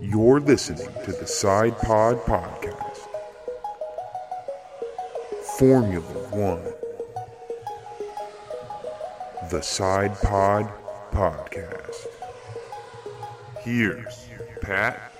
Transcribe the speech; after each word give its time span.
You're 0.00 0.38
listening 0.38 0.86
to 1.04 1.12
the 1.12 1.24
SidePod 1.24 2.22
Podcast. 2.22 2.98
Formula 5.58 6.02
One. 6.30 6.62
The 9.50 9.58
SidePod 9.58 10.72
Podcast. 11.10 12.06
Here's 13.60 14.28
Pat 14.60 15.12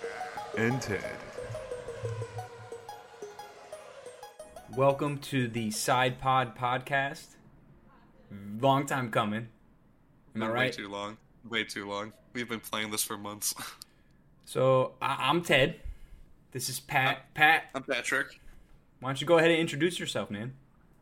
and 0.57 0.81
Ted. 0.81 1.03
Welcome 4.77 5.19
to 5.19 5.49
the 5.49 5.69
SidePod 5.71 6.57
podcast. 6.57 7.35
Long 8.61 8.87
time 8.87 9.11
coming. 9.11 9.49
Am 10.37 10.43
I 10.43 10.47
Been 10.47 10.55
Way 10.57 10.71
too 10.71 10.89
long. 10.89 11.17
Way 11.49 11.65
too 11.65 11.89
long. 11.89 12.13
We've 12.33 12.49
been 12.49 12.61
playing 12.61 12.93
this 12.93 13.03
for 13.03 13.19
months. 13.19 13.55
So 14.49 14.95
I- 15.03 15.29
I'm 15.29 15.43
Ted. 15.43 15.79
This 16.53 16.71
is 16.71 16.81
Pat. 16.81 17.35
Pat, 17.35 17.69
I'm 17.75 17.83
Patrick. 17.83 18.41
why 18.99 19.11
don't 19.11 19.21
you 19.21 19.27
go 19.27 19.37
ahead 19.37 19.51
and 19.51 19.61
introduce 19.61 20.01
yourself, 20.01 20.31
man? 20.31 20.57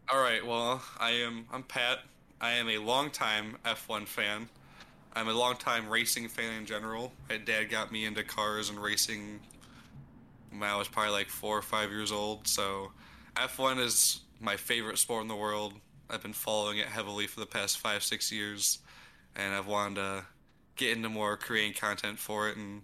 All 0.09 0.21
right. 0.21 0.45
Well, 0.45 0.83
I 0.99 1.13
am. 1.13 1.47
I'm 1.53 1.63
Pat. 1.63 2.01
I 2.41 2.55
am 2.55 2.69
a 2.69 2.79
longtime 2.79 3.59
F1 3.65 4.09
fan. 4.09 4.49
I'm 5.13 5.29
a 5.29 5.33
longtime 5.33 5.89
racing 5.89 6.27
fan 6.29 6.55
in 6.55 6.67
general. 6.67 7.13
My 7.29 7.37
dad 7.37 7.71
got 7.71 7.93
me 7.93 8.05
into 8.05 8.25
cars 8.25 8.69
and 8.69 8.83
racing 8.83 9.39
when 10.51 10.65
I 10.69 10.77
was 10.77 10.89
probably 10.89 11.13
like 11.13 11.29
four 11.29 11.57
or 11.57 11.63
five 11.63 11.91
years 11.91 12.11
old. 12.11 12.49
So 12.49 12.91
F1 13.37 13.79
is 13.79 14.23
my 14.41 14.57
favorite 14.57 14.99
sport 14.99 15.23
in 15.23 15.29
the 15.29 15.37
world. 15.37 15.75
I've 16.11 16.21
been 16.21 16.33
following 16.33 16.79
it 16.79 16.89
heavily 16.89 17.29
for 17.29 17.39
the 17.39 17.47
past 17.47 17.79
five, 17.79 18.03
six 18.03 18.33
years, 18.33 18.81
and 19.37 19.55
I've 19.55 19.69
wanted 19.69 19.95
to 20.01 20.25
get 20.75 20.97
into 20.97 21.09
more 21.09 21.37
creating 21.37 21.75
content 21.75 22.19
for 22.19 22.49
it. 22.49 22.57
And 22.57 22.83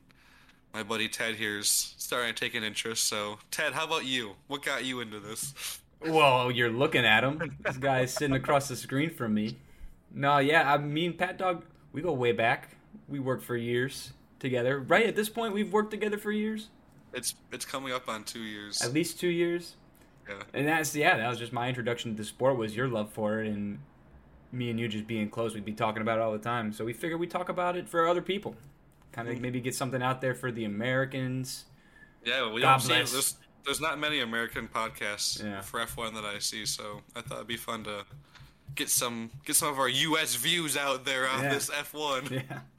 my 0.72 0.82
buddy 0.82 1.08
Ted 1.08 1.36
here's 1.36 1.94
starting 1.98 2.34
to 2.34 2.38
take 2.40 2.54
an 2.54 2.62
interest. 2.64 3.06
So 3.06 3.38
Ted, 3.50 3.72
how 3.72 3.84
about 3.84 4.04
you? 4.04 4.32
What 4.48 4.62
got 4.64 4.84
you 4.84 5.00
into 5.00 5.20
this? 5.20 5.80
Well, 6.04 6.50
you're 6.50 6.70
looking 6.70 7.04
at 7.04 7.22
him. 7.22 7.56
This 7.60 7.76
guy's 7.76 8.12
sitting 8.12 8.34
across 8.34 8.68
the 8.68 8.76
screen 8.76 9.10
from 9.10 9.34
me. 9.34 9.56
No, 10.14 10.38
yeah, 10.38 10.72
I 10.72 10.78
mean, 10.78 11.12
Pat 11.16 11.38
Dog, 11.38 11.64
we 11.92 12.02
go 12.02 12.12
way 12.12 12.32
back. 12.32 12.76
We 13.08 13.18
worked 13.20 13.44
for 13.44 13.56
years 13.56 14.12
together. 14.40 14.80
Right 14.80 15.06
at 15.06 15.14
this 15.16 15.28
point, 15.28 15.54
we've 15.54 15.72
worked 15.72 15.90
together 15.92 16.18
for 16.18 16.32
years, 16.32 16.68
It's 17.12 17.34
it's 17.52 17.64
coming 17.64 17.92
up 17.92 18.08
on 18.08 18.24
two 18.24 18.40
years. 18.42 18.82
at 18.82 18.92
least 18.92 19.20
two 19.20 19.28
years. 19.28 19.76
Yeah. 20.28 20.42
And 20.54 20.66
that's 20.68 20.94
yeah, 20.94 21.16
that 21.16 21.28
was 21.28 21.38
just 21.38 21.52
my 21.52 21.68
introduction 21.68 22.12
to 22.12 22.16
the 22.16 22.24
sport 22.24 22.56
was 22.56 22.74
your 22.76 22.88
love 22.88 23.10
for 23.12 23.40
it 23.40 23.46
and 23.48 23.78
me 24.50 24.68
and 24.70 24.78
you 24.78 24.86
just 24.88 25.06
being 25.06 25.30
close, 25.30 25.54
we'd 25.54 25.64
be 25.64 25.72
talking 25.72 26.02
about 26.02 26.18
it 26.18 26.20
all 26.22 26.32
the 26.32 26.38
time. 26.38 26.72
So 26.72 26.84
we 26.84 26.92
figured 26.92 27.18
we'd 27.18 27.30
talk 27.30 27.48
about 27.48 27.76
it 27.76 27.88
for 27.88 28.06
other 28.06 28.20
people. 28.22 28.54
Kind 29.12 29.28
of 29.28 29.40
maybe 29.40 29.60
get 29.60 29.74
something 29.74 30.02
out 30.02 30.20
there 30.20 30.34
for 30.34 30.50
the 30.50 30.64
Americans. 30.64 31.64
Yeah, 32.24 32.50
we 32.52 32.60
God 32.62 32.78
don't 32.78 32.80
see 32.80 33.12
there's 33.12 33.36
there's 33.64 33.80
not 33.80 33.98
many 33.98 34.20
American 34.20 34.66
podcasts 34.68 35.42
Yeah. 35.42 35.60
for 35.60 35.80
F1 35.80 36.14
that 36.14 36.24
I 36.24 36.38
see, 36.38 36.66
so 36.66 37.02
I 37.14 37.20
thought 37.20 37.36
it'd 37.36 37.46
be 37.46 37.56
fun 37.56 37.84
to 37.84 38.04
get 38.74 38.88
some 38.88 39.30
get 39.44 39.54
some 39.56 39.68
of 39.68 39.78
our 39.78 39.88
US 39.88 40.34
views 40.36 40.76
out 40.76 41.04
there 41.04 41.28
on 41.28 41.42
Yeah. 41.44 41.54
this 41.54 41.70
F1. 41.70 42.30
Yeah. 42.30 42.60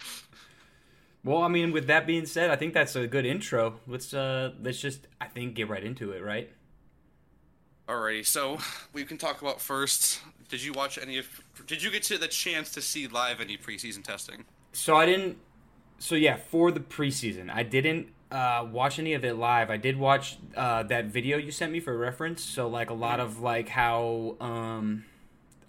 Well, 1.25 1.41
I 1.41 1.47
mean, 1.47 1.71
with 1.71 1.87
that 1.87 2.05
being 2.05 2.25
said, 2.25 2.49
I 2.49 2.57
think 2.57 2.73
that's 2.73 2.97
a 2.97 3.07
good 3.07 3.25
intro. 3.25 3.79
Let's 3.87 4.13
uh 4.13 4.51
let's 4.61 4.81
just 4.81 5.07
I 5.21 5.27
think 5.27 5.53
get 5.55 5.69
right 5.69 5.81
into 5.81 6.11
it, 6.11 6.21
right? 6.21 6.51
Alrighty, 7.87 8.25
so 8.25 8.57
we 8.91 9.05
can 9.05 9.17
talk 9.17 9.41
about 9.41 9.61
first. 9.61 10.19
Did 10.49 10.61
you 10.61 10.73
watch 10.73 10.97
any 10.97 11.17
of? 11.17 11.25
Did 11.65 11.81
you 11.81 11.91
get 11.91 12.03
to 12.03 12.17
the 12.17 12.27
chance 12.27 12.71
to 12.71 12.81
see 12.81 13.07
live 13.07 13.39
any 13.39 13.57
preseason 13.57 14.03
testing? 14.03 14.43
So 14.73 14.97
I 14.97 15.05
didn't. 15.05 15.37
So 15.99 16.15
yeah, 16.15 16.35
for 16.37 16.71
the 16.71 16.79
preseason, 16.79 17.49
I 17.49 17.63
didn't 17.63 18.07
uh, 18.31 18.67
watch 18.69 18.99
any 18.99 19.13
of 19.13 19.23
it 19.23 19.35
live. 19.35 19.69
I 19.69 19.77
did 19.77 19.97
watch 19.97 20.37
uh, 20.55 20.83
that 20.83 21.05
video 21.05 21.37
you 21.37 21.51
sent 21.51 21.71
me 21.71 21.79
for 21.79 21.97
reference. 21.97 22.43
So 22.43 22.67
like 22.67 22.89
a 22.89 22.93
lot 22.95 23.19
of 23.19 23.39
like 23.39 23.69
how 23.69 24.35
um, 24.41 25.05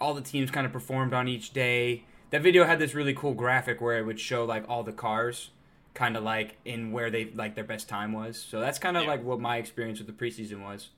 all 0.01 0.15
the 0.15 0.23
teams 0.23 0.51
kind 0.51 0.67
of 0.67 0.73
performed 0.73 1.13
on 1.15 1.29
each 1.29 1.53
day. 1.53 2.05
That 2.31 2.43
video 2.43 2.65
had 2.65 2.79
this 2.81 2.95
really 2.95 3.15
cool 3.15 3.35
graphic 3.35 3.81
where 3.81 3.99
it 3.99 4.03
would 4.07 4.19
show 4.19 4.45
like 4.45 4.69
all 4.69 4.83
the 4.83 4.93
cars, 4.93 5.51
kind 5.93 6.17
of 6.17 6.25
like 6.25 6.57
in 6.65 6.91
where 6.91 7.11
they 7.11 7.27
like 7.27 7.55
their 7.55 7.63
best 7.65 7.89
time 7.89 8.13
was. 8.13 8.37
So 8.39 8.59
that's 8.61 8.79
kind 8.79 8.97
of 8.97 9.05
Yeah. 9.05 9.11
like 9.11 9.23
what 9.23 9.39
my 9.39 9.59
experience 9.59 10.01
with 10.01 10.09
the 10.09 10.13
preseason 10.13 10.65
was. 10.65 10.89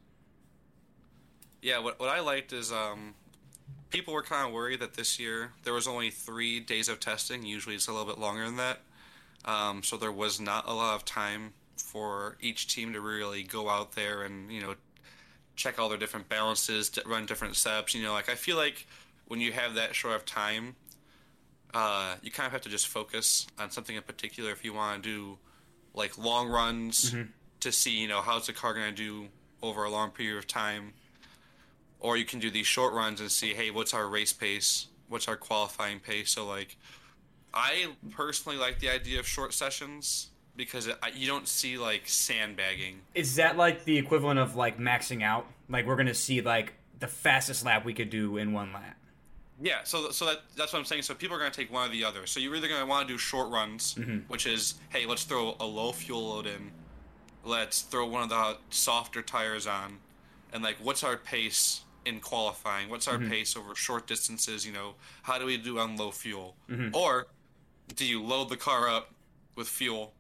Yeah, 1.60 1.80
what 1.80 1.98
what 2.00 2.08
I 2.08 2.20
liked 2.20 2.52
is 2.52 2.72
um, 2.72 3.14
people 3.90 4.14
were 4.14 4.22
kind 4.22 4.46
of 4.46 4.54
worried 4.54 4.80
that 4.80 4.94
this 4.94 5.18
year 5.18 5.52
there 5.64 5.74
was 5.74 5.86
only 5.86 6.10
three 6.10 6.60
days 6.60 6.88
of 6.88 7.00
testing. 7.00 7.44
Usually 7.44 7.74
it's 7.74 7.88
a 7.88 7.92
little 7.92 8.06
bit 8.06 8.18
longer 8.18 8.44
than 8.44 8.56
that. 8.56 8.80
Um, 9.46 9.82
so 9.82 9.96
there 9.96 10.12
was 10.12 10.40
not 10.40 10.68
a 10.68 10.72
lot 10.72 10.94
of 10.96 11.04
time 11.04 11.52
for 11.76 12.36
each 12.40 12.66
team 12.74 12.92
to 12.92 13.00
really 13.00 13.42
go 13.42 13.68
out 13.68 13.92
there 13.92 14.22
and 14.22 14.50
you 14.50 14.60
know 14.60 14.74
check 15.54 15.78
all 15.78 15.88
their 15.88 15.98
different 15.98 16.28
balances, 16.28 16.90
to 16.90 17.02
run 17.06 17.24
different 17.26 17.56
steps. 17.56 17.94
You 17.94 18.02
know, 18.02 18.12
like 18.12 18.28
I 18.28 18.34
feel 18.34 18.56
like 18.56 18.86
when 19.26 19.40
you 19.40 19.52
have 19.52 19.74
that 19.74 19.94
short 19.94 20.14
of 20.16 20.24
time, 20.26 20.76
uh, 21.74 22.16
you 22.22 22.30
kind 22.30 22.46
of 22.46 22.52
have 22.52 22.62
to 22.62 22.68
just 22.68 22.88
focus 22.88 23.46
on 23.58 23.70
something 23.70 23.96
in 23.96 24.02
particular 24.02 24.50
if 24.50 24.64
you 24.64 24.74
want 24.74 25.02
to 25.02 25.08
do 25.08 25.38
like 25.94 26.18
long 26.18 26.48
runs 26.48 27.12
to 27.60 27.72
see 27.72 27.90
you 27.98 28.06
know 28.08 28.20
how's 28.20 28.46
the 28.46 28.52
car 28.52 28.74
going 28.74 28.94
to 28.94 28.94
do 28.94 29.28
over 29.62 29.84
a 29.84 29.90
long 29.90 30.10
period 30.10 30.38
of 30.38 30.46
time. 30.46 30.92
Or 31.98 32.16
you 32.16 32.26
can 32.26 32.38
do 32.40 32.50
these 32.50 32.66
short 32.66 32.92
runs 32.92 33.20
and 33.20 33.30
see 33.30 33.54
hey 33.54 33.70
what's 33.70 33.94
our 33.94 34.06
race 34.06 34.32
pace? 34.32 34.88
What's 35.08 35.28
our 35.28 35.36
qualifying 35.36 36.00
pace? 36.00 36.30
So 36.32 36.46
like 36.46 36.76
i 37.54 37.86
personally 38.10 38.58
like 38.58 38.78
the 38.80 38.88
idea 38.88 39.18
of 39.18 39.26
short 39.26 39.52
sessions 39.54 40.28
because 40.56 40.86
it, 40.86 40.96
you 41.14 41.26
don't 41.26 41.46
see 41.46 41.78
like 41.78 42.02
sandbagging. 42.06 43.00
Is 43.14 43.36
that 43.36 43.56
like 43.56 43.84
the 43.84 43.98
equivalent 43.98 44.38
of 44.38 44.56
like 44.56 44.78
maxing 44.78 45.22
out? 45.22 45.46
Like 45.68 45.86
we're 45.86 45.96
gonna 45.96 46.14
see 46.14 46.40
like 46.40 46.74
the 46.98 47.06
fastest 47.06 47.64
lap 47.64 47.84
we 47.84 47.94
could 47.94 48.10
do 48.10 48.36
in 48.38 48.52
one 48.52 48.72
lap. 48.72 48.96
yeah 49.60 49.84
so 49.84 50.10
so 50.10 50.26
that, 50.26 50.42
that's 50.56 50.72
what 50.72 50.78
i'm 50.78 50.84
saying. 50.84 51.02
So 51.02 51.14
people 51.14 51.36
are 51.36 51.38
going 51.38 51.52
to 51.52 51.56
take 51.56 51.72
one 51.72 51.88
or 51.88 51.92
the 51.92 52.04
other. 52.04 52.26
So 52.26 52.40
you're 52.40 52.56
either 52.56 52.68
going 52.68 52.80
to 52.80 52.86
want 52.86 53.06
to 53.06 53.14
do 53.14 53.18
short 53.18 53.50
runs 53.50 53.94
mm-hmm. 53.94 54.18
which 54.28 54.46
is 54.46 54.74
hey 54.88 55.06
let's 55.06 55.24
throw 55.24 55.56
a 55.60 55.66
low 55.66 55.92
fuel 55.92 56.30
load 56.30 56.46
in. 56.46 56.70
Let's 57.44 57.82
throw 57.82 58.06
one 58.06 58.22
of 58.22 58.28
the 58.28 58.56
softer 58.70 59.22
tires 59.22 59.66
on. 59.66 59.98
And 60.52 60.62
like 60.62 60.76
what's 60.82 61.04
our 61.04 61.16
pace 61.16 61.82
in 62.06 62.20
qualifying? 62.20 62.88
What's 62.88 63.08
our 63.08 63.18
mm-hmm. 63.18 63.30
pace 63.30 63.56
over 63.56 63.74
short 63.74 64.06
distances? 64.06 64.66
You 64.66 64.72
know 64.72 64.94
how 65.22 65.38
do 65.38 65.44
we 65.44 65.58
do 65.58 65.78
on 65.78 65.96
low 65.96 66.10
fuel? 66.10 66.54
Mm-hmm. 66.70 66.94
Or 66.96 67.26
do 67.94 68.04
you 68.04 68.22
load 68.22 68.48
the 68.48 68.56
car 68.56 68.88
up 68.88 69.10
with 69.54 69.68
fuel 69.68 70.12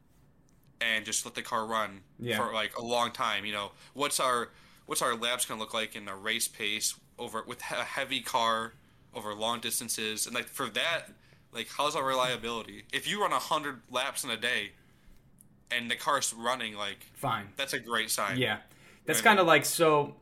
and 0.80 1.04
just 1.04 1.24
let 1.24 1.34
the 1.34 1.42
car 1.42 1.66
run 1.66 2.00
Yeah. 2.18 2.36
for 2.38 2.52
like 2.52 2.76
a 2.76 2.82
long 2.82 3.10
time 3.12 3.44
you 3.44 3.52
know 3.52 3.72
what's 3.94 4.20
our 4.20 4.50
what's 4.86 5.02
our 5.02 5.14
laps 5.16 5.44
going 5.46 5.58
to 5.58 5.64
look 5.64 5.74
like 5.74 5.96
in 5.96 6.06
a 6.08 6.14
race 6.16 6.48
pace 6.48 6.94
over 7.18 7.42
with 7.46 7.60
a 7.60 7.84
heavy 7.84 8.20
car 8.20 8.72
over 9.14 9.34
long 9.34 9.60
distances 9.60 10.26
and 10.26 10.34
like 10.34 10.46
for 10.48 10.68
that 10.70 11.06
like 11.52 11.68
how's 11.76 11.96
our 11.96 12.04
reliability 12.04 12.84
if 12.92 13.08
you 13.08 13.20
run 13.20 13.30
100 13.30 13.80
laps 13.90 14.22
in 14.24 14.30
a 14.30 14.36
day 14.36 14.72
and 15.70 15.90
the 15.90 15.96
car's 15.96 16.32
running 16.34 16.74
like 16.76 17.06
Fine. 17.14 17.48
that's 17.56 17.72
a 17.72 17.78
great 17.78 18.10
sign 18.10 18.38
Yeah. 18.38 18.58
That's 19.06 19.20
Right. 19.20 19.24
kind 19.24 19.38
of 19.40 19.46
like 19.46 19.64
so 19.64 20.14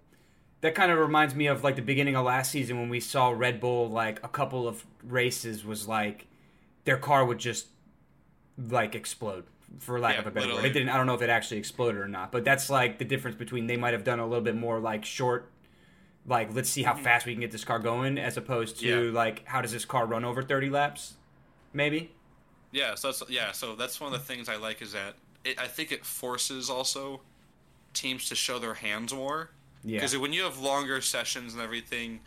that 0.61 0.75
kind 0.75 0.91
of 0.93 0.99
reminds 0.99 1.35
me 1.35 1.47
of 1.47 1.63
like 1.65 1.77
the 1.77 1.83
beginning 1.83 2.17
of 2.17 2.25
last 2.25 2.51
season 2.51 2.79
when 2.81 2.89
we 2.89 3.01
saw 3.01 3.31
Red 3.31 3.61
Bull 3.61 3.89
like 3.91 4.23
a 4.25 4.29
couple 4.29 4.67
of 4.69 4.85
races 5.03 5.65
was 5.65 5.87
like 5.89 6.27
their 6.85 6.97
car 6.97 7.25
would 7.25 7.39
just 7.39 7.69
like 8.59 8.95
explode 8.95 9.45
for 9.81 9.99
lack 9.99 10.15
Yeah, 10.15 10.21
of 10.21 10.27
a 10.27 10.31
better 10.31 10.55
word. 10.55 10.65
It 10.65 10.73
didn't 10.73 10.89
I 10.91 10.97
don't 10.97 11.07
know 11.07 11.15
if 11.15 11.23
it 11.23 11.31
actually 11.31 11.59
exploded 11.59 12.01
or 12.01 12.09
not, 12.09 12.31
but 12.33 12.45
that's 12.45 12.71
like 12.71 12.99
the 12.99 13.05
difference 13.05 13.37
between 13.37 13.67
they 13.67 13.77
might 13.77 13.93
have 13.93 14.05
done 14.05 14.21
a 14.21 14.27
little 14.27 14.45
bit 14.45 14.57
more 14.57 14.79
like 14.79 15.05
short 15.05 15.51
like 16.27 16.55
let's 16.55 16.71
see 16.71 16.83
how 16.83 16.95
fast 16.95 17.27
we 17.27 17.33
can 17.33 17.41
get 17.41 17.51
this 17.51 17.65
car 17.65 17.79
going 17.79 18.17
as 18.19 18.37
opposed 18.37 18.79
to 18.81 18.87
Mm-hmm. 18.87 19.07
Yeah. 19.15 19.21
like 19.21 19.47
how 19.47 19.61
does 19.61 19.73
this 19.73 19.85
car 19.85 20.07
run 20.07 20.25
over 20.25 20.43
30 20.43 20.71
laps 20.71 21.15
maybe? 21.73 22.13
Yeah, 22.73 22.95
so 22.97 23.09
that's 23.09 23.23
yeah, 23.31 23.53
so 23.53 23.75
that's 23.77 24.01
one 24.01 24.13
of 24.13 24.19
the 24.19 24.25
things 24.25 24.49
I 24.49 24.57
like 24.57 24.83
is 24.83 24.93
that 24.93 25.15
it, 25.45 25.61
I 25.61 25.67
think 25.69 25.93
it 25.93 26.05
forces 26.05 26.69
also 26.71 27.21
teams 27.93 28.29
to 28.31 28.35
show 28.35 28.59
their 28.59 28.75
hands 28.75 29.13
more. 29.15 29.51
Yeah. 29.85 29.99
Because 29.99 30.17
when 30.17 30.33
you 30.33 30.43
have 30.43 30.59
longer 30.59 31.01
sessions 31.01 31.53
and 31.55 31.63
everything, 31.63 32.21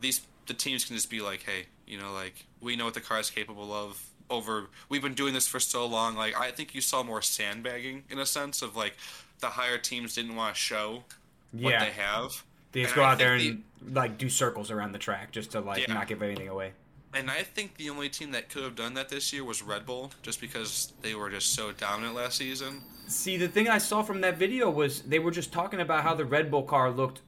these 0.00 0.20
the 0.46 0.54
teams 0.54 0.84
can 0.84 0.96
just 0.96 1.10
be 1.10 1.20
like, 1.20 1.42
hey, 1.42 1.66
you 1.86 1.98
know, 1.98 2.12
like 2.12 2.46
we 2.60 2.76
know 2.76 2.84
what 2.84 2.94
the 2.94 3.00
car 3.00 3.18
is 3.20 3.30
capable 3.30 3.72
of. 3.72 4.02
Over, 4.30 4.68
we've 4.88 5.02
been 5.02 5.12
doing 5.14 5.34
this 5.34 5.46
for 5.46 5.60
so 5.60 5.84
long. 5.86 6.16
Like 6.16 6.38
I 6.38 6.50
think 6.50 6.74
you 6.74 6.80
saw 6.80 7.02
more 7.02 7.20
sandbagging 7.20 8.04
in 8.08 8.18
a 8.18 8.24
sense 8.26 8.62
of 8.62 8.74
like 8.74 8.96
the 9.40 9.48
higher 9.48 9.76
teams 9.76 10.14
didn't 10.14 10.34
want 10.34 10.54
to 10.54 10.60
show 10.60 11.04
what 11.52 11.70
Yeah. 11.72 11.84
they 11.84 11.90
have. 11.90 12.42
They 12.72 12.82
just 12.82 12.94
And 12.94 12.96
go 12.96 13.02
I 13.04 13.12
out 13.12 13.18
there 13.18 13.34
and 13.34 13.62
like 13.92 14.16
do 14.16 14.30
circles 14.30 14.70
around 14.70 14.92
the 14.92 14.98
track 14.98 15.30
just 15.30 15.50
to 15.52 15.60
like 15.60 15.86
Yeah. 15.86 15.92
not 15.92 16.08
give 16.08 16.22
anything 16.22 16.48
away. 16.48 16.72
And 17.12 17.30
I 17.30 17.42
think 17.42 17.76
the 17.76 17.90
only 17.90 18.08
team 18.08 18.32
that 18.32 18.48
could 18.48 18.64
have 18.64 18.74
done 18.74 18.94
that 18.94 19.08
this 19.10 19.32
year 19.32 19.44
was 19.44 19.62
Red 19.62 19.86
Bull, 19.86 20.10
just 20.22 20.40
because 20.40 20.92
they 21.02 21.14
were 21.14 21.30
just 21.30 21.52
so 21.54 21.70
dominant 21.70 22.16
last 22.16 22.38
season. 22.38 22.82
See, 23.06 23.36
the 23.36 23.46
thing 23.46 23.68
I 23.68 23.78
saw 23.78 24.02
from 24.02 24.22
that 24.22 24.36
video 24.36 24.68
was 24.70 25.02
they 25.02 25.20
were 25.20 25.30
just 25.30 25.52
talking 25.52 25.80
about 25.80 26.02
how 26.02 26.14
the 26.14 26.24
Red 26.24 26.50
Bull 26.50 26.64
car 26.64 26.90
looked 26.90 27.20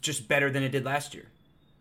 just 0.00 0.26
better 0.26 0.50
than 0.50 0.62
it 0.64 0.70
did 0.70 0.84
last 0.84 1.14
year. 1.14 1.26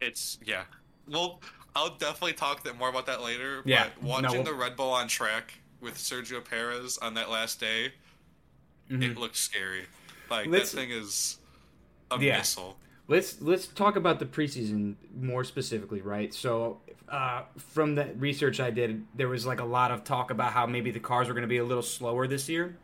It's 0.02 0.40
yeah. 0.46 0.64
Well, 1.08 1.40
I'll 1.76 1.96
definitely 1.96 2.34
talk 2.34 2.64
that 2.64 2.78
more 2.78 2.90
about 2.90 3.06
that 3.06 3.22
later. 3.22 3.62
Yeah, 3.66 3.88
But 3.96 4.04
watching 4.04 4.44
no. 4.44 4.52
the 4.52 4.54
Red 4.54 4.76
Bull 4.76 4.90
on 4.92 5.08
track 5.08 5.54
with 5.80 5.96
Sergio 5.96 6.44
Perez 6.44 6.98
on 6.98 7.14
that 7.14 7.30
last 7.30 7.60
day, 7.60 7.94
it 8.90 9.18
looks 9.18 9.40
scary. 9.40 9.86
Like 10.30 10.48
Let's- 10.48 10.72
that 10.72 10.78
thing 10.78 10.92
is 10.92 11.38
a 12.10 12.20
Yeah. 12.22 12.38
missile. 12.40 12.78
Let's 13.08 13.42
let's 13.42 13.68
talk 13.68 13.96
about 13.96 14.20
the 14.20 14.26
preseason 14.26 14.96
more 15.16 15.44
specifically, 15.44 16.02
right? 16.02 16.34
So, 16.34 16.82
uh, 17.10 17.44
from 17.58 17.96
the 17.96 18.06
research 18.18 18.60
I 18.60 18.70
did, 18.72 19.06
there 19.16 19.28
was 19.28 19.46
like 19.46 19.60
a 19.60 19.66
lot 19.66 19.92
of 19.92 20.04
talk 20.04 20.32
about 20.32 20.54
how 20.54 20.66
maybe 20.66 20.92
the 20.92 21.00
cars 21.00 21.28
were 21.28 21.34
going 21.34 21.42
to 21.44 21.48
be 21.48 21.58
a 21.58 21.64
little 21.66 21.84
slower 21.84 22.26
this 22.28 22.48
year, 22.48 22.78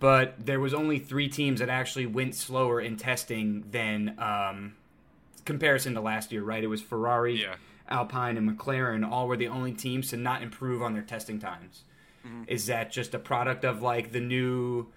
but 0.00 0.44
there 0.44 0.58
was 0.58 0.74
only 0.74 0.98
three 0.98 1.28
teams 1.28 1.60
that 1.60 1.68
actually 1.68 2.06
went 2.06 2.34
slower 2.34 2.80
in 2.80 2.96
testing 2.96 3.64
than 3.70 4.16
um, 4.18 4.74
comparison 5.50 5.94
to 5.94 6.00
last 6.02 6.30
year, 6.32 6.42
right? 6.42 6.62
It 6.62 6.66
was 6.66 6.82
Ferrari, 6.82 7.40
Yeah. 7.40 7.54
Alpine, 7.88 8.36
and 8.36 8.50
McLaren. 8.58 9.08
All 9.08 9.26
were 9.28 9.36
the 9.36 9.48
only 9.48 9.72
teams 9.72 10.10
to 10.10 10.16
not 10.18 10.42
improve 10.42 10.82
on 10.82 10.92
their 10.92 11.02
testing 11.02 11.38
times. 11.38 11.84
Is 12.48 12.66
that 12.66 12.90
just 12.90 13.14
a 13.14 13.20
product 13.20 13.64
of 13.64 13.82
like 13.82 14.10
the 14.10 14.18
new 14.18 14.88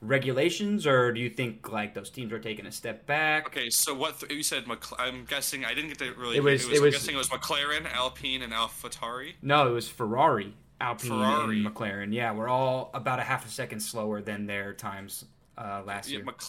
regulations, 0.00 0.86
or 0.86 1.12
do 1.12 1.20
you 1.20 1.28
think 1.28 1.70
like 1.70 1.92
those 1.92 2.08
teams 2.08 2.32
are 2.32 2.38
taking 2.38 2.64
a 2.64 2.72
step 2.72 3.04
back? 3.06 3.46
Okay, 3.48 3.68
so 3.68 3.92
what 3.92 4.18
th- 4.18 4.32
you 4.32 4.42
said? 4.42 4.66
Mc- 4.66 4.98
I'm 4.98 5.26
guessing 5.26 5.66
I 5.66 5.74
didn't 5.74 5.88
get 5.88 5.98
to 5.98 6.14
really. 6.14 6.38
It 6.38 6.42
was- 6.42 6.64
It 6.64 6.72
it 6.72 6.76
I'm 6.78 6.82
was- 6.84 6.94
guessing 6.94 7.14
it 7.14 7.18
was 7.18 7.28
McLaren, 7.28 7.92
Alpine, 7.92 8.40
and 8.40 8.54
AlphaTauri. 8.54 9.34
No, 9.42 9.68
it 9.68 9.72
was 9.72 9.86
Ferrari, 9.86 10.54
Alpine, 10.80 11.10
Ferrari. 11.10 11.56
and 11.66 11.74
McLaren. 11.74 12.14
Yeah, 12.14 12.32
we're 12.32 12.48
all 12.48 12.90
about 12.94 13.18
a 13.18 13.22
half 13.24 13.44
a 13.46 13.50
second 13.50 13.80
slower 13.80 14.22
than 14.22 14.46
their 14.46 14.72
times 14.72 15.26
uh, 15.58 15.82
last 15.84 16.08
Yeah, 16.08 16.18
year. 16.18 16.24
Mc- 16.24 16.40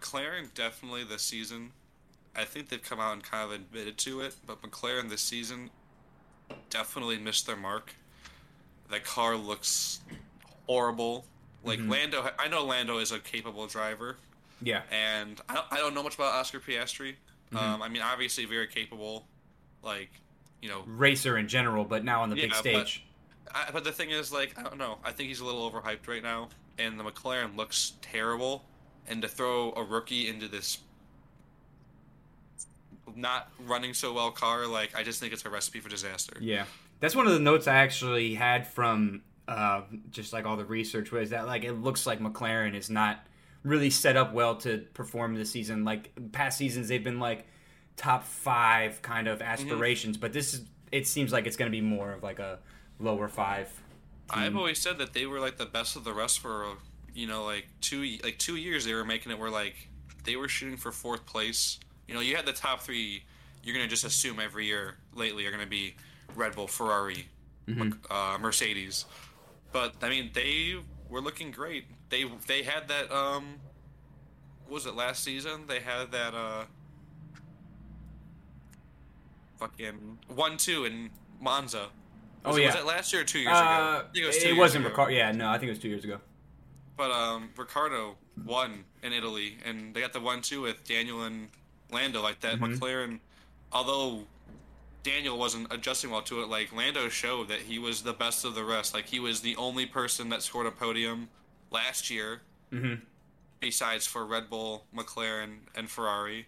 McLaren 0.00 0.52
definitely 0.54 1.04
this 1.04 1.22
season. 1.22 1.70
I 2.36 2.44
think 2.44 2.68
they've 2.68 2.82
come 2.82 3.00
out 3.00 3.12
and 3.14 3.22
kind 3.22 3.44
of 3.44 3.52
admitted 3.52 3.96
to 3.98 4.20
it, 4.20 4.34
but 4.46 4.60
McLaren 4.62 5.08
this 5.08 5.22
season 5.22 5.70
definitely 6.70 7.18
missed 7.18 7.46
their 7.46 7.56
mark. 7.56 7.94
That 8.90 9.04
car 9.04 9.36
looks 9.36 10.00
horrible. 10.66 11.24
Like 11.64 11.78
Mm-hmm. 11.80 11.90
Lando, 11.90 12.30
I 12.38 12.48
know 12.48 12.64
Lando 12.64 12.98
is 12.98 13.10
a 13.10 13.18
capable 13.18 13.66
driver, 13.66 14.16
yeah, 14.62 14.82
and 14.92 15.40
I 15.48 15.54
don't, 15.54 15.66
I 15.72 15.76
don't 15.78 15.94
know 15.94 16.02
much 16.04 16.14
about 16.14 16.34
Oscar 16.34 16.60
Piastri. 16.60 17.14
Mm-hmm. 17.52 17.56
Um, 17.56 17.82
I 17.82 17.88
mean, 17.88 18.02
obviously 18.02 18.44
very 18.44 18.68
capable, 18.68 19.26
like 19.82 20.10
you 20.62 20.68
know. 20.68 20.84
racer 20.86 21.36
in 21.38 21.48
general, 21.48 21.84
but 21.84 22.04
now 22.04 22.22
on 22.22 22.30
the 22.30 22.36
big 22.36 22.50
Yeah, 22.50 22.60
but- 22.62 22.86
stage. 22.86 23.02
I, 23.52 23.70
but 23.72 23.84
the 23.84 23.92
thing 23.92 24.10
is, 24.10 24.32
like, 24.32 24.58
I 24.58 24.62
don't 24.64 24.76
know. 24.78 24.98
I 25.04 25.12
think 25.12 25.28
he's 25.28 25.40
a 25.40 25.44
little 25.44 25.68
overhyped 25.70 26.06
right 26.08 26.22
now, 26.22 26.48
and 26.78 26.98
the 27.00 27.04
McLaren 27.04 27.56
looks 27.56 27.92
terrible. 28.02 28.64
And 29.08 29.22
to 29.22 29.28
throw 29.28 29.72
a 29.76 29.84
rookie 29.84 30.28
into 30.28 30.48
this 30.48 30.78
not 33.14 33.50
running 33.66 33.94
so 33.94 34.12
well 34.12 34.30
car, 34.30 34.66
like, 34.66 34.96
I 34.96 35.02
just 35.02 35.20
think 35.20 35.32
it's 35.32 35.44
a 35.44 35.50
recipe 35.50 35.80
for 35.80 35.88
disaster. 35.88 36.36
Yeah, 36.40 36.64
that's 37.00 37.14
one 37.14 37.26
of 37.26 37.32
the 37.32 37.40
notes 37.40 37.66
I 37.66 37.76
actually 37.76 38.34
had 38.34 38.66
from 38.66 39.22
uh, 39.48 39.82
just 40.10 40.32
like 40.32 40.46
all 40.46 40.56
the 40.56 40.64
research 40.64 41.12
was 41.12 41.30
that 41.30 41.46
like 41.46 41.64
it 41.64 41.74
looks 41.74 42.06
like 42.06 42.20
McLaren 42.20 42.74
is 42.74 42.90
not 42.90 43.20
really 43.62 43.90
set 43.90 44.16
up 44.16 44.32
well 44.32 44.56
to 44.56 44.78
perform 44.94 45.34
this 45.34 45.50
season. 45.50 45.84
Like 45.84 46.12
past 46.32 46.58
seasons, 46.58 46.88
they've 46.88 47.02
been 47.02 47.20
like 47.20 47.46
top 47.96 48.24
five 48.24 49.02
kind 49.02 49.28
of 49.28 49.42
aspirations, 49.42 50.16
but 50.16 50.32
this 50.32 50.54
is 50.54 50.64
it 50.92 51.06
seems 51.06 51.32
like 51.32 51.46
it's 51.46 51.56
going 51.56 51.70
to 51.70 51.76
be 51.76 51.82
more 51.82 52.12
of 52.12 52.22
like 52.22 52.38
a 52.38 52.58
lower 52.98 53.28
five. 53.28 53.68
I've 54.28 54.56
always 54.56 54.80
said 54.80 54.98
that 54.98 55.12
they 55.12 55.26
were 55.26 55.38
like 55.38 55.56
the 55.56 55.66
best 55.66 55.94
of 55.94 56.02
the 56.02 56.12
rest 56.12 56.40
for, 56.40 56.66
you 57.14 57.26
know, 57.26 57.44
like 57.44 57.66
two 57.80 58.18
like 58.24 58.38
two 58.38 58.56
years. 58.56 58.84
They 58.84 58.94
were 58.94 59.04
making 59.04 59.30
it 59.32 59.38
where 59.38 59.50
like 59.50 59.88
they 60.24 60.36
were 60.36 60.48
shooting 60.48 60.76
for 60.76 60.90
fourth 60.90 61.26
place. 61.26 61.78
You 62.08 62.14
know, 62.14 62.20
you 62.20 62.36
had 62.36 62.46
the 62.46 62.52
top 62.52 62.80
three. 62.82 63.22
You're 63.62 63.74
gonna 63.74 63.88
just 63.88 64.04
assume 64.04 64.38
every 64.40 64.66
year 64.66 64.94
lately 65.14 65.44
are 65.46 65.50
gonna 65.50 65.66
be 65.66 65.94
Red 66.36 66.54
Bull, 66.54 66.66
Ferrari, 66.68 67.26
Mc- 67.66 67.94
uh, 68.10 68.38
Mercedes. 68.40 69.04
But 69.72 69.94
I 70.02 70.08
mean, 70.08 70.30
they 70.32 70.76
were 71.08 71.20
looking 71.20 71.50
great. 71.50 71.86
They 72.10 72.24
they 72.46 72.62
had 72.62 72.88
that 72.88 73.10
um, 73.10 73.56
what 74.66 74.74
was 74.74 74.86
it 74.86 74.94
last 74.94 75.24
season? 75.24 75.66
They 75.66 75.80
had 75.80 76.12
that 76.12 76.32
uh, 76.34 76.64
fucking 79.58 80.18
one 80.28 80.56
two 80.56 80.84
in 80.84 81.10
Monza. 81.40 81.86
Oh, 82.44 82.54
it- 82.56 82.60
yeah. 82.60 82.66
was 82.66 82.76
it 82.76 82.86
last 82.86 83.12
year 83.12 83.22
or 83.22 83.24
two 83.24 83.40
years 83.40 83.52
Uh, 83.52 83.58
ago? 83.58 83.64
I 83.64 84.02
think 84.12 84.24
it 84.24 84.26
was 84.28 84.36
two 84.36 84.42
it 84.42 84.46
years 84.48 84.58
wasn't. 84.58 84.84
Ricciardo. 84.84 85.12
Yeah, 85.12 85.32
no, 85.32 85.48
I 85.48 85.58
think 85.58 85.68
it 85.68 85.72
was 85.72 85.78
two 85.80 85.88
years 85.88 86.04
ago. 86.04 86.18
But 86.96 87.10
um, 87.10 87.50
Ricciardo 87.56 88.16
won 88.44 88.84
in 89.02 89.12
Italy, 89.12 89.58
and 89.64 89.92
they 89.94 90.00
got 90.00 90.12
the 90.14 90.20
one-two 90.20 90.62
with 90.62 90.82
Daniel 90.86 91.24
and 91.24 91.48
Lando 91.90 92.22
like 92.22 92.40
that. 92.40 92.56
Mm-hmm. 92.58 92.74
McLaren, 92.82 93.20
although 93.72 94.24
Daniel 95.02 95.38
wasn't 95.38 95.72
adjusting 95.72 96.10
well 96.10 96.22
to 96.22 96.42
it, 96.42 96.48
like 96.48 96.72
Lando 96.74 97.08
showed 97.08 97.48
that 97.48 97.60
he 97.60 97.78
was 97.78 98.02
the 98.02 98.12
best 98.12 98.44
of 98.44 98.54
the 98.54 98.64
rest. 98.64 98.92
Like 98.94 99.06
he 99.06 99.20
was 99.20 99.40
the 99.40 99.56
only 99.56 99.86
person 99.86 100.28
that 100.30 100.42
scored 100.42 100.66
a 100.66 100.70
podium 100.72 101.28
last 101.70 102.10
year, 102.10 102.42
Mhm. 102.72 103.02
besides 103.60 104.06
for 104.06 104.26
Red 104.26 104.50
Bull, 104.50 104.86
McLaren, 104.94 105.58
and 105.74 105.88
Ferrari. 105.90 106.46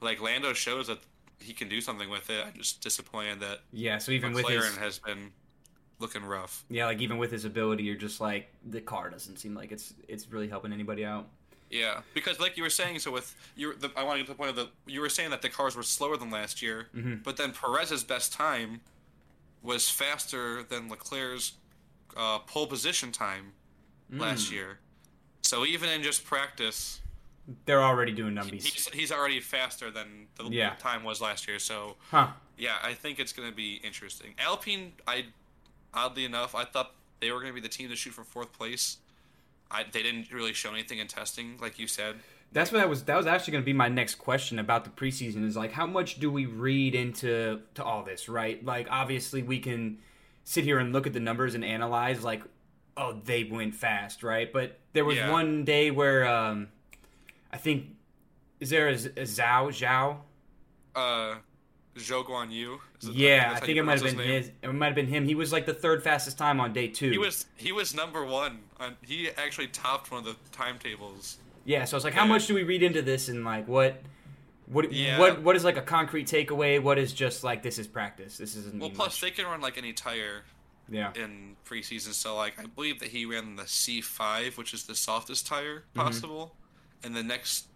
Like 0.00 0.20
Lando 0.20 0.52
shows 0.52 0.86
that 0.86 0.98
he 1.40 1.52
can 1.52 1.68
do 1.68 1.80
something 1.80 2.08
with 2.08 2.30
it. 2.30 2.44
I'm 2.46 2.54
just 2.54 2.80
disappointed 2.80 3.40
that 3.40 3.60
Yeah, 3.72 3.98
so 3.98 4.10
even 4.12 4.32
with 4.32 4.46
McLaren 4.46 4.68
his 4.68 4.76
has 4.78 4.98
been 4.98 5.32
looking 6.00 6.24
rough. 6.24 6.64
yeah, 6.70 6.86
like 6.86 7.00
even 7.00 7.18
with 7.18 7.30
his 7.30 7.44
ability, 7.44 7.82
you're 7.84 7.94
just 7.96 8.20
like 8.20 8.52
the 8.64 8.80
car 8.80 9.10
doesn't 9.10 9.36
seem 9.36 9.54
like 9.54 9.70
it's 9.72 9.92
it's 10.08 10.28
really 10.28 10.48
helping 10.48 10.72
anybody 10.72 11.04
out. 11.04 11.28
Yeah, 11.70 12.00
because 12.14 12.40
like 12.40 12.56
you 12.56 12.62
were 12.62 12.70
saying, 12.70 12.98
so 13.00 13.10
with 13.10 13.34
you, 13.54 13.74
the, 13.74 13.90
I 13.96 14.02
want 14.02 14.14
to 14.16 14.18
get 14.20 14.26
to 14.26 14.32
the 14.32 14.38
point 14.38 14.50
of 14.50 14.56
the 14.56 14.68
you 14.86 15.00
were 15.00 15.08
saying 15.10 15.30
that 15.30 15.42
the 15.42 15.50
cars 15.50 15.76
were 15.76 15.82
slower 15.82 16.16
than 16.16 16.30
last 16.30 16.62
year, 16.62 16.88
Mm-hmm. 16.96 17.16
but 17.24 17.36
then 17.36 17.52
Perez's 17.52 18.04
best 18.04 18.32
time 18.32 18.80
was 19.62 19.90
faster 19.90 20.62
than 20.62 20.88
Leclerc's 20.88 21.52
uh, 22.16 22.38
pole 22.40 22.66
position 22.66 23.12
time 23.12 23.52
Mm. 24.10 24.20
last 24.20 24.50
year. 24.50 24.78
So 25.42 25.66
even 25.66 25.90
in 25.90 26.02
just 26.02 26.24
practice, 26.24 27.00
They're 27.66 27.82
already 27.82 28.12
doing 28.12 28.34
numbies. 28.34 28.62
he's, 28.62 28.88
he's 28.88 29.12
already 29.12 29.40
faster 29.40 29.90
than 29.90 30.28
the 30.38 30.44
Yeah. 30.44 30.74
time 30.78 31.04
was 31.04 31.20
last 31.20 31.46
year. 31.46 31.58
So 31.58 31.96
Huh. 32.10 32.28
yeah, 32.56 32.76
I 32.82 32.94
think 32.94 33.18
it's 33.18 33.34
going 33.34 33.50
to 33.50 33.54
be 33.54 33.74
interesting. 33.84 34.34
Alpine, 34.38 34.94
I 35.06 35.26
oddly 35.92 36.24
enough, 36.24 36.54
I 36.54 36.64
thought 36.64 36.94
they 37.20 37.30
were 37.30 37.40
going 37.40 37.52
to 37.52 37.60
be 37.60 37.60
the 37.60 37.68
team 37.68 37.90
to 37.90 37.96
shoot 37.96 38.12
for 38.14 38.24
fourth 38.24 38.52
place. 38.54 38.96
I, 39.70 39.84
they 39.90 40.02
didn't 40.02 40.30
really 40.32 40.52
show 40.52 40.72
anything 40.72 40.98
in 40.98 41.06
testing, 41.08 41.58
like 41.60 41.78
you 41.78 41.86
said. 41.86 42.16
That's 42.52 42.72
what 42.72 42.78
that 42.78 42.88
was. 42.88 43.04
That 43.04 43.16
was 43.16 43.26
actually 43.26 43.52
going 43.52 43.62
to 43.64 43.66
be 43.66 43.74
my 43.74 43.88
next 43.88 44.14
question 44.14 44.58
about 44.58 44.84
the 44.84 44.90
preseason. 44.90 45.44
Is 45.44 45.56
like, 45.56 45.72
how 45.72 45.86
much 45.86 46.18
do 46.18 46.30
we 46.30 46.46
read 46.46 46.94
into 46.94 47.60
to 47.74 47.84
all 47.84 48.02
this, 48.02 48.28
right? 48.28 48.64
Like, 48.64 48.88
obviously, 48.90 49.42
we 49.42 49.58
can 49.58 49.98
sit 50.44 50.64
here 50.64 50.78
and 50.78 50.92
look 50.92 51.06
at 51.06 51.12
the 51.12 51.20
numbers 51.20 51.54
and 51.54 51.62
analyze, 51.64 52.24
like, 52.24 52.42
oh, 52.96 53.20
they 53.24 53.44
went 53.44 53.74
fast, 53.74 54.22
right? 54.22 54.50
But 54.50 54.78
there 54.94 55.04
was 55.04 55.18
Yeah. 55.18 55.30
one 55.30 55.64
day 55.64 55.90
where 55.90 56.26
um, 56.26 56.68
I 57.52 57.58
think 57.58 57.88
is 58.60 58.70
there 58.70 58.88
a 58.88 58.94
Zhao 58.94 59.68
Zhao? 59.68 60.16
uh 60.96 61.36
Zhou 61.98 62.24
Guan 62.24 62.50
Yu. 62.50 62.80
Yeah, 63.02 63.52
I 63.56 63.60
think 63.60 63.78
it 63.78 63.82
might 63.82 64.00
have 64.00 64.02
been 64.02 64.16
name? 64.16 64.28
his. 64.42 64.50
It 64.62 64.72
might 64.74 64.86
have 64.86 64.94
been 64.94 65.06
him. 65.06 65.24
He 65.24 65.34
was 65.34 65.52
like 65.52 65.66
the 65.66 65.74
third 65.74 66.02
fastest 66.02 66.38
time 66.38 66.60
on 66.60 66.72
day 66.72 66.88
two. 66.88 67.10
He 67.10 67.18
was 67.18 67.46
he 67.56 67.72
was 67.72 67.94
number 67.94 68.24
one. 68.24 68.60
On, 68.80 68.96
he 69.06 69.30
actually 69.36 69.68
topped 69.68 70.10
one 70.10 70.20
of 70.20 70.24
the 70.26 70.36
timetables. 70.52 71.38
Yeah, 71.64 71.84
so 71.84 71.96
it's 71.96 72.04
like, 72.04 72.14
how 72.14 72.24
much 72.24 72.46
do 72.46 72.54
we 72.54 72.62
read 72.62 72.82
into 72.82 73.02
this, 73.02 73.28
and 73.28 73.44
like, 73.44 73.68
what, 73.68 74.00
what, 74.66 74.90
Yeah. 74.90 75.18
what, 75.18 75.42
what 75.42 75.54
is 75.54 75.64
like 75.64 75.76
a 75.76 75.82
concrete 75.82 76.26
takeaway? 76.26 76.82
What 76.82 76.96
is 76.98 77.12
just 77.12 77.44
like 77.44 77.62
this 77.62 77.78
is 77.78 77.86
practice? 77.86 78.38
This 78.38 78.56
isn't. 78.56 78.80
Well, 78.80 78.88
plus 78.90 79.08
much. 79.08 79.20
they 79.20 79.30
can 79.30 79.44
run 79.44 79.60
like 79.60 79.76
any 79.76 79.92
tire 79.92 80.44
yeah, 80.88 81.12
in 81.14 81.56
preseason. 81.68 82.14
So 82.14 82.36
like 82.36 82.58
I 82.58 82.64
believe 82.66 83.00
that 83.00 83.08
he 83.08 83.26
ran 83.26 83.56
the 83.56 83.64
C5, 83.64 84.56
which 84.56 84.72
is 84.72 84.84
the 84.84 84.94
softest 84.94 85.46
tire 85.46 85.80
Mm-hmm. 85.94 86.00
possible, 86.00 86.54
and 87.04 87.14
the 87.14 87.22
next 87.22 87.67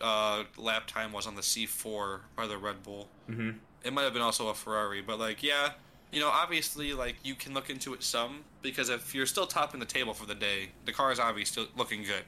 uh, 0.00 0.44
lap 0.56 0.86
time 0.86 1.12
was 1.12 1.26
on 1.26 1.34
the 1.36 1.42
C4 1.42 1.86
or 1.86 2.22
the 2.46 2.58
Red 2.58 2.82
Bull. 2.82 3.08
Mhm. 3.28 3.58
It 3.82 3.92
might 3.92 4.02
have 4.02 4.12
been 4.12 4.22
also 4.22 4.48
a 4.48 4.54
Ferrari, 4.54 5.00
but 5.00 5.18
like 5.18 5.42
yeah, 5.42 5.72
you 6.12 6.20
know 6.20 6.28
obviously 6.28 6.92
like 6.92 7.16
you 7.22 7.34
can 7.34 7.54
look 7.54 7.70
into 7.70 7.94
it 7.94 8.02
some 8.02 8.44
because 8.62 8.88
if 8.88 9.14
you're 9.14 9.26
still 9.26 9.46
topping 9.46 9.80
the 9.80 9.86
table 9.86 10.14
for 10.14 10.26
the 10.26 10.34
day, 10.34 10.70
the 10.84 10.92
car 10.92 11.12
is 11.12 11.18
obviously 11.18 11.64
still 11.64 11.72
looking 11.76 12.02
good, 12.02 12.24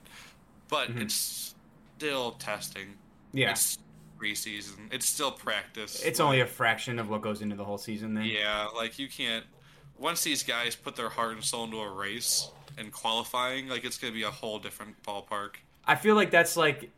but 0.68 0.90
it's 0.90 1.54
still 1.98 2.32
testing. 2.32 2.86
Mm-hmm. 2.88 3.38
yeah. 3.38 3.50
It's, 3.52 3.78
preseason. 4.22 4.92
It's 4.92 5.06
still 5.06 5.32
practice. 5.32 6.00
It's 6.02 6.20
only 6.20 6.40
a 6.40 6.46
fraction 6.46 6.98
of 7.00 7.10
what 7.10 7.22
goes 7.22 7.42
into 7.42 7.56
the 7.56 7.64
whole 7.64 7.78
season. 7.78 8.14
Then. 8.14 8.24
Yeah, 8.24 8.68
like 8.74 8.98
you 8.98 9.08
can't. 9.08 9.44
Once 9.98 10.22
these 10.22 10.42
guys 10.42 10.76
put 10.76 10.94
their 10.96 11.08
heart 11.08 11.32
and 11.32 11.44
soul 11.44 11.64
into 11.64 11.78
a 11.80 11.90
race 11.90 12.50
and 12.78 12.92
qualifying, 12.92 13.68
like 13.68 13.84
it's 13.84 13.98
gonna 13.98 14.12
be 14.12 14.22
a 14.22 14.30
whole 14.30 14.58
different 14.58 15.02
ballpark. 15.02 15.56
I 15.84 15.96
feel 15.96 16.14
like 16.14 16.30
that's 16.30 16.56
like, 16.56 16.90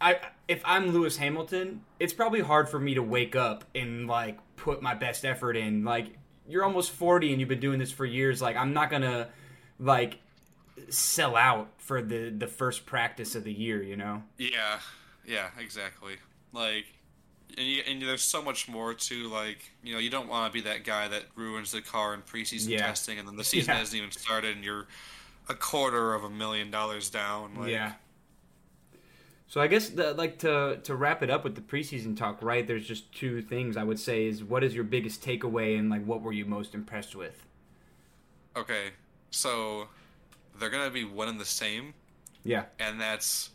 I 0.00 0.18
if 0.48 0.62
I'm 0.64 0.92
Lewis 0.92 1.16
Hamilton, 1.16 1.82
it's 1.98 2.12
probably 2.12 2.40
hard 2.40 2.68
for 2.68 2.78
me 2.78 2.94
to 2.94 3.02
wake 3.02 3.34
up 3.36 3.64
and 3.74 4.06
like 4.06 4.38
put 4.56 4.82
my 4.82 4.94
best 4.94 5.24
effort 5.24 5.56
in. 5.56 5.84
Like 5.84 6.08
you're 6.48 6.64
almost 6.64 6.90
40 6.90 7.30
and 7.32 7.40
you've 7.40 7.48
been 7.48 7.60
doing 7.60 7.78
this 7.78 7.90
for 7.92 8.04
years. 8.04 8.42
Like 8.42 8.56
I'm 8.56 8.72
not 8.72 8.90
gonna 8.90 9.28
like 9.78 10.18
sell 10.88 11.36
out 11.36 11.68
for 11.78 12.02
the 12.02 12.30
the 12.30 12.46
first 12.46 12.84
practice 12.86 13.34
of 13.34 13.44
the 13.44 13.52
year. 13.52 13.82
You 13.82 13.96
know. 13.96 14.22
Yeah, 14.38 14.78
yeah, 15.24 15.48
exactly. 15.58 16.14
Like, 16.52 16.84
and, 17.56 17.66
you, 17.66 17.82
and 17.86 18.02
there's 18.02 18.22
so 18.22 18.42
much 18.42 18.68
more 18.68 18.92
to 18.94 19.28
like. 19.28 19.70
You 19.82 19.94
know, 19.94 19.98
you 20.00 20.10
don't 20.10 20.28
want 20.28 20.52
to 20.52 20.62
be 20.62 20.68
that 20.68 20.84
guy 20.84 21.08
that 21.08 21.24
ruins 21.34 21.72
the 21.72 21.80
car 21.80 22.12
in 22.14 22.20
preseason 22.22 22.68
Yeah. 22.70 22.86
testing, 22.86 23.18
and 23.18 23.26
then 23.26 23.36
the 23.36 23.44
season 23.52 23.72
Yeah. 23.72 23.78
hasn't 23.78 23.96
even 23.98 24.10
started, 24.10 24.56
and 24.56 24.64
you're 24.64 24.86
a 25.48 25.54
quarter 25.54 26.14
of 26.14 26.24
a 26.24 26.30
million 26.30 26.70
dollars 26.70 27.08
down. 27.10 27.54
Like, 27.56 27.70
yeah. 27.70 27.92
So 29.52 29.60
I 29.60 29.66
guess 29.66 29.90
the, 29.90 30.14
like 30.14 30.38
to 30.38 30.78
to 30.84 30.94
wrap 30.96 31.22
it 31.22 31.28
up 31.28 31.44
with 31.44 31.56
the 31.56 31.60
preseason 31.60 32.16
talk, 32.16 32.38
right? 32.40 32.66
There's 32.66 32.86
just 32.88 33.12
two 33.12 33.42
things 33.42 33.76
I 33.76 33.84
would 33.84 34.00
say 34.00 34.24
is 34.24 34.42
what 34.42 34.64
is 34.64 34.74
your 34.74 34.82
biggest 34.84 35.22
takeaway 35.22 35.78
and 35.78 35.90
like 35.90 36.02
what 36.06 36.22
were 36.22 36.32
you 36.32 36.46
most 36.46 36.74
impressed 36.74 37.14
with? 37.14 37.44
Okay, 38.56 38.92
so 39.30 39.88
they're 40.58 40.70
gonna 40.70 40.88
be 40.90 41.04
one 41.04 41.28
and 41.28 41.38
the 41.38 41.44
same, 41.44 41.92
Yeah. 42.44 42.64
and 42.78 42.98
that's 42.98 43.50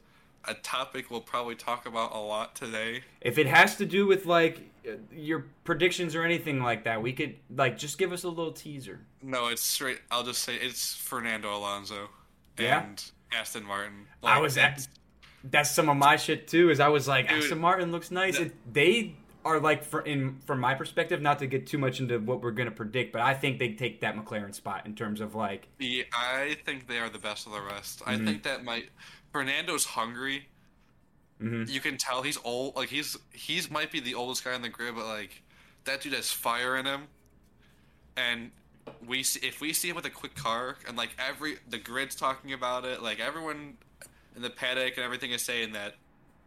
a 0.46 0.54
topic 0.54 1.10
we'll 1.10 1.20
probably 1.20 1.56
talk 1.56 1.88
about 1.88 2.14
a 2.14 2.20
lot 2.20 2.54
today. 2.54 3.02
If 3.20 3.40
it 3.40 3.48
has 3.48 3.76
to 3.78 3.86
do 3.88 4.06
with 4.06 4.28
like 4.28 4.70
your 5.12 5.46
predictions 5.64 6.14
or 6.14 6.22
anything 6.22 6.62
like 6.62 6.84
that, 6.84 7.02
we 7.02 7.12
could 7.12 7.38
like 7.56 7.76
just 7.76 7.98
give 7.98 8.14
us 8.14 8.22
a 8.22 8.30
little 8.30 8.52
teaser. 8.54 9.00
No, 9.24 9.48
it's 9.48 9.64
straight. 9.64 10.02
I'll 10.12 10.22
just 10.24 10.44
say 10.44 10.58
it's 10.58 10.94
Fernando 10.94 11.58
Alonso 11.58 12.10
Yeah? 12.60 12.84
and 12.84 13.04
Aston 13.32 13.64
Martin. 13.64 14.06
I 14.22 14.40
was 14.40 14.60
at- 14.60 14.88
That's 15.50 15.72
some 15.72 15.90
of 15.90 15.98
my 15.98 16.16
shit 16.18 16.48
too. 16.48 16.70
Is 16.70 16.80
I 16.80 16.88
was 16.90 17.08
like, 17.08 17.30
Dude, 17.30 17.44
Aston 17.44 17.60
Martin 17.60 17.92
looks 17.92 18.12
nice. 18.12 18.38
It, 18.40 18.54
they 18.74 19.16
are 19.46 19.60
like, 19.60 19.84
for 19.84 20.02
in 20.02 20.40
from 20.46 20.60
my 20.60 20.74
perspective, 20.76 21.22
not 21.22 21.40
to 21.40 21.48
get 21.48 21.68
too 21.68 21.78
much 21.78 22.00
into 22.00 22.20
what 22.20 22.42
we're 22.42 22.52
gonna 22.52 22.72
predict, 22.72 23.14
but 23.14 23.22
I 23.22 23.34
think 23.34 23.60
they 23.60 23.74
take 23.74 24.02
that 24.02 24.16
McLaren 24.16 24.54
spot 24.54 24.86
in 24.86 24.96
terms 24.96 25.22
of 25.22 25.36
like, 25.36 25.68
Yeah, 25.80 26.04
I 26.14 26.58
think 26.66 26.88
they 26.88 27.00
are 27.00 27.10
the 27.10 27.20
best 27.20 27.46
of 27.48 27.54
the 27.54 27.62
rest. 27.62 28.02
I 28.06 28.16
Mm-hmm. 28.16 28.26
think 28.26 28.44
that 28.44 28.64
might 28.64 28.90
Fernando's 29.32 29.86
hungry. 29.86 30.48
Mhm. 31.42 31.70
You 31.70 31.80
can 31.80 31.98
tell 31.98 32.24
he's 32.24 32.40
old. 32.44 32.76
Like 32.76 32.90
he's 32.90 33.16
he's 33.32 33.70
might 33.70 33.92
be 33.92 34.00
the 34.00 34.16
oldest 34.16 34.44
guy 34.44 34.56
in 34.56 34.62
the 34.62 34.70
grid, 34.70 34.96
but 34.96 35.06
like 35.06 35.44
that 35.86 36.02
dude 36.02 36.14
has 36.14 36.32
fire 36.32 36.76
in 36.78 36.86
him. 36.86 37.04
And 38.18 38.52
we 39.06 39.22
see, 39.24 39.46
if 39.46 39.62
we 39.62 39.72
see 39.74 39.90
him 39.90 39.96
with 39.96 40.06
a 40.06 40.10
quick 40.10 40.34
car, 40.36 40.78
and 40.88 40.98
like 40.98 41.10
every 41.20 41.58
the 41.70 41.78
grid's 41.78 42.16
talking 42.16 42.54
about 42.54 42.86
it, 42.86 43.02
like 43.04 43.20
everyone 43.20 43.78
in 44.38 44.44
the 44.44 44.50
paddock 44.50 44.96
and 44.96 45.04
everything 45.04 45.32
is 45.32 45.44
saying 45.44 45.74
that 45.74 45.96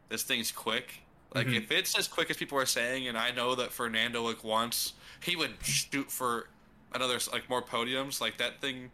this 0.09 0.23
thing's 0.23 0.51
quick. 0.51 1.03
Like 1.35 1.47
Mhm. 1.49 1.57
if 1.57 1.71
it's 1.71 1.97
as 1.99 2.09
quick 2.09 2.31
as 2.31 2.37
people 2.37 2.57
are 2.59 2.67
saying, 2.67 3.07
and 3.07 3.19
I 3.19 3.31
know 3.33 3.55
that 3.57 3.73
Fernando 3.73 4.23
like 4.23 4.43
wants, 4.43 4.95
he 5.23 5.37
would 5.37 5.55
shoot 5.63 6.11
for 6.11 6.49
another 6.95 7.19
like 7.33 7.49
more 7.51 7.63
podiums. 7.63 8.21
Like 8.21 8.39
that 8.39 8.61
thing, 8.61 8.91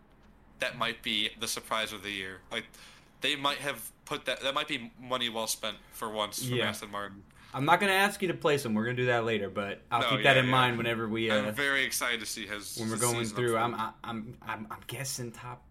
that 0.58 0.76
might 0.76 1.02
be 1.02 1.30
the 1.38 1.46
surprise 1.48 1.92
of 1.92 2.02
the 2.02 2.10
year. 2.10 2.40
Like 2.50 2.64
they 3.20 3.36
might 3.36 3.58
have 3.58 3.90
put 4.04 4.24
that. 4.26 4.40
That 4.40 4.54
might 4.54 4.68
be 4.68 4.92
money 5.00 5.28
well 5.28 5.46
spent 5.46 5.76
for 5.92 6.10
once 6.10 6.44
from 6.44 6.56
Yeah. 6.56 6.68
Aston 6.68 6.90
Martin. 6.90 7.22
I'm 7.54 7.64
not 7.64 7.80
gonna 7.80 7.92
ask 7.92 8.20
you 8.20 8.28
to 8.28 8.34
place 8.34 8.66
him. 8.66 8.74
We're 8.74 8.84
gonna 8.84 8.96
do 8.96 9.06
that 9.06 9.24
later, 9.24 9.48
but 9.48 9.80
I'll 9.90 10.02
No, 10.02 10.10
keep 10.10 10.22
that 10.24 10.36
in 10.36 10.44
yeah. 10.46 10.50
mind 10.50 10.76
whenever 10.76 11.08
we 11.08 11.30
uh, 11.30 11.38
I'm 11.42 11.54
very 11.54 11.84
excited 11.84 12.20
to 12.20 12.26
see 12.26 12.46
his 12.46 12.76
when 12.76 12.90
we're 12.90 12.96
going 12.98 13.24
through. 13.26 13.56
I'm. 13.56 13.74
I'm 14.04 14.36
I'm 14.42 14.66
I'm 14.70 14.80
guessing 14.86 15.32
top. 15.32 15.62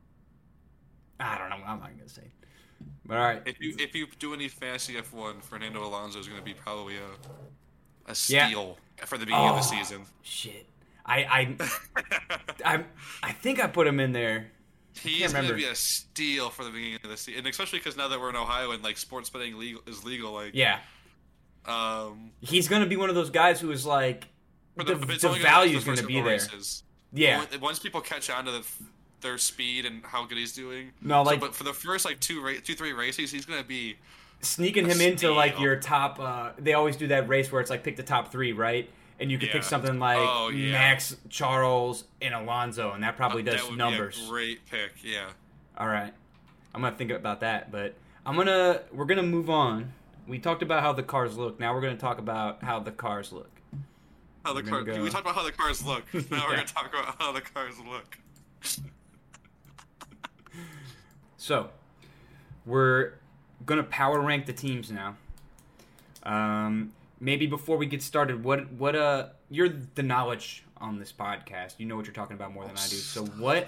I 1.20 1.38
don't 1.38 1.50
know. 1.50 1.58
I'm 1.66 1.80
not 1.80 1.96
gonna 1.96 2.10
say. 2.10 2.32
But 3.06 3.18
all 3.18 3.24
right. 3.24 3.42
If 3.46 3.60
you 3.60 3.76
if 3.80 3.94
you 3.96 4.08
do 4.20 4.34
any 4.34 4.48
fantasy 4.48 4.96
F1, 4.96 5.42
Fernando 5.44 5.86
Alonso 5.86 6.20
is 6.20 6.28
going 6.28 6.40
to 6.40 6.46
be 6.46 6.54
probably 6.54 6.96
a 6.98 7.00
a 8.12 8.16
Yeah. 8.28 8.48
steal 8.48 8.78
for 9.06 9.18
the 9.18 9.26
beginning 9.26 9.50
of 9.50 9.56
the 9.56 9.62
Oh, 9.62 9.78
season. 9.80 10.06
Shit. 10.24 10.68
I 11.06 11.24
I 11.24 11.58
I 12.66 12.84
I 13.24 13.32
think 13.32 13.64
I 13.64 13.68
put 13.68 13.86
him 13.88 14.00
in 14.00 14.12
there. 14.12 14.48
He's 14.98 15.34
going 15.34 15.48
to 15.48 15.54
be 15.54 15.66
a 15.66 15.76
steal 15.76 16.50
for 16.50 16.64
the 16.64 16.72
beginning 16.72 17.00
of 17.04 17.10
the 17.10 17.18
season, 17.18 17.40
and 17.40 17.48
especially 17.48 17.80
because 17.80 17.98
now 17.98 18.08
that 18.08 18.20
we're 18.20 18.30
in 18.30 18.36
Ohio 18.38 18.72
and 18.72 18.82
like 18.84 18.98
sports 18.98 19.30
betting 19.30 19.58
legal 19.60 19.82
is 19.88 20.04
legal, 20.06 20.32
like 20.32 20.52
Yeah. 20.56 20.80
um, 21.66 22.32
He's 22.40 22.68
gonna 22.68 22.86
be 22.86 22.96
one 22.96 23.10
of 23.10 23.16
those 23.16 23.30
guys 23.30 23.60
who 23.60 23.72
is 23.72 23.86
like 23.86 24.28
the, 24.78 24.84
the 24.84 24.94
only 24.94 25.06
gonna 25.18 25.34
last 25.34 25.42
value's 25.44 25.86
the 25.86 25.96
gonna 25.96 26.08
be 26.08 26.16
there. 26.16 26.24
races. 26.26 26.84
Yeah. 27.14 27.44
Once 27.62 27.80
people 27.80 28.02
catch 28.02 28.30
on 28.30 28.46
to 28.46 28.52
the, 28.52 28.66
their 29.22 29.38
speed 29.38 29.86
and 29.86 30.04
how 30.06 30.26
good 30.26 30.38
he's 30.38 30.54
doing. 30.54 30.92
No, 31.02 31.24
So, 31.24 31.32
like- 31.32 31.40
but 31.40 31.56
for 31.56 31.64
the 31.64 31.74
first 31.74 32.06
like 32.06 32.20
two 32.20 32.42
ra- 32.44 32.54
two 32.64 32.76
three 32.76 32.94
races, 32.94 33.32
he's 33.32 33.46
going 33.46 33.62
to 33.62 33.68
be 33.68 33.96
Sneaking 34.42 34.86
him 34.86 35.02
into 35.02 35.32
like 35.34 35.60
your 35.60 35.78
top. 35.78 36.20
Uh, 36.20 36.52
they 36.60 36.74
always 36.74 36.98
do 36.98 37.08
that 37.08 37.28
race 37.28 37.52
where 37.52 37.62
it's 37.62 37.70
like 37.72 37.84
pick 37.84 37.96
the 37.96 38.04
top 38.04 38.32
three, 38.32 38.52
right? 38.54 38.88
And 39.20 39.32
you 39.32 39.40
could 39.40 39.50
pick 39.50 39.64
something 39.64 39.98
like 39.98 40.20
Oh, 40.22 40.50
yeah. 40.50 40.74
Max, 40.74 41.16
Charles, 41.30 42.04
and 42.22 42.34
Alonso, 42.34 42.92
and 42.92 43.02
that 43.04 43.16
probably 43.16 43.42
does 43.42 43.66
that 43.68 43.76
numbers. 43.76 44.28
Great 44.30 44.66
pick, 44.70 44.92
yeah. 45.04 45.30
All 45.78 45.88
right, 45.88 46.14
I'm 46.76 46.82
gonna 46.82 46.96
think 46.96 47.12
about 47.12 47.40
that, 47.40 47.72
but 47.72 47.96
I'm 48.26 48.36
gonna 48.36 48.82
we're 48.92 49.06
gonna 49.06 49.24
move 49.24 49.50
on. 49.50 49.94
We 50.28 50.38
talked 50.38 50.62
about 50.62 50.84
how 50.84 50.92
the 50.94 51.02
cars 51.04 51.38
look. 51.38 51.60
Now 51.60 51.74
we're 51.74 51.82
gonna 51.82 51.96
talk 51.96 52.20
about 52.20 52.62
how 52.62 52.80
the 52.80 52.92
cars 52.92 53.32
look. 53.32 53.50
How 54.44 54.54
the 54.54 54.62
We're 54.62 54.70
car? 54.70 54.84
go- 54.84 55.02
We 55.02 55.10
talked 55.10 55.26
about 55.26 55.36
how 55.36 55.44
the 55.44 55.52
cars 55.54 55.84
look. 55.84 56.04
Now 56.30 56.46
we're 56.48 56.56
going 56.56 56.68
to 56.68 56.72
talk 56.74 56.88
about 56.88 57.16
how 57.20 57.32
the 57.32 57.42
cars 57.42 57.76
look. 57.80 58.18
So, 61.46 61.70
we're 62.66 63.12
gonna 63.68 63.84
power 63.84 64.20
rank 64.20 64.48
the 64.48 64.54
teams 64.54 64.92
now. 64.92 65.16
Um, 66.24 66.92
maybe 67.20 67.46
before 67.46 67.78
we 67.78 67.86
get 67.86 68.02
started, 68.02 68.44
what 68.44 68.72
what 68.72 68.96
uh, 68.96 69.28
you're 69.52 69.70
the 69.70 70.02
knowledge 70.02 70.64
on 70.78 70.98
this 70.98 71.14
podcast. 71.14 71.76
You 71.78 71.86
know 71.86 71.96
what 71.96 72.08
you're 72.08 72.16
talking 72.16 72.36
about 72.36 72.52
more 72.52 72.64
than 72.64 72.72
I 72.72 72.88
do. 72.88 72.96
So 72.96 73.26
what 73.26 73.68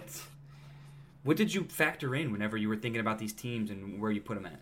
what 1.22 1.38
did 1.38 1.54
you 1.54 1.66
factor 1.66 2.16
in 2.16 2.32
whenever 2.32 2.58
you 2.58 2.68
were 2.68 2.78
thinking 2.78 3.00
about 3.00 3.20
these 3.20 3.34
teams 3.34 3.70
and 3.70 4.02
where 4.02 4.10
you 4.10 4.22
put 4.22 4.34
them 4.42 4.48
at? 4.48 4.60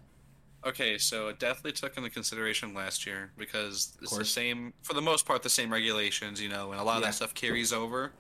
Okay, 0.68 0.98
so 0.98 1.30
it 1.30 1.40
definitely 1.40 1.72
took 1.72 1.96
into 1.96 2.10
consideration 2.10 2.74
last 2.74 3.06
year 3.06 3.32
because 3.38 3.96
it's 4.02 4.18
the 4.18 4.26
same, 4.26 4.74
for 4.82 4.94
the 4.94 5.02
most 5.02 5.26
part, 5.26 5.42
the 5.42 5.50
same 5.50 5.72
regulations, 5.72 6.42
you 6.42 6.50
know, 6.50 6.72
and 6.72 6.82
a 6.82 6.84
lot 6.84 6.98
of 6.98 7.04
Yeah. 7.04 7.10
that 7.10 7.14
stuff 7.14 7.34
carries 7.34 7.72
over. 7.72 8.12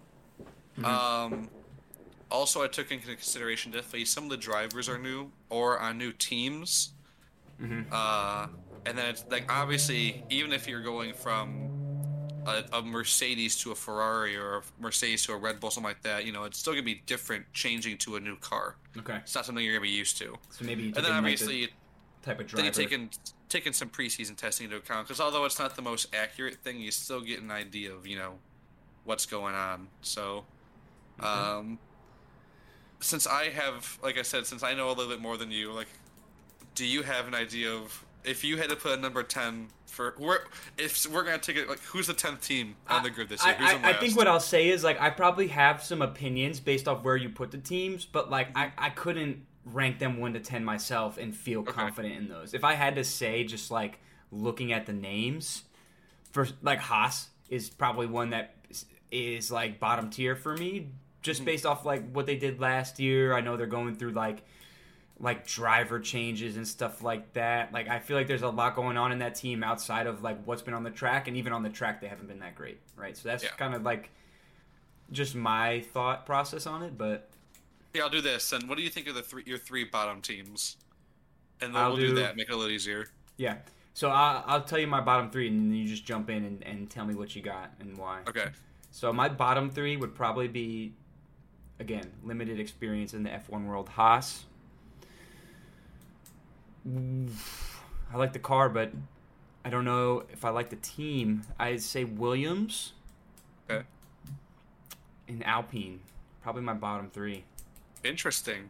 Mm-hmm. 0.80 0.86
Um, 0.86 1.50
also, 2.32 2.64
I 2.64 2.68
took 2.68 2.92
into 2.92 3.08
consideration 3.08 3.72
definitely 3.72 4.06
some 4.06 4.24
of 4.26 4.30
the 4.30 4.38
drivers 4.38 4.90
are 4.90 4.98
new 4.98 5.32
or 5.50 5.80
on 5.80 5.98
new 5.98 6.12
teams. 6.12 6.92
Mhm. 7.62 7.86
Uh, 7.92 8.48
and 8.86 8.98
then 8.98 9.08
it's 9.10 9.24
like 9.30 9.52
obviously, 9.52 10.24
even 10.30 10.52
if 10.54 10.68
you're 10.68 10.82
going 10.82 11.14
from 11.14 11.70
a, 12.46 12.64
a 12.74 12.82
Mercedes 12.82 13.56
to 13.58 13.72
a 13.72 13.76
Ferrari 13.76 14.36
or 14.38 14.58
a 14.58 14.62
Mercedes 14.80 15.26
to 15.26 15.34
a 15.34 15.38
Red 15.38 15.60
Bull, 15.60 15.72
something 15.72 15.88
like 15.90 16.02
that, 16.04 16.26
you 16.26 16.32
know, 16.32 16.44
it's 16.44 16.60
still 16.60 16.74
gonna 16.74 16.84
be 16.84 17.02
different 17.06 17.46
changing 17.54 17.98
to 18.00 18.18
a 18.18 18.20
new 18.20 18.36
car. 18.38 18.76
Okay, 18.98 19.18
It's 19.18 19.34
not 19.34 19.46
something 19.46 19.64
you're 19.64 19.74
gonna 19.74 19.82
be 19.82 19.90
used 19.90 20.18
to. 20.20 20.36
so 20.50 20.66
maybe 20.66 20.84
you 20.84 20.88
And 20.88 20.96
then 20.98 21.06
in, 21.06 21.10
like, 21.12 21.18
obviously, 21.18 21.74
type 22.22 22.40
of 22.40 22.48
then 22.48 22.48
driver. 22.48 22.66
you 22.66 22.72
taken 22.72 23.10
taken 23.50 23.72
some 23.74 23.90
preseason 23.90 24.36
testing 24.36 24.66
into 24.66 24.76
account 24.78 25.08
because 25.08 25.22
although 25.22 25.46
it's 25.46 25.58
not 25.60 25.76
the 25.76 25.82
most 25.82 26.14
accurate 26.14 26.56
thing, 26.64 26.80
you 26.82 26.92
still 26.92 27.22
get 27.22 27.40
an 27.42 27.52
idea 27.52 27.94
of 27.94 28.06
you 28.06 28.18
know 28.18 28.40
what's 29.06 29.26
going 29.26 29.56
on. 29.56 29.88
So, 30.02 30.46
um, 31.20 31.80
since 33.06 33.28
I 33.28 33.50
have, 33.50 34.00
like 34.02 34.18
I 34.18 34.24
said, 34.24 34.48
since 34.48 34.64
I 34.64 34.74
know 34.74 34.88
a 34.88 34.94
little 34.94 35.08
bit 35.08 35.22
more 35.22 35.38
than 35.38 35.52
you, 35.52 35.72
like, 35.72 35.88
do 36.74 36.86
you 36.86 37.04
have 37.04 37.28
an 37.28 37.36
idea 37.36 37.72
of 37.72 38.04
if 38.24 38.44
you 38.44 38.58
had 38.58 38.70
to 38.70 38.76
put 38.76 38.98
a 38.98 39.02
number 39.02 39.22
ten 39.22 39.68
for 39.86 40.16
where 40.18 40.46
if 40.78 41.08
we're 41.10 41.24
gonna 41.24 41.38
take 41.38 41.56
it 41.56 41.70
like 41.70 41.80
who's 41.80 42.08
the 42.08 42.14
tenth 42.14 42.42
team 42.42 42.76
on 42.90 43.04
the 43.04 43.10
grid 43.10 43.30
this 43.30 43.46
year? 43.46 43.56
I, 43.58 43.76
I, 43.76 43.90
I 43.92 43.94
think 43.94 44.18
what 44.18 44.28
I'll 44.28 44.40
say 44.40 44.70
is 44.70 44.84
like 44.84 45.00
I 45.00 45.10
probably 45.12 45.48
have 45.48 45.84
some 45.84 46.02
opinions 46.02 46.60
based 46.60 46.88
off 46.88 47.04
where 47.04 47.16
you 47.16 47.30
put 47.30 47.52
the 47.52 47.60
teams, 47.60 48.04
but 48.04 48.30
like 48.30 48.50
I, 48.58 48.72
I 48.78 48.90
couldn't 48.90 49.46
rank 49.64 50.00
them 50.00 50.18
one 50.18 50.34
to 50.34 50.40
ten 50.40 50.66
myself 50.66 51.18
and 51.18 51.36
feel 51.36 51.64
confident 51.64 52.16
in 52.16 52.28
those. 52.28 52.54
If 52.54 52.64
I 52.64 52.74
had 52.74 52.96
to 52.96 53.04
say 53.04 53.44
just 53.44 53.72
like 53.72 54.00
looking 54.32 54.74
at 54.74 54.86
the 54.88 54.94
names, 54.94 55.64
for 56.32 56.48
like 56.62 56.80
Haas 56.80 57.30
is 57.50 57.70
probably 57.70 58.08
one 58.08 58.32
that 58.32 58.56
is 59.12 59.52
like 59.52 59.80
bottom 59.80 60.10
tier 60.10 60.36
for 60.36 60.58
me, 60.58 60.90
just 61.26 61.40
Mm-hmm. 61.42 61.46
based 61.46 61.66
off 61.66 61.86
like 61.86 62.10
what 62.12 62.26
they 62.26 62.38
did 62.38 62.60
last 62.60 63.00
year. 63.00 63.34
I 63.34 63.42
know 63.42 63.58
they're 63.58 63.66
going 63.68 63.96
through 63.96 64.12
like 64.12 64.44
like 65.20 65.48
driver 65.48 66.00
changes 66.00 66.58
and 66.58 66.68
stuff 66.68 67.02
like 67.02 67.34
that. 67.34 67.72
Like 67.74 67.88
I 67.88 68.00
feel 68.00 68.18
like 68.18 68.28
there's 68.28 68.42
a 68.44 68.50
lot 68.50 68.76
going 68.76 68.98
on 68.98 69.12
in 69.12 69.20
that 69.20 69.36
team 69.36 69.64
outside 69.64 70.08
of 70.08 70.22
like 70.24 70.38
what's 70.46 70.62
been 70.62 70.74
on 70.74 70.84
the 70.84 70.90
track, 70.92 71.28
and 71.28 71.36
even 71.38 71.52
on 71.54 71.64
the 71.64 71.70
track 71.70 72.02
they 72.02 72.08
haven't 72.08 72.28
been 72.28 72.40
that 72.40 72.56
great, 72.56 72.80
right? 72.96 73.16
So 73.18 73.28
that's 73.30 73.44
Yeah. 73.44 73.50
kind 73.52 73.74
of 73.74 73.84
like 73.84 74.10
just 75.12 75.36
my 75.36 75.82
thought 75.94 76.26
process 76.26 76.66
on 76.68 76.84
it. 76.84 76.98
But 76.98 77.30
Yeah, 77.94 78.04
I'll 78.04 78.10
do 78.10 78.22
this. 78.22 78.52
And 78.54 78.68
what 78.70 78.78
do 78.78 78.84
you 78.84 78.90
think 78.90 79.08
of 79.08 79.16
the 79.16 79.22
three 79.24 79.44
your 79.46 79.58
three 79.58 79.84
bottom 79.86 80.22
teams? 80.22 80.78
And 81.62 81.74
then 81.74 81.82
I'll 81.82 81.90
we'll 81.92 81.98
do, 82.02 82.08
do- 82.10 82.16
that. 82.16 82.36
Make 82.36 82.50
it 82.50 82.54
a 82.54 82.56
little 82.58 82.72
easier. 82.74 83.08
yeah, 83.38 83.56
so 83.94 84.10
I'll, 84.10 84.44
I'll 84.46 84.62
tell 84.64 84.80
you 84.80 84.88
my 84.88 85.00
bottom 85.00 85.30
three, 85.32 85.48
and 85.48 85.72
then 85.72 85.78
you 85.78 85.88
just 85.88 86.06
jump 86.06 86.30
in 86.30 86.44
and, 86.44 86.62
and 86.64 86.90
tell 86.90 87.06
me 87.06 87.16
what 87.16 87.34
you 87.36 87.42
got 87.42 87.72
and 87.80 87.98
why. 87.98 88.20
Okay. 88.28 88.48
So 88.92 89.14
my 89.14 89.30
bottom 89.30 89.70
three 89.70 89.96
would 89.96 90.14
probably 90.16 90.50
be, 90.50 90.94
again, 91.80 92.12
limited 92.24 92.60
experience 92.60 93.14
in 93.14 93.24
the 93.24 93.30
F1 93.30 93.66
world. 93.66 93.90
Haas. 93.90 94.46
I 96.88 98.18
like 98.18 98.34
the 98.34 98.40
car, 98.40 98.70
but 98.70 98.92
I 99.64 99.70
don't 99.70 99.86
know 99.86 100.24
if 100.32 100.46
I 100.46 100.50
like 100.50 100.70
the 100.70 100.76
team. 100.78 101.42
I'd 101.60 101.82
say 101.82 102.04
Williams 102.04 102.94
Okay. 103.70 103.86
and 105.28 105.44
Alpine. 105.46 106.00
Probably 106.44 106.62
my 106.62 106.74
bottom 106.74 107.10
three. 107.10 107.44
Interesting. 108.04 108.70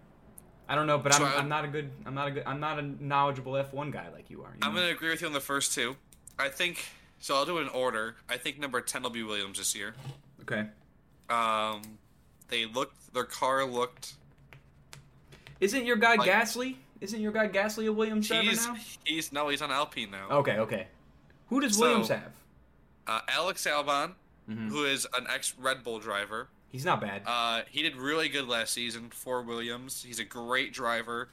I 0.69 0.75
don't 0.75 0.87
know, 0.87 0.97
but 0.97 1.13
So 1.13 1.25
I'm, 1.25 1.33
I- 1.33 1.37
I'm 1.37 1.49
not 1.49 1.65
a 1.65 1.67
good. 1.67 1.91
I'm 2.05 2.15
not 2.15 2.27
a 2.29 2.31
good. 2.31 2.43
I'm 2.45 2.59
not 2.59 2.79
a 2.79 2.81
knowledgeable 3.03 3.51
F1 3.53 3.91
guy 3.91 4.07
like 4.13 4.29
you 4.29 4.41
are. 4.43 4.49
you 4.51 4.59
I'm 4.61 4.73
know? 4.73 4.79
gonna 4.81 4.93
agree 4.93 5.09
with 5.09 5.21
you 5.21 5.27
on 5.27 5.33
the 5.33 5.41
first 5.41 5.73
two. 5.75 5.97
I 6.39 6.47
think 6.49 6.85
so. 7.19 7.35
I'll 7.35 7.45
do 7.45 7.57
it 7.57 7.63
in 7.63 7.69
order. 7.69 8.15
I 8.29 8.37
think 8.37 8.57
number 8.59 8.79
ten 8.81 9.03
will 9.03 9.09
be 9.09 9.21
Williams 9.23 9.57
this 9.57 9.75
year. 9.75 9.93
Okay. 10.41 10.67
Um, 11.29 11.81
they 12.49 12.65
looked. 12.65 13.13
Their 13.13 13.23
car 13.25 13.65
looked. 13.65 14.13
Isn't 15.59 15.85
your 15.85 15.95
guy 15.95 16.15
Like- 16.15 16.29
Gasly? 16.29 16.75
Isn't 17.01 17.21
your 17.21 17.31
guy 17.31 17.47
Gasly 17.47 17.87
a 17.87 17.93
Williams 17.93 18.27
driver 18.27 18.43
He's 18.49 18.65
now? 18.67 18.77
he's 19.03 19.31
no, 19.31 19.49
he's 19.49 19.61
on 19.61 19.71
Alpine 19.71 20.11
now. 20.11 20.29
Okay, 20.29 20.57
okay. 20.59 20.87
Who 21.49 21.59
does 21.61 21.75
So- 21.75 21.81
Williams 21.81 22.07
have? 22.09 22.31
Uh, 23.07 23.21
Alex 23.27 23.65
Albon, 23.67 24.15
Mhm. 24.49 24.69
who 24.69 24.85
is 24.85 25.05
an 25.15 25.27
ex 25.29 25.53
Red 25.57 25.83
Bull 25.83 25.99
driver. 25.99 26.49
He's 26.71 26.83
not 26.85 26.99
bad. 27.01 27.21
Uh, 27.25 27.63
he 27.69 27.81
did 27.83 27.95
really 27.95 28.27
good 28.29 28.47
last 28.47 28.73
season 28.73 29.09
for 29.11 29.41
Williams. 29.41 30.03
He's 30.03 30.19
a 30.19 30.25
great 30.25 30.73
driver, 30.73 31.29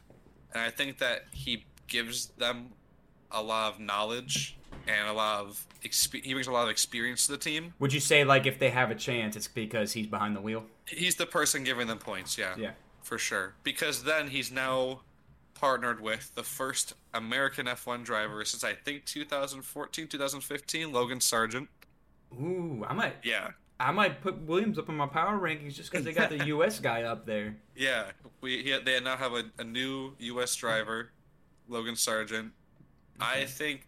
and 0.52 0.62
I 0.62 0.70
think 0.70 0.98
that 0.98 1.26
he 1.32 1.64
gives 1.88 2.26
them 2.38 2.72
a 3.30 3.42
lot 3.42 3.72
of 3.72 3.80
knowledge 3.80 4.56
and 4.88 5.08
a 5.08 5.12
lot 5.12 5.40
of 5.40 5.66
exp- 5.84 6.22
he 6.24 6.32
brings 6.32 6.46
a 6.46 6.52
lot 6.52 6.64
of 6.64 6.70
experience 6.70 7.26
to 7.26 7.32
the 7.32 7.38
team. 7.38 7.74
Would 7.78 7.92
you 7.92 8.00
say 8.00 8.24
like 8.24 8.46
if 8.46 8.58
they 8.58 8.70
have 8.70 8.90
a 8.90 8.94
chance, 8.94 9.36
it's 9.36 9.48
because 9.48 9.92
he's 9.92 10.06
behind 10.06 10.36
the 10.36 10.40
wheel? 10.40 10.64
He's 10.86 11.16
the 11.16 11.26
person 11.26 11.64
giving 11.64 11.86
them 11.86 11.98
points, 11.98 12.36
yeah, 12.38 12.54
Yeah. 12.56 12.72
for 13.02 13.18
sure. 13.18 13.54
Because 13.62 14.04
then 14.04 14.28
he's 14.28 14.50
now 14.52 15.00
partnered 15.54 16.00
with 16.00 16.34
the 16.34 16.42
first 16.42 16.94
American 17.14 17.66
F1 17.66 18.04
driver 18.04 18.44
since 18.44 18.64
I 18.64 18.74
think 18.74 19.04
2014, 19.04 20.08
2015, 20.08 20.92
Logan 20.92 21.20
Sargent. 21.20 21.68
Ooh, 22.34 22.84
I 22.88 22.92
might, 22.94 23.14
Yeah, 23.22 23.50
I 23.78 23.92
might 23.92 24.20
put 24.22 24.40
Williams 24.42 24.78
up 24.78 24.88
in 24.88 24.96
my 24.96 25.06
power 25.06 25.38
rankings 25.38 25.74
just 25.74 25.90
because 25.90 26.04
they 26.04 26.12
got 26.12 26.30
the 26.30 26.46
U.S. 26.46 26.80
guy 26.80 27.02
up 27.02 27.26
there. 27.26 27.56
yeah. 27.76 28.06
We 28.40 28.62
he, 28.64 28.76
they 28.84 28.98
now 28.98 29.16
have 29.16 29.34
a, 29.34 29.44
a 29.58 29.62
new 29.64 30.14
U.S. 30.18 30.54
driver, 30.56 31.10
Logan 31.68 31.94
Sargent. 31.94 32.50
I 33.20 33.44
think 33.44 33.86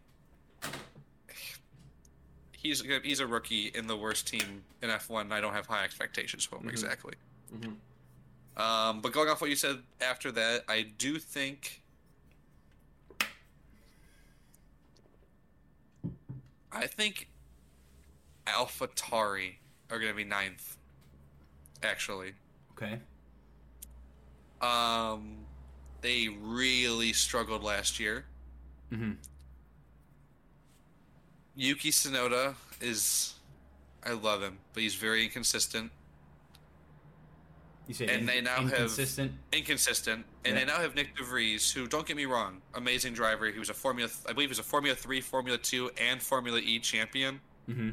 he's 2.53 2.83
he's 3.03 3.21
a 3.21 3.27
rookie 3.27 3.71
in 3.75 3.87
the 3.87 3.97
worst 3.97 4.27
team 4.27 4.63
in 4.83 4.91
F1. 4.91 5.31
I 5.33 5.41
don't 5.41 5.53
have 5.53 5.67
high 5.67 5.85
expectations 5.85 6.45
for 6.45 6.59
him 6.59 6.69
exactly. 6.69 7.15
Mhm. 7.55 7.77
Um, 8.61 9.01
but 9.01 9.13
going 9.13 9.29
off 9.29 9.41
what 9.41 9.51
you 9.51 9.57
said 9.57 9.83
after 10.01 10.31
that, 10.33 10.65
I 10.69 10.83
do 10.83 11.19
think. 11.19 11.81
I 16.73 16.87
think 16.89 17.29
AlphaTauri 18.47 19.55
are 19.91 19.99
going 19.99 20.11
to 20.11 20.17
be 20.17 20.25
ninth. 20.25 20.77
Actually, 21.85 22.33
Okay. 22.73 22.99
um, 24.63 25.37
they 26.01 26.29
really 26.29 27.13
struggled 27.13 27.63
last 27.63 28.01
year. 28.01 28.25
Mm-hmm. 28.91 29.13
Yuki 31.57 31.91
Tsunoda 31.91 32.55
is, 32.81 33.35
I 34.05 34.13
love 34.13 34.43
him, 34.43 34.59
but 34.73 34.83
he's 34.83 34.95
very 34.95 35.25
inconsistent. 35.25 35.93
You 37.87 37.95
say 37.95 38.07
And 38.07 38.21
in- 38.21 38.27
they 38.27 38.41
now 38.41 38.57
have- 38.63 38.73
inconsistent. 38.73 39.33
Inconsistent, 39.53 40.27
and 40.45 40.55
Yeah. 40.55 40.61
they 40.61 40.67
now 40.67 40.79
have 40.81 40.95
Nyck 40.95 41.17
de 41.17 41.23
Vries, 41.23 41.71
who 41.71 41.87
don't 41.87 42.07
get 42.07 42.17
me 42.17 42.25
wrong, 42.25 42.63
amazing 42.73 43.13
driver. 43.13 43.47
He 43.51 43.59
was 43.59 43.69
a 43.69 43.75
Formula, 43.75 44.11
I 44.27 44.33
believe, 44.33 44.49
he 44.49 44.53
was 44.53 44.59
a 44.59 44.63
Formula 44.63 44.97
Three, 44.97 45.21
Formula 45.21 45.59
Two, 45.59 45.91
and 45.99 46.23
Formula 46.23 46.59
E 46.61 46.79
champion. 46.81 47.41
Mm-hmm. 47.69 47.91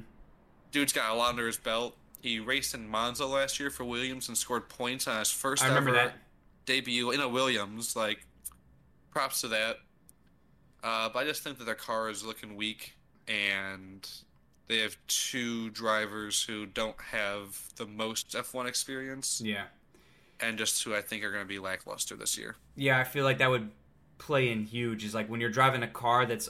Dude's 0.72 0.94
got 0.94 1.12
a 1.12 1.14
lot 1.14 1.30
under 1.30 1.46
his 1.46 1.58
belt. 1.58 1.98
He 2.22 2.40
raced 2.40 2.74
in 2.74 2.88
Monza 2.88 3.26
last 3.26 3.60
year 3.60 3.70
for 3.70 3.84
Williams 3.84 4.30
and 4.30 4.38
scored 4.38 4.70
points 4.70 5.08
on 5.08 5.20
his 5.20 5.32
first 5.32 5.62
I 5.64 5.68
remember 5.68 5.90
ever 5.96 6.10
that. 6.10 6.18
debut 6.66 7.12
in 7.12 7.20
a 7.20 7.28
Williams. 7.28 7.96
Like, 7.96 8.26
props 9.10 9.42
to 9.42 9.50
that. 9.50 9.80
Uh, 10.84 11.10
but 11.10 11.20
I 11.20 11.26
just 11.26 11.44
think 11.44 11.58
that 11.58 11.66
their 11.66 11.76
car 11.76 12.10
is 12.10 12.24
looking 12.24 12.56
weak, 12.56 12.94
and 13.28 14.08
they 14.72 14.80
have 14.80 14.96
two 15.08 15.70
drivers 15.72 16.44
who 16.44 16.66
don't 16.66 17.00
have 17.12 17.74
the 17.76 17.86
most 17.86 18.30
F1 18.30 18.68
experience, 18.68 19.42
Yeah. 19.44 19.66
and 20.40 20.58
just 20.58 20.82
who 20.84 20.96
I 20.96 21.02
think 21.02 21.26
are 21.26 21.32
going 21.32 21.44
to 21.44 21.48
be 21.48 21.60
lackluster 21.60 22.16
this 22.16 22.38
year. 22.38 22.56
Yeah, 22.76 22.98
I 22.98 23.04
feel 23.04 23.26
like 23.26 23.40
that 23.40 23.50
would 23.50 23.72
play 24.18 24.50
in 24.50 24.64
huge. 24.64 25.04
Is 25.04 25.14
like 25.14 25.28
when 25.28 25.42
you're 25.42 25.50
driving 25.50 25.84
a 25.84 25.90
car 25.90 26.26
that's 26.26 26.50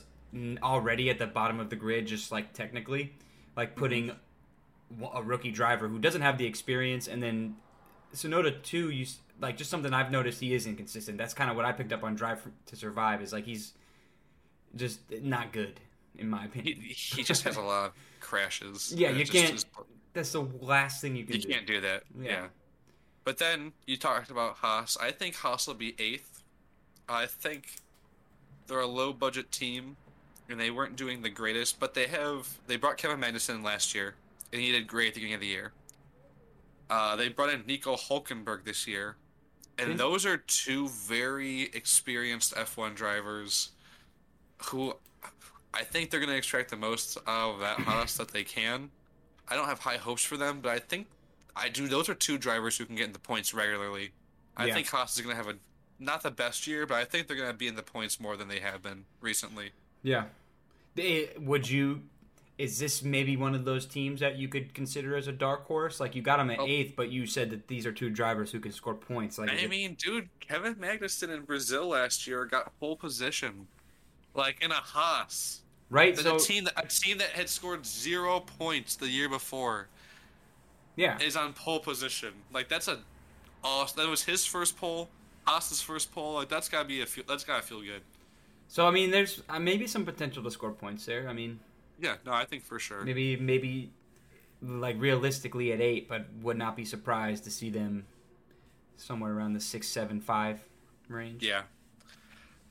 already 0.61 1.09
at 1.09 1.17
the 1.17 1.25
bottom 1.25 1.59
of 1.59 1.71
the 1.71 1.75
grid, 1.75 2.05
just 2.05 2.31
like 2.31 2.53
technically, 2.53 3.13
like 3.55 3.75
putting 3.75 4.09
mm-hmm. 4.09 5.01
wa- 5.01 5.13
a 5.15 5.23
rookie 5.23 5.51
driver 5.51 5.87
who 5.87 5.97
doesn't 5.97 6.21
have 6.21 6.37
the 6.37 6.45
experience, 6.45 7.07
and 7.07 7.23
then 7.23 7.55
Tsunoda 8.13 8.61
too. 8.61 8.91
You 8.91 9.07
like 9.39 9.57
just 9.57 9.71
something 9.71 9.95
I've 9.95 10.11
noticed 10.11 10.41
he 10.41 10.53
is 10.53 10.67
inconsistent. 10.67 11.17
That's 11.17 11.33
kind 11.33 11.49
of 11.49 11.55
what 11.55 11.65
I 11.65 11.71
picked 11.71 11.91
up 11.91 12.03
on 12.03 12.13
Drive 12.13 12.47
to 12.67 12.75
Survive. 12.75 13.21
Is 13.23 13.33
like 13.33 13.45
he's 13.45 13.73
just 14.75 14.99
not 15.23 15.51
good 15.51 15.79
in 16.17 16.29
my 16.29 16.45
opinion. 16.45 16.79
he 16.81 17.23
just 17.23 17.43
has 17.43 17.57
a 17.57 17.61
lot 17.61 17.87
of 17.87 17.91
crashes. 18.19 18.93
Yeah, 18.95 19.09
you 19.11 19.25
can't- 19.25 19.53
is- 19.55 19.65
That's 20.13 20.31
the 20.33 20.41
last 20.41 21.01
thing 21.01 21.15
you 21.15 21.23
can 21.25 21.35
you 21.35 21.41
do. 21.41 21.47
can't 21.49 21.65
do 21.67 21.81
that. 21.81 22.03
Yeah. 22.19 22.29
Yeah. 22.29 22.47
But 23.23 23.37
then 23.37 23.73
you 23.85 23.97
talked 23.97 24.31
about 24.31 24.57
Haas. 24.57 24.97
I 24.97 25.11
think 25.11 25.35
Haas 25.35 25.67
will 25.67 25.75
be 25.75 25.95
eighth. 25.99 26.43
I 27.07 27.25
think 27.27 27.75
they're 28.67 28.79
a 28.79 28.87
low 28.87 29.13
budget 29.13 29.51
team, 29.51 29.95
and 30.49 30.59
they 30.59 30.71
weren't 30.71 30.95
doing 30.95 31.21
the 31.21 31.29
greatest. 31.29 31.79
But 31.79 31.93
they 31.93 32.07
have 32.07 32.47
they 32.67 32.77
brought 32.77 32.97
Kevin 32.97 33.19
Magnussen 33.19 33.63
last 33.63 33.93
year, 33.93 34.15
and 34.51 34.61
he 34.61 34.71
did 34.71 34.87
great 34.87 35.09
at 35.09 35.13
the 35.13 35.19
beginning 35.19 35.35
of 35.35 35.41
the 35.41 35.47
year. 35.47 35.71
Uh, 36.89 37.15
they 37.15 37.29
brought 37.29 37.49
in 37.53 37.65
Nico 37.65 37.95
Hulkenberg 37.95 38.65
this 38.65 38.85
year, 38.87 39.15
and 39.77 39.97
those 39.99 40.25
are 40.25 40.37
two 40.37 40.89
very 40.89 41.63
experienced 41.73 42.53
F1 42.55 42.95
drivers, 42.95 43.69
who 44.65 44.95
I 45.73 45.83
think 45.83 46.09
they're 46.09 46.19
going 46.19 46.29
to 46.31 46.35
extract 46.37 46.69
the 46.69 46.75
most 46.77 47.17
out 47.27 47.55
of 47.55 47.59
that 47.61 47.79
Haas 47.79 48.15
that 48.17 48.29
they 48.29 48.43
can. 48.43 48.89
I 49.47 49.55
don't 49.55 49.65
have 49.67 49.79
high 49.79 49.97
hopes 49.97 50.23
for 50.23 50.37
them, 50.37 50.59
but 50.61 50.69
I 50.71 50.79
think 50.79 51.07
I 51.55 51.69
do. 51.69 51.87
Those 51.87 52.09
are 52.09 52.15
two 52.15 52.37
drivers 52.37 52.77
who 52.77 52.85
can 52.85 52.95
get 52.95 53.05
in 53.07 53.13
the 53.13 53.19
points 53.19 53.53
regularly. 53.53 54.11
I 54.57 54.67
Yeah. 54.67 54.73
think 54.75 54.87
Haas 54.87 55.15
is 55.15 55.21
going 55.23 55.35
to 55.35 55.43
have 55.43 55.53
a 55.53 55.57
not 55.99 56.23
the 56.23 56.31
best 56.31 56.65
year, 56.67 56.85
but 56.87 56.95
I 56.95 57.05
think 57.05 57.27
they're 57.27 57.37
going 57.37 57.51
to 57.51 57.57
be 57.57 57.67
in 57.67 57.75
the 57.75 57.83
points 57.83 58.19
more 58.19 58.35
than 58.35 58.47
they 58.47 58.59
have 58.59 58.81
been 58.81 59.05
recently. 59.21 59.71
Yeah. 60.03 60.25
They- 60.95 61.29
would 61.37 61.69
you? 61.69 62.03
Is 62.57 62.77
this 62.79 63.01
maybe 63.01 63.37
one 63.37 63.55
of 63.55 63.65
those 63.65 63.85
teams 63.87 64.19
that 64.19 64.37
you 64.37 64.47
could 64.47 64.73
consider 64.75 65.15
as 65.15 65.27
a 65.27 65.31
dark 65.31 65.65
horse? 65.65 65.99
Like 65.99 66.15
you 66.15 66.21
got 66.21 66.37
them 66.37 66.51
at 66.51 66.59
Oh. 66.59 66.67
eighth, 66.67 66.95
but 66.95 67.09
you 67.09 67.25
said 67.25 67.49
that 67.49 67.67
these 67.67 67.85
are 67.87 67.91
two 67.91 68.09
drivers 68.09 68.51
who 68.51 68.59
can 68.59 68.71
score 68.71 68.93
points. 68.93 69.37
Like, 69.39 69.49
I 69.49 69.53
it- 69.53 69.69
mean, 69.69 69.95
dude, 69.95 70.29
Kevin 70.39 70.75
Magnussen 70.75 71.29
in 71.29 71.43
Brazil 71.43 71.87
last 71.87 72.27
year 72.27 72.45
got 72.45 72.77
pole 72.79 72.95
position, 72.95 73.67
like 74.33 74.61
in 74.63 74.71
a 74.71 74.75
Haas. 74.75 75.61
right? 75.89 76.15
The 76.15 76.23
So 76.23 76.37
team 76.37 76.65
that 76.65 76.73
a 76.77 76.87
team 76.87 77.17
that 77.19 77.29
had 77.29 77.49
scored 77.49 77.85
zero 77.85 78.39
points 78.41 78.95
the 78.95 79.07
year 79.09 79.29
before 79.29 79.87
yeah, 80.95 81.17
is 81.19 81.35
on 81.35 81.53
pole 81.53 81.79
position. 81.79 82.33
Like 82.53 82.69
that's 82.69 82.87
a, 82.87 82.99
awesome. 83.63 84.03
That 84.03 84.09
was 84.09 84.23
his 84.23 84.45
first 84.45 84.77
pole, 84.77 85.09
Haas's 85.47 85.81
first 85.81 86.11
pole. 86.11 86.33
Like 86.35 86.49
that's 86.49 86.69
gotta 86.69 86.87
be 86.87 87.01
a 87.01 87.05
feel. 87.05 87.23
That's 87.27 87.43
gotta 87.43 87.63
feel 87.63 87.81
good. 87.81 88.01
so 88.67 88.87
I 88.87 88.91
mean, 88.91 89.11
there's 89.11 89.41
uh, 89.49 89.59
maybe 89.59 89.87
some 89.87 90.05
potential 90.05 90.43
to 90.43 90.51
score 90.51 90.71
points 90.71 91.05
there. 91.05 91.27
I 91.29 91.33
mean, 91.33 91.59
Yeah, 91.99 92.15
no, 92.25 92.33
I 92.33 92.45
think 92.45 92.63
for 92.65 92.79
sure. 92.79 93.03
maybe 93.03 93.35
maybe 93.37 93.91
like 94.61 94.99
realistically 94.99 95.71
at 95.71 95.81
eight, 95.81 96.07
but 96.07 96.25
would 96.41 96.57
not 96.57 96.75
be 96.75 96.85
surprised 96.85 97.43
to 97.45 97.51
see 97.51 97.69
them 97.69 98.05
somewhere 98.97 99.33
around 99.33 99.53
the 99.53 99.59
six, 99.59 99.87
seven, 99.87 100.21
five 100.21 100.63
range. 101.07 101.43
Yeah. 101.43 101.63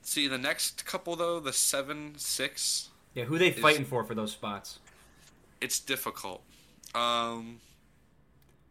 See 0.03 0.27
the 0.29 0.39
next 0.39 0.85
couple 0.87 1.17
though, 1.17 1.41
the 1.41 1.53
seven, 1.53 2.15
six. 2.17 2.89
Yeah, 3.15 3.25
who 3.25 3.39
they 3.39 3.51
fighting 3.51 3.85
for 3.85 4.05
for 4.05 4.15
those 4.15 4.33
spots? 4.33 4.79
It's 5.61 5.79
difficult. 5.79 6.43
Um, 6.95 7.61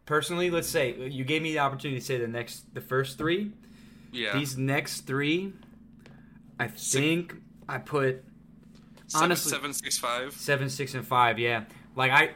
Personally, 0.06 0.50
let's 0.50 0.68
say 0.68 0.94
you 1.08 1.22
gave 1.24 1.40
me 1.40 1.52
the 1.52 1.60
opportunity 1.60 2.00
to 2.00 2.04
say 2.04 2.18
the 2.18 2.26
next, 2.26 2.74
the 2.74 2.80
first 2.80 3.16
three. 3.16 3.52
yeah. 4.12 4.36
These 4.36 4.58
next 4.58 5.02
three, 5.02 5.52
I 6.58 6.66
think 6.66 7.36
I 7.68 7.78
put 7.78 8.24
seven, 9.06 9.24
honestly- 9.26 9.50
seven, 9.52 9.72
six, 9.72 9.98
five. 9.98 10.32
seven, 10.32 10.68
six, 10.68 10.94
and 10.94 11.06
five. 11.06 11.38
Yeah, 11.38 11.64
like 11.94 12.10
I 12.10 12.30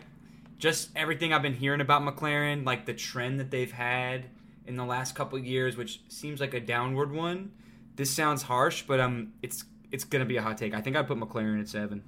just 0.58 0.90
everything 0.94 1.32
I've 1.32 1.42
been 1.42 1.54
hearing 1.54 1.80
about 1.80 2.02
McLaren, 2.02 2.64
like 2.64 2.86
the 2.86 2.94
trend 2.94 3.40
that 3.40 3.50
they've 3.50 3.72
had 3.72 4.26
in 4.66 4.76
the 4.76 4.84
last 4.84 5.14
couple 5.16 5.36
of 5.36 5.44
years, 5.44 5.76
which 5.76 6.00
seems 6.08 6.40
like 6.40 6.54
a 6.54 6.60
downward 6.60 7.10
one. 7.12 7.50
This 7.96 8.10
sounds 8.10 8.42
harsh, 8.42 8.82
but 8.82 8.98
um, 9.00 9.32
it's 9.42 9.64
it's 9.92 10.04
gonna 10.04 10.24
be 10.24 10.36
a 10.36 10.42
hot 10.42 10.58
take. 10.58 10.74
I 10.74 10.80
think 10.80 10.96
I 10.96 11.02
put 11.02 11.18
McLaren 11.18 11.60
at 11.60 11.68
seven. 11.68 12.02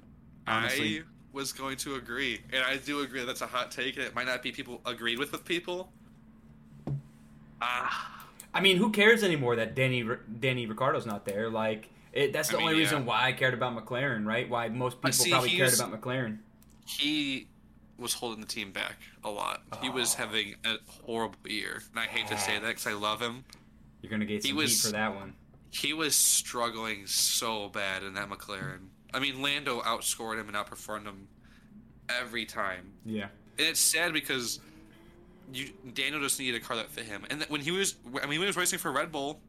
Honestly, 0.45 0.99
I 0.99 1.03
was 1.33 1.53
going 1.53 1.77
to 1.77 1.95
agree, 1.95 2.41
and 2.51 2.63
I 2.63 2.77
do 2.77 3.01
agree 3.01 3.23
that's 3.25 3.41
a 3.41 3.47
hot 3.47 3.71
take. 3.71 3.95
and 3.97 4.05
It 4.05 4.15
might 4.15 4.25
not 4.27 4.41
be 4.43 4.51
people 4.51 4.81
agreed 4.85 5.19
with 5.19 5.31
with 5.31 5.45
people. 5.45 5.91
Ah, 7.61 8.27
I 8.53 8.61
mean, 8.61 8.77
who 8.77 8.91
cares 8.91 9.23
anymore 9.23 9.55
that 9.55 9.75
Danny 9.75 10.07
Danny 10.39 10.65
Ricciardo's 10.67 11.05
not 11.05 11.25
there? 11.25 11.49
Like, 11.49 11.89
it, 12.13 12.33
that's 12.33 12.49
I 12.49 12.53
the 12.53 12.57
mean, 12.59 12.67
only 12.67 12.79
yeah. 12.79 12.83
reason 12.85 13.05
why 13.05 13.25
I 13.25 13.31
cared 13.31 13.53
about 13.53 13.75
McLaren, 13.75 14.25
right? 14.25 14.47
Why 14.49 14.69
most 14.69 14.97
people 15.01 15.11
see, 15.13 15.31
probably 15.31 15.49
cared 15.51 15.73
about 15.73 15.91
McLaren. 15.99 16.39
he 16.85 17.47
was 17.97 18.13
holding 18.13 18.41
the 18.41 18.47
team 18.47 18.71
back 18.71 18.95
a 19.23 19.29
lot. 19.29 19.63
He 19.81 19.89
was 19.89 20.13
Oh. 20.15 20.19
having 20.19 20.55
a 20.65 20.75
horrible 21.03 21.35
year, 21.47 21.81
and 21.91 21.99
I 21.99 22.05
hate 22.05 22.27
to 22.27 22.37
say 22.37 22.59
that 22.59 22.67
because 22.67 22.85
I 22.85 22.93
love 22.93 23.19
him. 23.21 23.43
You're 24.01 24.11
gonna 24.11 24.25
get 24.25 24.43
He 24.43 24.49
some 24.49 24.57
was- 24.57 24.71
heat 24.83 24.87
for 24.89 24.91
that 24.95 25.15
one. 25.15 25.33
He 25.77 25.93
was 25.93 26.15
struggling 26.15 27.05
so 27.07 27.69
bad 27.69 28.03
in 28.03 28.13
that 28.15 28.29
McLaren. 28.29 28.87
I 29.13 29.19
mean, 29.19 29.41
Lando 29.41 29.81
outscored 29.81 30.39
him 30.39 30.47
and 30.47 30.57
outperformed 30.57 31.05
him 31.05 31.27
every 32.09 32.45
time. 32.45 32.93
Yeah. 33.05 33.27
And 33.57 33.67
it's 33.67 33.79
sad 33.79 34.13
because 34.13 34.59
you 35.53 35.69
Daniel 35.93 36.21
just 36.21 36.39
needed 36.39 36.61
a 36.61 36.65
car 36.65 36.77
that 36.77 36.89
fit 36.89 37.05
him. 37.05 37.25
And 37.29 37.43
when 37.49 37.61
he 37.61 37.71
was, 37.71 37.95
I 38.07 38.09
mean, 38.21 38.39
when 38.39 38.41
he 38.41 38.45
was 38.45 38.57
racing 38.57 38.79
for 38.79 38.91
Red 38.91 39.11
Bull, 39.11 39.39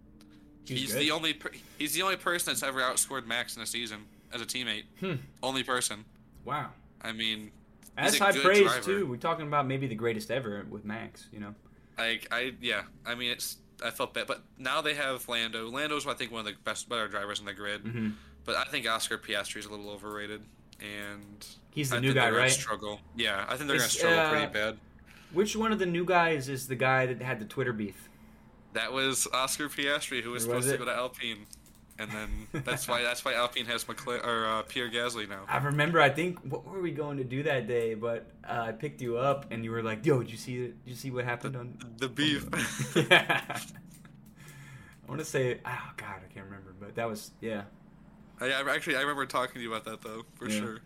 He's 0.68 0.92
He's 0.92 0.94
the 0.94 1.10
only 1.10 1.38
he's 1.78 1.94
the 1.94 2.02
only 2.02 2.16
person 2.16 2.52
that's 2.52 2.62
ever 2.62 2.80
outscored 2.80 3.26
Max 3.26 3.56
in 3.56 3.62
a 3.62 3.66
season 3.66 4.04
as 4.32 4.40
a 4.40 4.44
teammate. 4.44 4.84
Hmm. 5.00 5.14
Only 5.42 5.62
person. 5.62 6.04
Wow. 6.44 6.70
I 7.00 7.12
mean, 7.12 7.50
That's 7.96 8.18
high 8.18 8.32
praise 8.32 8.62
driver. 8.62 8.82
too. 8.82 9.06
We're 9.06 9.16
talking 9.16 9.46
about 9.46 9.66
maybe 9.66 9.86
the 9.86 9.94
greatest 9.94 10.30
ever 10.30 10.66
with 10.68 10.84
Max. 10.84 11.26
You 11.32 11.40
know. 11.40 11.54
Like 11.96 12.28
I 12.30 12.52
yeah. 12.60 12.82
I 13.06 13.14
mean, 13.14 13.30
it's 13.30 13.56
I 13.84 13.90
felt 13.90 14.14
bad, 14.14 14.26
but 14.26 14.42
now 14.58 14.80
they 14.80 14.94
have 14.94 15.28
Lando. 15.28 15.68
Lando's 15.70 16.06
I 16.06 16.14
think 16.14 16.32
one 16.32 16.40
of 16.40 16.46
the 16.46 16.54
best 16.64 16.88
better 16.88 17.08
drivers 17.08 17.40
in 17.40 17.46
the 17.46 17.54
grid. 17.54 17.84
Mhm. 17.84 18.14
But 18.44 18.56
I 18.56 18.64
think 18.64 18.88
Oscar 18.88 19.18
Piastri 19.18 19.58
is 19.58 19.66
a 19.66 19.70
little 19.70 19.90
overrated, 19.90 20.42
and 20.80 21.46
He's 21.70 21.90
the 21.90 21.96
I 21.96 22.00
new 22.00 22.14
guy, 22.14 22.30
right? 22.30 22.50
Struggle. 22.50 23.00
Yeah, 23.14 23.44
I 23.48 23.56
think 23.56 23.68
they're 23.68 23.76
gonna 23.78 23.88
struggle 23.88 24.18
uh, 24.18 24.30
pretty 24.30 24.52
bad. 24.52 24.78
Which 25.32 25.54
one 25.54 25.72
of 25.72 25.78
the 25.78 25.86
new 25.86 26.04
guys 26.04 26.48
is 26.48 26.66
the 26.68 26.74
guy 26.76 27.06
that 27.06 27.20
had 27.20 27.38
the 27.38 27.44
Twitter 27.44 27.72
beef? 27.72 28.08
That 28.72 28.92
was 28.92 29.26
Oscar 29.32 29.68
Piastri 29.68 30.22
who 30.22 30.30
was 30.30 30.46
was 30.46 30.64
supposed 30.64 30.70
to 30.70 30.78
go 30.78 30.84
to 30.86 30.94
Alpine, 30.94 31.46
and 31.98 32.10
then 32.10 32.62
that's 32.64 32.86
why 32.86 33.02
that's 33.02 33.24
why 33.24 33.34
Alpine 33.34 33.66
has 33.66 33.84
McLaren 33.84 34.24
or 34.24 34.46
uh, 34.46 34.62
Pierre 34.62 34.88
Gasly 34.90 35.28
now. 35.28 35.42
I 35.48 35.58
remember. 35.58 36.00
I 36.00 36.10
think 36.10 36.38
what 36.40 36.64
were 36.66 36.80
we 36.80 36.90
going 36.92 37.16
to 37.18 37.24
do 37.24 37.42
that 37.44 37.66
day? 37.66 37.94
But 37.94 38.26
uh, 38.48 38.60
I 38.68 38.72
picked 38.72 39.00
you 39.02 39.16
up, 39.18 39.46
and 39.50 39.64
you 39.64 39.70
were 39.70 39.82
like, 39.82 40.06
"Yo, 40.06 40.20
did 40.22 40.30
you 40.30 40.36
see? 40.36 40.56
Did 40.58 40.76
you 40.86 40.94
see 40.94 41.10
what 41.10 41.24
happened 41.24 41.56
on?" 41.56 41.78
The 41.98 42.08
beef. 42.08 42.46
yeah. 42.94 43.58
I 45.06 45.10
want 45.10 45.20
to 45.20 45.24
say, 45.24 45.58
oh 45.64 45.90
god, 45.96 46.20
I 46.22 46.32
can't 46.32 46.44
remember, 46.44 46.74
but 46.78 46.94
that 46.96 47.08
was 47.08 47.30
yeah. 47.40 47.62
I, 48.40 48.52
I 48.52 48.74
actually 48.74 48.96
I 48.96 49.00
remember 49.00 49.24
talking 49.26 49.54
to 49.54 49.60
you 49.60 49.72
about 49.72 49.84
that 49.84 50.02
though 50.02 50.24
for 50.34 50.48
Yeah. 50.48 50.58
sure. 50.60 50.78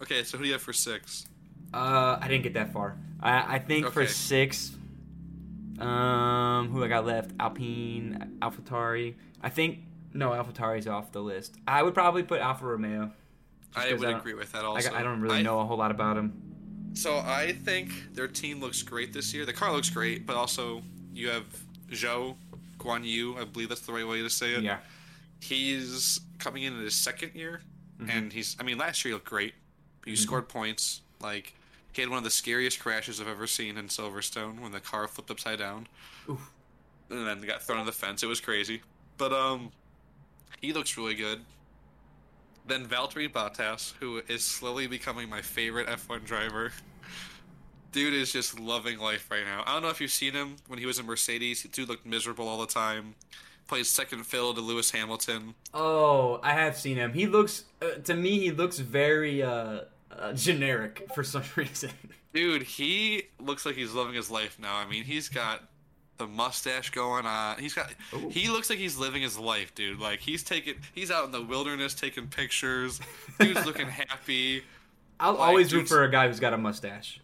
Okay, 0.00 0.22
so 0.24 0.38
who 0.38 0.44
do 0.44 0.48
you 0.48 0.54
have 0.54 0.62
for 0.62 0.72
six? 0.72 1.26
Uh, 1.74 2.18
I 2.20 2.28
didn't 2.28 2.44
get 2.44 2.54
that 2.54 2.72
far. 2.72 2.96
I 3.20 3.56
I 3.56 3.58
think 3.58 3.90
for 3.92 4.06
six, 4.06 4.72
um, 5.80 6.70
who 6.70 6.82
I 6.82 6.88
got 6.88 7.04
left? 7.04 7.32
Alpine, 7.38 8.38
AlphaTauri. 8.40 9.14
I 9.42 9.48
think 9.50 9.80
no, 10.14 10.30
AlphaTauri's 10.30 10.86
off 10.86 11.12
the 11.12 11.20
list. 11.22 11.56
I 11.66 11.82
would 11.82 11.94
probably 11.94 12.22
put 12.22 12.40
Alfa 12.40 12.64
Romeo. 12.66 13.10
I 13.76 13.92
would 13.92 14.00
don't- 14.02 14.16
agree 14.16 14.34
with 14.34 14.52
that 14.52 14.62
I, 14.64 14.66
also. 14.66 14.90
got- 14.90 14.98
I 14.98 15.02
don't 15.02 15.20
really 15.20 15.38
I- 15.38 15.42
know 15.42 15.60
a 15.60 15.64
whole 15.64 15.76
lot 15.76 15.90
about 15.90 16.16
him. 16.16 16.32
So 16.94 17.18
I 17.18 17.52
think 17.52 18.14
their 18.14 18.26
team 18.28 18.60
looks 18.60 18.82
great 18.82 19.12
this 19.12 19.32
year. 19.34 19.44
The 19.46 19.52
car 19.52 19.72
looks 19.72 19.90
great, 19.90 20.26
but 20.26 20.36
also 20.36 20.82
you 21.12 21.28
have 21.28 21.44
Zhou 21.90 22.34
Guan 22.78 23.04
Yu. 23.04 23.36
I 23.38 23.44
believe 23.44 23.68
that's 23.68 23.82
the 23.82 23.92
right 23.92 24.06
way 24.08 24.22
to 24.22 24.30
say 24.30 24.54
it. 24.54 24.62
Yeah. 24.62 24.78
He's 25.40 26.20
coming 26.38 26.64
in 26.64 26.78
his 26.80 26.94
second 26.94 27.34
year, 27.34 27.60
Mm-hmm. 28.00 28.10
and 28.10 28.32
he's. 28.32 28.56
I 28.60 28.62
mean, 28.62 28.78
last 28.78 29.04
year 29.04 29.10
he 29.10 29.14
looked 29.14 29.26
great. 29.28 29.54
He 30.04 30.14
scored 30.14 30.48
points. 30.48 31.02
Like 31.20 31.54
he 31.92 32.00
had 32.00 32.08
one 32.10 32.18
of 32.18 32.24
the 32.24 32.30
scariest 32.30 32.78
crashes 32.78 33.20
I've 33.20 33.26
ever 33.28 33.46
seen 33.48 33.76
in 33.76 33.86
Silverstone 33.88 34.60
when 34.60 34.70
the 34.72 34.78
car 34.80 35.08
flipped 35.08 35.30
upside 35.32 35.58
down, 35.58 35.88
Oof. 36.30 36.50
and 37.10 37.26
then 37.26 37.40
got 37.42 37.60
thrown 37.62 37.80
on 37.80 37.86
the 37.86 37.92
fence. 37.92 38.22
It 38.22 38.26
was 38.26 38.40
crazy. 38.40 38.82
But 39.16 39.32
um, 39.32 39.72
he 40.60 40.72
looks 40.72 40.96
really 40.96 41.14
good. 41.14 41.40
Then 42.66 42.86
Valtteri 42.86 43.32
Bottas, 43.32 43.94
who 43.98 44.22
is 44.28 44.44
slowly 44.44 44.86
becoming 44.86 45.28
my 45.28 45.40
favorite 45.40 45.86
F1 45.86 46.24
driver. 46.24 46.72
Dude 47.92 48.12
is 48.12 48.30
just 48.30 48.60
loving 48.60 48.98
life 48.98 49.30
right 49.30 49.44
now. 49.44 49.62
I 49.66 49.72
don't 49.72 49.82
know 49.82 49.88
if 49.88 50.00
you've 50.00 50.10
seen 50.10 50.34
him 50.34 50.56
when 50.66 50.78
he 50.78 50.84
was 50.84 50.98
in 50.98 51.06
Mercedes. 51.06 51.62
Dude 51.62 51.88
looked 51.88 52.04
miserable 52.04 52.46
all 52.46 52.60
the 52.60 52.66
time. 52.66 53.14
Played 53.66 53.86
second 53.86 54.24
fiddle 54.24 54.52
to 54.54 54.60
Lewis 54.60 54.90
Hamilton. 54.90 55.54
Oh, 55.72 56.40
I 56.42 56.52
have 56.52 56.76
seen 56.76 56.96
him. 56.96 57.14
He 57.14 57.26
looks 57.26 57.64
uh, 57.80 58.00
to 58.04 58.14
me 58.14 58.38
he 58.38 58.50
looks 58.50 58.78
very 58.78 59.42
uh, 59.42 59.80
uh 60.10 60.32
generic 60.34 61.08
for 61.14 61.22
some 61.24 61.42
reason. 61.56 61.90
Dude, 62.34 62.62
he 62.62 63.24
looks 63.40 63.64
like 63.64 63.74
he's 63.74 63.92
loving 63.92 64.14
his 64.14 64.30
life 64.30 64.58
now. 64.60 64.76
I 64.76 64.86
mean, 64.86 65.04
he's 65.04 65.28
got 65.28 65.62
the 66.18 66.26
mustache 66.26 66.90
going 66.90 67.26
on. 67.26 67.58
He's 67.58 67.74
got. 67.74 67.90
Ooh. 68.14 68.28
He 68.28 68.48
looks 68.48 68.68
like 68.70 68.78
he's 68.78 68.96
living 68.98 69.22
his 69.22 69.38
life, 69.38 69.74
dude. 69.74 69.98
Like 69.98 70.20
he's 70.20 70.42
taking. 70.42 70.74
He's 70.94 71.10
out 71.10 71.24
in 71.24 71.32
the 71.32 71.42
wilderness 71.42 71.94
taking 71.94 72.26
pictures. 72.28 73.00
Dude's 73.38 73.64
looking 73.64 73.88
happy. 73.88 74.62
I'll 75.20 75.32
Like, 75.32 75.40
always 75.48 75.74
root 75.74 75.88
for 75.88 76.04
a 76.04 76.10
guy 76.10 76.28
who's 76.28 76.38
got 76.40 76.52
a 76.52 76.58
mustache. 76.58 77.20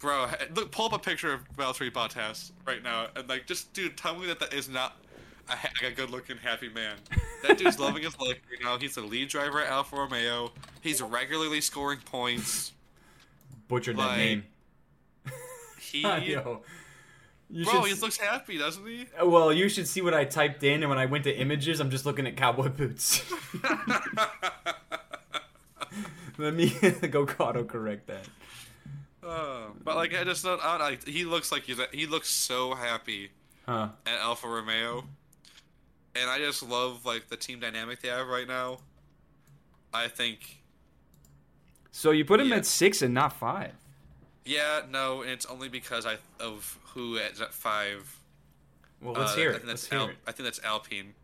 Bro, 0.00 0.28
look, 0.54 0.70
pull 0.70 0.86
up 0.86 0.92
a 0.92 0.98
picture 0.98 1.32
of 1.32 1.40
Valtteri 1.56 1.92
Bottas 1.92 2.52
right 2.66 2.82
now, 2.82 3.08
and 3.16 3.28
like, 3.28 3.46
just 3.46 3.72
dude, 3.74 3.96
tell 3.96 4.16
me 4.16 4.26
that 4.28 4.38
that 4.40 4.54
is 4.54 4.68
not 4.68 4.96
a, 5.48 5.56
ha- 5.56 5.70
a 5.84 5.90
good-looking, 5.90 6.36
happy 6.36 6.68
man. 6.68 6.96
That 7.42 7.58
dude's 7.58 7.78
loving 7.80 8.04
his 8.04 8.16
life 8.20 8.38
right 8.50 8.62
now. 8.62 8.78
He's 8.78 8.94
the 8.94 9.00
lead 9.02 9.28
driver 9.28 9.60
at 9.60 9.68
Alfa 9.68 9.96
Romeo. 9.96 10.52
He's 10.82 11.02
regularly 11.02 11.60
scoring 11.60 11.98
points. 12.04 12.72
Butchered 13.66 13.96
that 13.96 14.16
name. 14.16 14.44
He, 15.80 16.02
Yo, 16.32 16.62
you 17.50 17.64
bro, 17.64 17.82
should 17.84 17.94
he 17.94 18.00
looks 18.00 18.16
happy, 18.18 18.58
doesn't 18.58 18.86
he? 18.86 19.06
Well, 19.22 19.52
you 19.52 19.68
should 19.68 19.88
see 19.88 20.00
what 20.02 20.14
I 20.14 20.24
typed 20.24 20.62
in, 20.64 20.82
and 20.82 20.90
when 20.90 20.98
I 20.98 21.06
went 21.06 21.24
to 21.24 21.34
images, 21.36 21.80
I'm 21.80 21.90
just 21.90 22.04
looking 22.06 22.26
at 22.26 22.36
cowboy 22.36 22.68
boots. 22.68 23.22
Let 26.38 26.54
me 26.54 26.68
go 27.10 27.26
autocorrect 27.26 28.00
that. 28.06 28.26
Uh, 29.26 29.68
but 29.82 29.96
like, 29.96 30.14
I 30.14 30.24
just 30.24 30.44
don't. 30.44 30.62
I, 30.64 30.76
I, 30.76 30.98
he 31.10 31.24
looks 31.24 31.50
like 31.50 31.64
he's. 31.64 31.78
He 31.92 32.06
looks 32.06 32.28
so 32.28 32.74
happy 32.74 33.30
Huh. 33.66 33.88
at 34.06 34.18
Alfa 34.20 34.48
Romeo, 34.48 35.04
and 36.14 36.30
I 36.30 36.38
just 36.38 36.62
love 36.62 37.04
like 37.04 37.28
the 37.28 37.36
team 37.36 37.60
dynamic 37.60 38.00
they 38.00 38.08
have 38.08 38.28
right 38.28 38.46
now. 38.46 38.78
I 39.92 40.08
think 40.08 40.62
So 41.90 42.10
you 42.12 42.24
put 42.24 42.40
him 42.40 42.48
Yeah. 42.50 42.56
at 42.56 42.66
six 42.66 43.02
and 43.02 43.12
not 43.14 43.32
five. 43.32 43.72
Yeah, 44.48 44.80
no, 44.88 45.20
and 45.20 45.30
it's 45.30 45.44
only 45.44 45.68
because 45.68 46.06
I 46.06 46.16
of 46.40 46.78
who 46.94 47.18
at 47.18 47.36
five. 47.52 48.18
Well, 49.02 49.12
let's 49.12 49.32
Uh, 49.32 49.36
hear 49.36 49.50
I 49.50 49.54
it. 49.54 49.56
think 49.58 49.68
Let's 49.68 49.82
that's 49.82 49.90
hear 49.92 49.98
Al- 50.00 50.08
it. 50.08 50.16
I 50.26 50.32
think 50.32 50.44
that's 50.46 50.60
Alpine. 50.64 51.14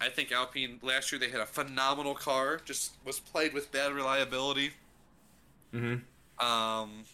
I 0.00 0.08
think 0.08 0.32
Alpine 0.32 0.80
last 0.82 1.12
year 1.12 1.18
they 1.20 1.28
had 1.30 1.40
a 1.40 1.46
phenomenal 1.46 2.14
car, 2.16 2.60
just 2.64 2.92
was 3.04 3.20
played 3.20 3.52
with 3.54 3.70
bad 3.70 3.92
reliability. 3.92 4.72
Mm-hmm. 5.72 6.44
Um, 6.44 7.04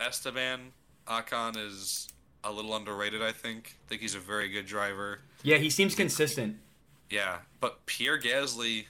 Esteban 0.00 0.72
Ocon 1.06 1.56
is 1.56 2.08
a 2.42 2.50
little 2.50 2.74
underrated. 2.74 3.22
I 3.22 3.30
think. 3.32 3.76
I 3.86 3.88
think 3.90 4.00
he's 4.02 4.14
a 4.16 4.20
very 4.20 4.48
good 4.48 4.66
driver. 4.66 5.20
Yeah, 5.44 5.58
he 5.58 5.70
seems 5.70 5.94
consistent. 5.94 6.58
Yeah, 7.08 7.38
but 7.60 7.86
Pierre 7.86 8.18
Gasly 8.20 8.86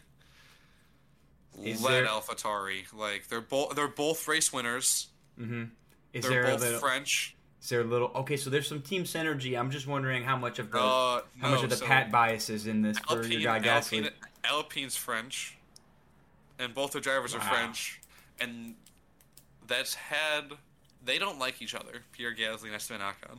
Is 1.62 1.83
led 1.83 1.93
there- 2.05 2.07
AlphaTauri. 2.07 2.93
Like 2.95 3.29
they're 3.29 3.41
both 3.43 3.75
they're 3.77 3.89
both 3.89 4.27
race 4.27 4.53
winners. 4.55 5.09
Mm-hmm. 5.40 5.64
Is 6.12 6.22
They're 6.22 6.31
there 6.31 6.44
a 6.44 6.55
both 6.55 6.61
little? 6.61 6.81
French. 6.81 7.37
Is 7.62 7.68
there 7.68 7.81
a 7.81 7.85
little? 7.85 8.11
Okay, 8.14 8.37
so 8.37 8.49
there's 8.51 8.68
some 8.68 8.81
team 8.81 9.05
synergy. 9.05 9.59
I'm 9.59 9.70
just 9.70 9.87
wondering 9.87 10.22
how 10.22 10.37
much 10.37 10.59
of 10.59 10.70
the 10.70 10.79
Uh, 10.79 11.20
how 11.40 11.51
much 11.51 11.64
of 11.64 11.70
the 11.70 11.77
so- 11.77 11.87
Pat 11.87 12.11
bias 12.11 12.49
is 12.49 12.66
in 12.66 12.83
this 12.83 12.99
for 13.01 13.25
your 13.27 13.40
guy 13.42 13.61
Gasly. 13.61 13.99
Alpine, 13.99 14.11
Alpine's 14.44 14.96
French, 14.96 15.57
and 16.59 16.75
both 16.75 16.92
the 16.92 17.01
drivers 17.01 17.35
are 17.35 17.40
French, 17.40 18.01
and 18.40 18.75
that's 19.66 19.94
had 19.94 20.53
they 21.05 21.18
don't 21.18 21.38
like 21.38 21.61
each 21.61 21.75
other. 21.75 22.03
Pierre 22.12 22.35
Gasly 22.35 22.66
and 22.66 22.75
Esteban 22.75 23.01
Ocon. 23.07 23.38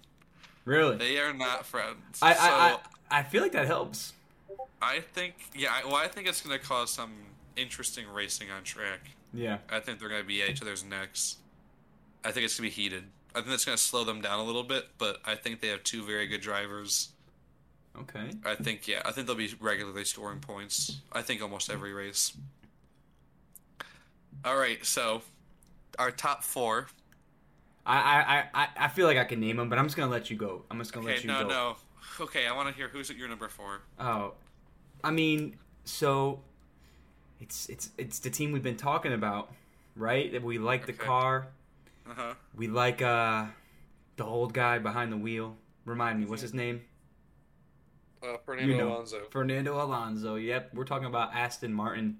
Really? 0.65 0.97
They 0.97 1.19
are 1.19 1.33
not 1.33 1.65
friends. 1.65 2.19
I, 2.21 2.33
so 2.33 2.39
I, 2.41 2.77
I 3.11 3.19
I 3.19 3.23
feel 3.23 3.41
like 3.41 3.53
that 3.53 3.67
helps. 3.67 4.13
I 4.81 4.99
think 4.99 5.35
yeah. 5.55 5.69
I, 5.71 5.85
well, 5.85 5.95
I 5.95 6.07
think 6.07 6.27
it's 6.27 6.41
going 6.41 6.57
to 6.59 6.63
cause 6.65 6.91
some 6.91 7.13
interesting 7.55 8.05
racing 8.09 8.51
on 8.51 8.63
track. 8.63 8.99
Yeah. 9.33 9.59
I 9.69 9.79
think 9.79 9.99
they're 9.99 10.09
going 10.09 10.21
to 10.21 10.27
be 10.27 10.41
at 10.41 10.49
each 10.49 10.61
other's 10.61 10.83
necks. 10.83 11.37
I 12.23 12.31
think 12.31 12.45
it's 12.45 12.59
going 12.59 12.69
to 12.69 12.75
be 12.75 12.81
heated. 12.81 13.03
I 13.33 13.39
think 13.39 13.49
that's 13.49 13.65
going 13.65 13.77
to 13.77 13.81
slow 13.83 14.03
them 14.03 14.21
down 14.21 14.39
a 14.39 14.43
little 14.43 14.63
bit, 14.63 14.87
but 14.97 15.19
I 15.25 15.35
think 15.35 15.61
they 15.61 15.67
have 15.67 15.83
two 15.83 16.03
very 16.03 16.27
good 16.27 16.41
drivers. 16.41 17.09
Okay. 17.99 18.29
I 18.45 18.55
think 18.55 18.87
yeah, 18.87 19.01
I 19.05 19.11
think 19.11 19.25
they'll 19.27 19.35
be 19.35 19.53
regularly 19.59 20.05
scoring 20.05 20.39
points. 20.39 20.97
I 21.11 21.21
think 21.21 21.41
almost 21.41 21.69
every 21.71 21.93
race. 21.93 22.33
All 24.45 24.55
right, 24.57 24.83
so 24.85 25.21
our 25.97 26.11
top 26.11 26.43
four. 26.43 26.87
I, 27.85 28.45
I, 28.53 28.61
I, 28.63 28.67
I 28.81 28.87
feel 28.89 29.07
like 29.07 29.17
I 29.17 29.23
can 29.23 29.39
name 29.39 29.57
them, 29.57 29.69
but 29.69 29.79
I'm 29.79 29.85
just 29.85 29.95
gonna 29.97 30.11
let 30.11 30.29
you 30.29 30.35
go. 30.37 30.63
I'm 30.69 30.77
just 30.77 30.93
gonna 30.93 31.05
Okay, 31.07 31.15
let 31.15 31.23
you 31.23 31.27
no, 31.29 31.41
go. 31.43 31.47
no. 31.47 31.75
No. 32.19 32.25
Okay, 32.25 32.45
I 32.47 32.55
want 32.55 32.69
to 32.69 32.75
hear 32.75 32.87
who's 32.87 33.09
at 33.09 33.15
your 33.15 33.27
number 33.29 33.47
four. 33.47 33.81
Oh, 33.99 34.33
I 35.03 35.11
mean, 35.11 35.57
so 35.85 36.39
it's 37.39 37.67
it's 37.69 37.89
it's 37.97 38.19
the 38.19 38.29
team 38.29 38.51
we've 38.51 38.63
been 38.63 38.77
talking 38.77 39.13
about, 39.13 39.51
right? 39.95 40.31
That 40.31 40.43
we 40.43 40.59
like 40.59 40.85
the 40.85 40.93
Okay. 40.93 41.03
car, 41.05 41.47
Uh 42.09 42.13
huh. 42.15 42.33
we 42.55 42.67
like 42.67 43.01
uh 43.01 43.45
the 44.15 44.25
old 44.25 44.53
guy 44.53 44.79
behind 44.79 45.11
the 45.11 45.17
wheel. 45.17 45.55
Remind 45.85 46.19
me, 46.19 46.25
what's 46.25 46.41
his 46.41 46.53
name? 46.53 46.81
Uh, 48.21 48.37
Fernando 48.45 48.71
you 48.73 48.77
know, 48.77 48.89
Alonso. 48.89 49.21
Fernando 49.29 49.81
Alonso. 49.81 50.35
Yep, 50.35 50.73
we're 50.73 50.85
talking 50.85 51.05
about 51.07 51.33
Aston 51.35 51.73
Martin. 51.73 52.19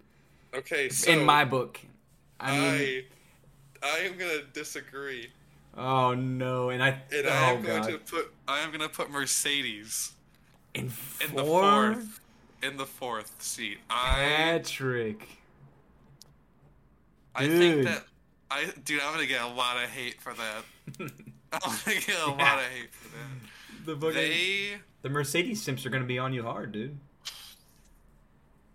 Okay, 0.54 0.90
so 0.90 1.12
In 1.12 1.26
my 1.26 1.44
book, 1.44 1.80
I 2.40 2.52
mean, 2.52 3.04
I, 3.82 3.88
I 3.88 3.98
am 4.00 4.18
gonna 4.18 4.44
disagree, 4.54 5.30
oh 5.78 6.14
no, 6.14 6.70
and 6.70 6.82
I 6.84 6.90
and 7.12 7.28
oh 7.28 7.30
I 7.30 7.52
am 7.52 7.62
god, 7.62 7.66
going 7.68 7.84
to 7.94 7.98
put 8.00 8.34
I 8.48 8.60
am 8.60 8.72
gonna 8.72 8.90
put 8.90 9.10
Mercedes 9.10 10.14
in 10.74 10.92
in 11.28 11.36
the 11.36 11.44
fourth 11.44 12.20
in 12.64 12.78
the 12.78 12.86
fourth 12.86 13.42
seat. 13.42 13.80
I 13.90 14.16
Patrick. 14.16 15.28
I 17.36 17.46
Dude. 17.48 17.60
think 17.60 17.84
that 17.86 18.04
I 18.50 18.66
dude, 18.86 19.02
I'm 19.02 19.14
gonna 19.14 19.26
get 19.28 19.42
a 19.42 19.48
lot 19.48 19.78
of 19.84 19.90
hate 19.90 20.22
for 20.22 20.34
that. 20.34 20.64
I'm 21.54 21.60
gonna 21.86 22.00
get 22.00 22.20
a 22.26 22.30
lot 22.32 22.60
of 22.60 22.66
hate 22.66 22.92
for 22.94 23.10
that. 23.10 24.00
the 24.00 24.12
They 24.12 24.78
the 25.02 25.10
Mercedes 25.10 25.62
simps 25.62 25.86
are 25.86 25.90
gonna 25.90 26.06
be 26.06 26.18
on 26.20 26.34
you 26.34 26.44
hard, 26.44 26.72
dude. 26.72 26.98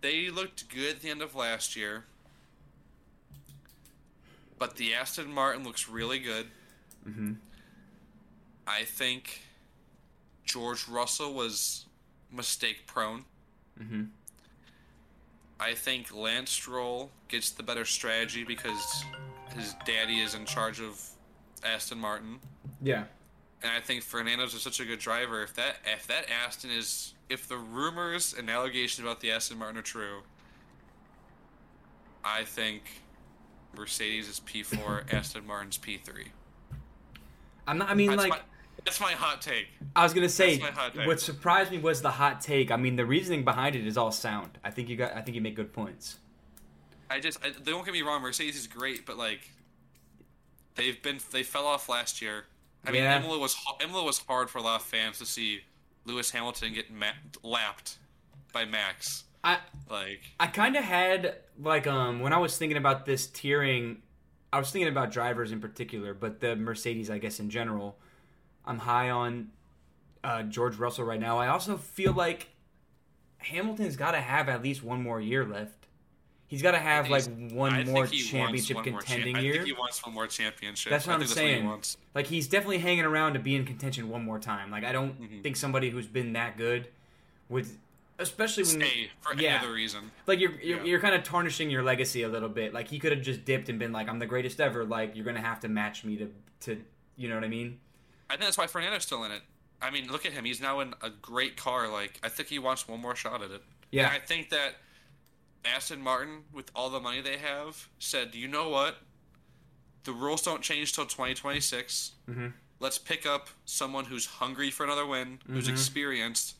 they 0.01 0.29
looked 0.29 0.69
good 0.69 0.95
at 0.97 1.01
the 1.01 1.09
end 1.09 1.21
of 1.21 1.33
last 1.35 1.75
year, 1.75 2.05
but 4.59 4.75
the 4.77 4.93
Aston 4.93 5.31
Martin 5.33 5.63
looks 5.63 5.87
really 5.89 6.19
good. 6.19 6.47
Mhm. 7.07 7.37
I 8.67 8.83
think 8.83 9.41
George 10.45 10.87
Russell 10.87 11.33
was 11.33 11.85
mistake 12.31 12.85
prone. 12.85 13.25
Mhm. 13.79 14.09
I 15.59 15.73
think 15.75 16.11
Lance 16.13 16.51
Stroll 16.51 17.11
gets 17.27 17.49
the 17.51 17.63
better 17.63 17.85
strategy 17.85 18.43
because 18.43 19.03
his 19.55 19.75
daddy 19.85 20.19
is 20.19 20.35
in 20.35 20.45
charge 20.45 20.79
of 20.79 20.99
Aston 21.63 21.99
Martin. 21.99 22.39
Yeah. 22.81 23.03
And 23.61 23.71
I 23.71 23.79
think 23.79 24.03
Fernando's 24.03 24.53
is 24.53 24.61
such 24.61 24.79
a 24.79 24.85
good 24.85 24.99
driver. 24.99 25.41
If 25.41 25.53
that 25.55 25.77
if 25.85 26.05
that 26.07 26.25
Aston 26.29 26.71
is 26.71 27.13
if 27.29 27.47
the 27.47 27.57
rumors 27.57 28.35
and 28.37 28.49
allegations 28.49 29.05
about 29.05 29.21
the 29.21 29.31
Aston 29.31 29.57
Martin 29.57 29.77
are 29.77 29.83
true, 29.83 30.23
I 32.25 32.43
think 32.43 32.83
Mercedes 33.77 34.27
is 34.27 34.39
P 34.41 34.63
four, 34.63 35.03
Aston 35.11 35.47
Martin's 35.47 35.77
P 35.77 35.97
three. 35.97 36.27
I'm 37.67 37.77
not. 37.77 37.89
I 37.89 37.93
mean, 37.93 38.09
That's 38.09 38.21
like. 38.21 38.29
my 38.31 38.39
that's 38.85 38.99
my 38.99 39.13
hot 39.13 39.41
take. 39.41 39.67
I 39.95 40.03
was 40.03 40.13
gonna 40.13 40.27
say 40.27 40.57
That's 40.57 40.75
my 40.75 40.81
hot 40.81 40.93
take. 40.93 41.07
what 41.07 41.21
surprised 41.21 41.71
me 41.71 41.77
was 41.77 42.01
the 42.01 42.11
hot 42.11 42.41
take. 42.41 42.69
I 42.69 42.75
mean, 42.75 42.97
the 42.97 43.05
reasoning 43.05 43.45
behind 43.45 43.75
it 43.77 43.87
is 43.87 43.97
all 43.97 44.11
sound. 44.11 44.57
I 44.63 44.71
think 44.71 44.89
you 44.89 44.97
got. 44.97 45.15
I 45.15 45.21
think 45.21 45.35
you 45.35 45.41
make 45.41 45.55
good 45.55 45.71
points. 45.71 46.17
I 47.13 47.19
just 47.19 47.39
I, 47.43 47.51
don't 47.63 47.85
get 47.85 47.93
me 47.93 48.01
wrong, 48.01 48.21
Mercedes 48.21 48.57
is 48.57 48.67
great, 48.67 49.05
but 49.05 49.17
like 49.17 49.51
they've 50.75 51.01
been 51.01 51.19
they 51.31 51.43
fell 51.43 51.65
off 51.67 51.87
last 51.87 52.21
year. 52.21 52.45
I 52.85 52.91
mean, 52.91 53.03
Yeah. 53.03 53.19
Imola 53.19 53.39
was 53.39 53.55
Imola 53.81 54.03
was 54.03 54.19
hard 54.19 54.49
for 54.49 54.57
a 54.57 54.61
lot 54.61 54.81
of 54.81 54.85
fans 54.85 55.19
to 55.19 55.25
see 55.25 55.61
Lewis 56.05 56.31
Hamilton 56.31 56.73
get 56.73 56.91
ma- 56.91 57.11
lapped 57.43 57.97
by 58.51 58.65
Max. 58.65 59.25
I 59.43 59.59
Like 59.89 60.21
I 60.39 60.47
kind 60.47 60.75
of 60.75 60.83
had 60.83 61.35
like 61.61 61.85
um 61.85 62.19
when 62.19 62.33
I 62.33 62.37
was 62.37 62.57
thinking 62.57 62.77
about 62.77 63.05
this 63.05 63.27
tiering, 63.27 63.97
I 64.51 64.57
was 64.57 64.71
thinking 64.71 64.89
about 64.89 65.11
drivers 65.11 65.51
in 65.51 65.59
particular, 65.61 66.13
but 66.13 66.39
the 66.39 66.55
Mercedes, 66.55 67.09
I 67.09 67.19
guess 67.19 67.39
in 67.39 67.49
general. 67.49 67.97
I'm 68.65 68.79
high 68.79 69.09
on 69.09 69.49
uh, 70.23 70.43
George 70.43 70.77
Russell 70.77 71.03
right 71.03 71.19
now. 71.19 71.37
I 71.37 71.49
also 71.49 71.75
feel 71.75 72.13
like 72.13 72.47
Hamilton's 73.39 73.97
got 73.97 74.11
to 74.11 74.21
have 74.21 74.47
at 74.47 74.63
least 74.63 74.81
one 74.81 75.03
more 75.03 75.19
year 75.19 75.45
left. 75.45 75.82
He's 76.53 76.61
got 76.61 76.73
to 76.73 76.77
have 76.77 77.09
like 77.09 77.23
one 77.25 77.51
more 77.51 77.71
think 77.71 77.87
he 77.87 77.91
wants 77.93 78.27
championship 78.29 78.75
one 78.75 78.91
more 78.91 79.01
cha- 79.01 79.07
contending 79.07 79.35
I 79.37 79.39
year. 79.39 79.53
think 79.53 79.65
he 79.65 79.73
wants 79.73 80.05
one 80.05 80.13
more 80.13 80.27
championship. 80.27 80.91
That's 80.91 81.07
what 81.07 81.13
I 81.13 81.15
I'm 81.15 81.19
think 81.21 81.29
that's 81.29 81.39
what 81.39 81.47
he 81.47 81.53
saying. 81.55 81.65
wants. 81.65 81.97
Like 82.13 82.27
he's 82.27 82.47
definitely 82.47 82.77
hanging 82.77 83.05
around 83.05 83.33
to 83.33 83.39
be 83.39 83.55
in 83.55 83.65
contention 83.65 84.07
one 84.07 84.23
more 84.23 84.37
time. 84.37 84.69
Like 84.69 84.83
I 84.83 84.91
don't 84.91 85.19
Mm-hmm. 85.19 85.41
think 85.41 85.55
somebody 85.55 85.89
who's 85.89 86.05
been 86.05 86.33
that 86.33 86.55
good 86.57 86.89
would, 87.49 87.65
especially 88.19 88.63
when 88.63 88.81
Stay 88.81 89.09
for 89.21 89.33
yeah. 89.35 89.55
any 89.55 89.65
other 89.65 89.73
reason. 89.73 90.11
like 90.27 90.39
you're 90.39 90.51
you're, 90.61 90.77
Yeah. 90.77 90.83
you're 90.83 90.99
kind 90.99 91.15
of 91.15 91.23
tarnishing 91.23 91.71
your 91.71 91.81
legacy 91.81 92.21
a 92.21 92.29
little 92.29 92.49
bit. 92.49 92.71
Like 92.71 92.87
he 92.87 92.99
could 92.99 93.11
have 93.11 93.21
just 93.23 93.45
dipped 93.45 93.69
and 93.69 93.79
been 93.79 93.91
like, 93.91 94.07
"I'm 94.07 94.19
the 94.19 94.27
greatest 94.27 94.61
ever." 94.61 94.85
Like 94.85 95.15
you're 95.15 95.25
gonna 95.25 95.41
have 95.41 95.59
to 95.61 95.67
match 95.67 96.03
me 96.03 96.17
to 96.17 96.31
to 96.61 96.81
you 97.17 97.29
know 97.29 97.35
what 97.35 97.43
I 97.43 97.47
mean? 97.49 97.79
I 98.29 98.33
think 98.33 98.43
that's 98.45 98.57
why 98.59 98.67
Fernando's 98.67 99.03
still 99.03 99.23
in 99.23 99.31
it. 99.31 99.41
I 99.81 99.89
mean, 99.89 100.07
look 100.11 100.25
at 100.25 100.31
him. 100.33 100.45
He's 100.45 100.61
now 100.61 100.79
in 100.81 100.93
a 101.01 101.09
great 101.09 101.57
car. 101.57 101.87
Like 101.89 102.19
I 102.23 102.29
think 102.29 102.49
he 102.49 102.59
wants 102.59 102.87
one 102.87 103.01
more 103.01 103.15
shot 103.15 103.41
at 103.41 103.49
it. 103.51 103.61
Yeah. 103.91 104.03
And 104.07 104.11
I 104.13 104.19
think 104.19 104.49
that 104.49 104.75
Aston 105.65 106.01
Martin, 106.01 106.43
with 106.53 106.71
all 106.75 106.89
the 106.89 106.99
money 106.99 107.21
they 107.21 107.37
have, 107.37 107.87
said, 107.99 108.35
"You 108.35 108.47
know 108.47 108.69
what? 108.69 108.97
The 110.03 110.11
rules 110.11 110.41
don't 110.41 110.61
change 110.61 110.93
till 110.93 111.05
2026. 111.05 112.11
Mm-hmm. 112.29 112.47
Let's 112.79 112.97
pick 112.97 113.25
up 113.25 113.49
someone 113.65 114.05
who's 114.05 114.25
hungry 114.25 114.69
for 114.69 114.83
another 114.83 115.05
win, 115.05 115.39
who's 115.47 115.65
Mm-hmm. 115.65 115.73
experienced, 115.73 116.55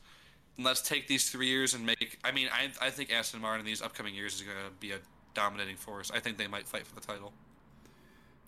and 0.56 0.64
let's 0.64 0.80
take 0.80 1.06
these 1.08 1.28
three 1.30 1.48
years 1.48 1.74
and 1.74 1.84
make. 1.84 2.18
I 2.24 2.32
mean, 2.32 2.48
I 2.52 2.70
I 2.80 2.90
think 2.90 3.12
Aston 3.12 3.40
Martin 3.40 3.60
in 3.60 3.66
these 3.66 3.82
upcoming 3.82 4.14
years 4.14 4.34
is 4.36 4.42
going 4.42 4.56
to 4.56 4.70
be 4.80 4.92
a 4.92 4.98
dominating 5.34 5.76
force. 5.76 6.10
I 6.14 6.20
think 6.20 6.38
they 6.38 6.46
might 6.46 6.66
fight 6.66 6.86
for 6.86 6.94
the 6.94 7.00
title. 7.02 7.32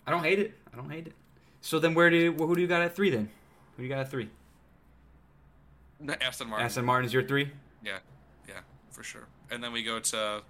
I 0.07 0.11
don't 0.11 0.23
hate 0.23 0.39
it. 0.39 0.53
I 0.73 0.77
don't 0.77 0.89
hate 0.89 1.05
it. 1.07 1.13
So 1.61 1.79
then, 1.79 1.93
where 1.93 2.09
do 2.09 2.15
you, 2.17 2.31
who 2.33 2.55
do 2.55 2.61
you 2.61 2.67
got 2.67 2.81
at 2.81 2.95
three 2.95 3.09
then? 3.09 3.29
Who 3.75 3.83
do 3.83 3.83
you 3.83 3.89
got 3.89 3.99
at 3.99 4.09
three? 4.09 4.29
Aston 6.21 6.47
Martin. 6.49 6.65
Aston 6.65 6.85
Martin's 6.85 7.13
your 7.13 7.23
three. 7.23 7.51
Yeah, 7.83 7.97
yeah, 8.47 8.59
for 8.91 9.03
sure. 9.03 9.27
And 9.51 9.63
then 9.63 9.71
we 9.73 9.83
go 9.83 9.99
to. 9.99 10.41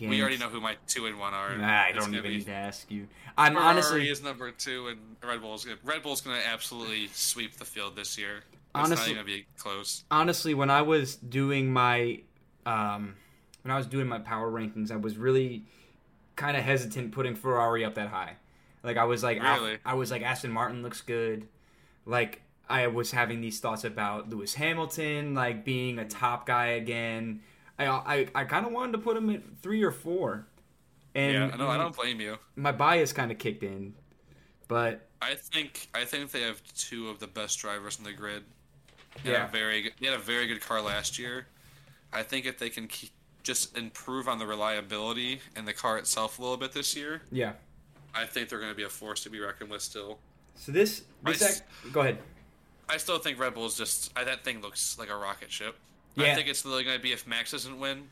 We 0.00 0.20
already 0.20 0.38
know 0.38 0.48
who 0.48 0.60
my 0.60 0.76
two 0.86 1.06
and 1.06 1.18
one 1.18 1.34
are. 1.34 1.56
Nah, 1.56 1.66
I 1.82 1.92
don't 1.92 2.10
even 2.14 2.22
be- 2.22 2.28
need 2.38 2.46
to 2.46 2.52
ask 2.52 2.90
you. 2.90 3.06
I'm 3.36 3.56
honestly 3.56 3.60
Ferrari 3.60 3.70
honestly 3.70 4.08
is 4.10 4.22
number 4.22 4.50
two, 4.50 4.88
and 4.88 4.98
Red 5.22 5.40
Bull's 5.42 5.64
gonna, 5.64 5.76
Red 5.84 6.02
Bull's 6.02 6.20
going 6.20 6.36
to 6.40 6.46
absolutely 6.46 7.08
sweep 7.08 7.56
the 7.56 7.64
field 7.64 7.96
this 7.96 8.16
year. 8.16 8.38
It's 8.38 8.44
not 8.74 8.84
Honestly- 8.86 9.12
even 9.12 9.24
going 9.24 9.26
to 9.26 9.32
be 9.42 9.46
close. 9.58 10.04
honestly, 10.10 10.54
when 10.54 10.70
I 10.70 10.82
was 10.82 11.16
doing 11.16 11.72
my 11.72 12.20
um, 12.66 13.14
when 13.62 13.72
I 13.72 13.76
was 13.76 13.86
doing 13.86 14.06
my 14.06 14.18
power 14.18 14.50
rankings, 14.50 14.90
I 14.90 14.96
was 14.96 15.16
really 15.16 15.64
kind 16.36 16.56
of 16.56 16.64
hesitant 16.64 17.12
putting 17.12 17.34
Ferrari 17.34 17.84
up 17.84 17.94
that 17.94 18.08
high. 18.08 18.36
Like 18.82 18.96
I 18.96 19.04
was 19.04 19.22
like, 19.22 19.40
I- 19.40 19.78
I, 19.84 19.94
was 19.94 20.10
like 20.10 20.22
Aston 20.22 20.50
Martin 20.50 20.82
looks 20.82 21.00
good. 21.02 21.46
Like 22.06 22.42
I 22.68 22.86
was 22.86 23.10
having 23.12 23.40
these 23.40 23.60
thoughts 23.60 23.84
about 23.84 24.30
Lewis 24.30 24.54
Hamilton, 24.54 25.34
like 25.34 25.64
being 25.64 25.98
a 25.98 26.04
top 26.06 26.46
guy 26.46 26.66
again. 26.68 27.40
I 27.78 27.86
I, 27.86 28.26
I 28.34 28.44
kind 28.44 28.66
of 28.66 28.72
wanted 28.72 28.92
to 28.92 28.98
put 28.98 29.16
him 29.16 29.30
at 29.30 29.42
three 29.62 29.82
or 29.82 29.90
four, 29.90 30.46
and 31.14 31.32
yeah, 31.32 31.56
no, 31.56 31.68
I 31.68 31.76
don't 31.76 31.94
blame 31.96 32.20
you. 32.20 32.38
my 32.56 32.72
bias 32.72 33.12
kind 33.12 33.30
of 33.30 33.38
kicked 33.38 33.62
in. 33.62 33.94
But 34.68 35.06
I 35.20 35.34
think 35.34 35.88
I 35.94 36.04
think 36.04 36.30
they 36.30 36.42
have 36.42 36.62
two 36.76 37.08
of 37.08 37.18
the 37.20 37.26
best 37.26 37.58
drivers 37.58 37.98
in 37.98 38.04
the 38.04 38.12
grid. 38.12 38.44
They 39.22 39.30
Yeah. 39.32 39.40
had 39.40 39.48
a 39.48 39.52
very 39.52 39.82
good, 39.82 39.92
they 40.00 40.06
had 40.06 40.16
a 40.16 40.22
very 40.22 40.46
good 40.46 40.60
car 40.60 40.80
last 40.80 41.18
year. 41.18 41.46
I 42.12 42.22
think 42.22 42.46
if 42.46 42.58
they 42.58 42.70
can 42.70 42.86
keep, 42.88 43.10
just 43.42 43.76
improve 43.76 44.28
on 44.28 44.38
the 44.38 44.46
reliability 44.46 45.40
and 45.56 45.66
the 45.68 45.72
car 45.72 45.98
itself 45.98 46.38
a 46.38 46.42
little 46.42 46.56
bit 46.56 46.72
this 46.72 46.96
year, 46.96 47.22
yeah, 47.30 47.52
I 48.14 48.24
think 48.24 48.48
they're 48.48 48.58
going 48.60 48.70
to 48.72 48.76
be 48.76 48.84
a 48.84 48.88
force 48.88 49.22
to 49.24 49.30
be 49.30 49.40
reckoned 49.40 49.70
with 49.70 49.82
still. 49.82 50.18
so 50.56 50.72
this 50.72 51.02
this 51.24 51.42
I 51.42 51.46
act, 51.48 51.92
go 51.92 52.00
ahead. 52.00 52.18
I 52.88 52.96
still 52.98 53.18
think 53.18 53.38
Red 53.38 53.54
Bull's 53.54 53.76
just 53.76 54.12
I, 54.16 54.24
that 54.24 54.44
thing 54.44 54.60
looks 54.62 54.98
like 54.98 55.10
a 55.10 55.16
rocket 55.16 55.50
ship. 55.52 55.76
Yeah. 56.16 56.32
I 56.32 56.34
think 56.34 56.48
it's 56.48 56.64
literally 56.64 56.84
going 56.84 56.96
to 56.96 57.02
be 57.02 57.12
if 57.12 57.26
Max 57.26 57.50
doesn't 57.50 57.78
win. 57.78 58.08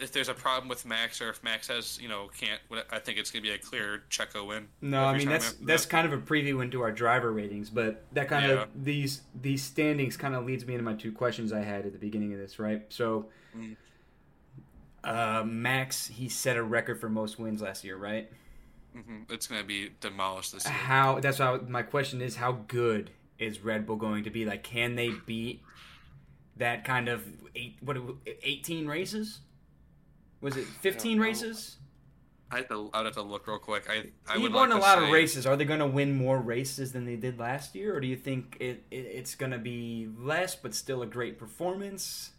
If 0.00 0.12
there's 0.12 0.30
a 0.30 0.34
problem 0.34 0.68
with 0.70 0.86
Max, 0.86 1.20
or 1.20 1.28
if 1.28 1.42
Max 1.44 1.68
has, 1.68 1.98
you 2.00 2.08
know, 2.08 2.30
can't. 2.40 2.58
I 2.90 2.98
think 3.00 3.18
it's 3.18 3.30
going 3.30 3.42
to 3.44 3.48
be 3.50 3.54
a 3.54 3.58
clear 3.58 4.02
Checo 4.08 4.46
win. 4.48 4.68
No, 4.80 5.04
I 5.04 5.18
mean 5.18 5.28
that's 5.28 5.52
that's 5.54 5.84
that. 5.84 5.90
kind 5.90 6.06
of 6.10 6.14
a 6.14 6.22
preview 6.22 6.62
into 6.62 6.80
our 6.80 6.90
driver 6.90 7.30
ratings, 7.30 7.68
but 7.68 8.02
that 8.12 8.26
kind 8.28 8.46
Yeah. 8.48 8.62
of 8.62 8.68
these 8.84 9.20
these 9.42 9.62
standings 9.62 10.16
kind 10.16 10.34
of 10.34 10.46
leads 10.46 10.64
me 10.64 10.72
into 10.72 10.84
my 10.84 10.94
two 10.94 11.12
questions 11.12 11.52
I 11.52 11.60
had 11.60 11.84
at 11.84 11.92
the 11.92 11.98
beginning 11.98 12.32
of 12.32 12.38
this, 12.38 12.58
right? 12.58 12.82
So, 12.88 13.28
Mm. 13.54 13.76
uh, 15.04 15.44
Max 15.44 16.06
he 16.06 16.28
set 16.30 16.56
a 16.56 16.62
record 16.62 17.00
for 17.00 17.08
most 17.10 17.38
wins 17.38 17.60
last 17.62 17.84
year, 17.84 17.96
right? 17.96 18.30
Mhm. 18.96 19.30
It's 19.30 19.46
going 19.46 19.60
to 19.60 19.66
be 19.66 19.90
demolished 20.00 20.52
this 20.52 20.64
year. 20.64 20.72
How 20.72 21.20
that's 21.20 21.38
how 21.38 21.58
my 21.68 21.82
question 21.82 22.20
is: 22.22 22.36
How 22.36 22.52
good 22.52 23.10
is 23.38 23.60
Red 23.60 23.86
Bull 23.86 23.96
going 23.96 24.24
to 24.24 24.30
be? 24.30 24.44
Like, 24.44 24.62
can 24.64 24.96
they 24.96 25.10
beat 25.26 25.62
that 26.60 26.84
kind 26.84 27.08
of 27.08 27.22
eight? 27.54 27.76
What 27.80 27.96
eighteen 28.42 28.86
races? 28.86 29.40
Was 30.40 30.56
it 30.56 30.64
fifteen 30.64 31.18
know. 31.18 31.24
races? 31.24 31.76
I 32.52 32.56
have 32.58 32.68
to, 32.68 32.90
I'd 32.92 33.04
have 33.04 33.14
to 33.14 33.22
look 33.22 33.46
real 33.46 33.58
quick. 33.58 33.84
I 33.88 34.06
I 34.28 34.36
he 34.36 34.42
would 34.42 34.52
won 34.52 34.70
like 34.70 34.78
a 34.78 34.82
lot 34.82 34.98
say, 34.98 35.04
of 35.04 35.10
races. 35.12 35.46
Are 35.46 35.56
they 35.56 35.64
going 35.64 35.78
to 35.80 35.86
win 35.86 36.16
more 36.16 36.38
races 36.38 36.92
than 36.92 37.04
they 37.04 37.14
did 37.16 37.38
last 37.38 37.74
year, 37.76 37.94
or 37.94 38.00
do 38.00 38.08
you 38.08 38.16
think 38.16 38.56
it, 38.58 38.84
it 38.90 38.96
it's 38.96 39.34
going 39.34 39.52
to 39.52 39.58
be 39.58 40.08
less, 40.18 40.56
but 40.56 40.74
still 40.74 41.02
a 41.02 41.06
great 41.06 41.38
performance? 41.38 42.30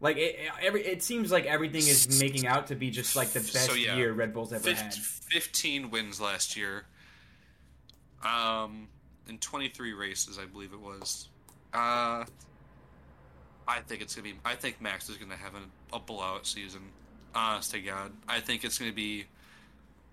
Like 0.00 0.16
it, 0.16 0.36
every, 0.62 0.84
it 0.84 1.02
seems 1.02 1.30
like 1.30 1.46
everything 1.46 1.80
is 1.80 2.20
making 2.20 2.46
out 2.46 2.66
to 2.68 2.74
be 2.74 2.90
just 2.90 3.16
like 3.16 3.28
the 3.28 3.40
best 3.40 3.66
So, 3.66 3.74
yeah. 3.74 3.96
year 3.96 4.12
Red 4.12 4.34
Bull's 4.34 4.52
ever 4.52 4.62
Fif- 4.62 4.78
had. 4.78 4.94
15 4.94 5.90
wins 5.90 6.20
last 6.20 6.56
year. 6.56 6.84
Um, 8.22 8.88
in 9.28 9.38
23 9.38 9.92
races, 9.92 10.38
I 10.38 10.44
believe 10.44 10.72
it 10.72 10.80
was. 10.80 11.28
Uh, 11.72 12.24
I 13.66 13.80
think 13.80 14.02
it's 14.02 14.14
gonna 14.14 14.28
be. 14.28 14.34
I 14.44 14.54
think 14.54 14.80
Max 14.80 15.08
is 15.08 15.16
gonna 15.16 15.36
have 15.36 15.54
a, 15.54 15.96
a 15.96 15.98
blowout 16.00 16.46
season. 16.46 16.82
Honest 17.34 17.72
to 17.72 17.80
God, 17.80 18.12
I 18.28 18.40
think 18.40 18.64
it's 18.64 18.78
gonna 18.78 18.92
be. 18.92 19.24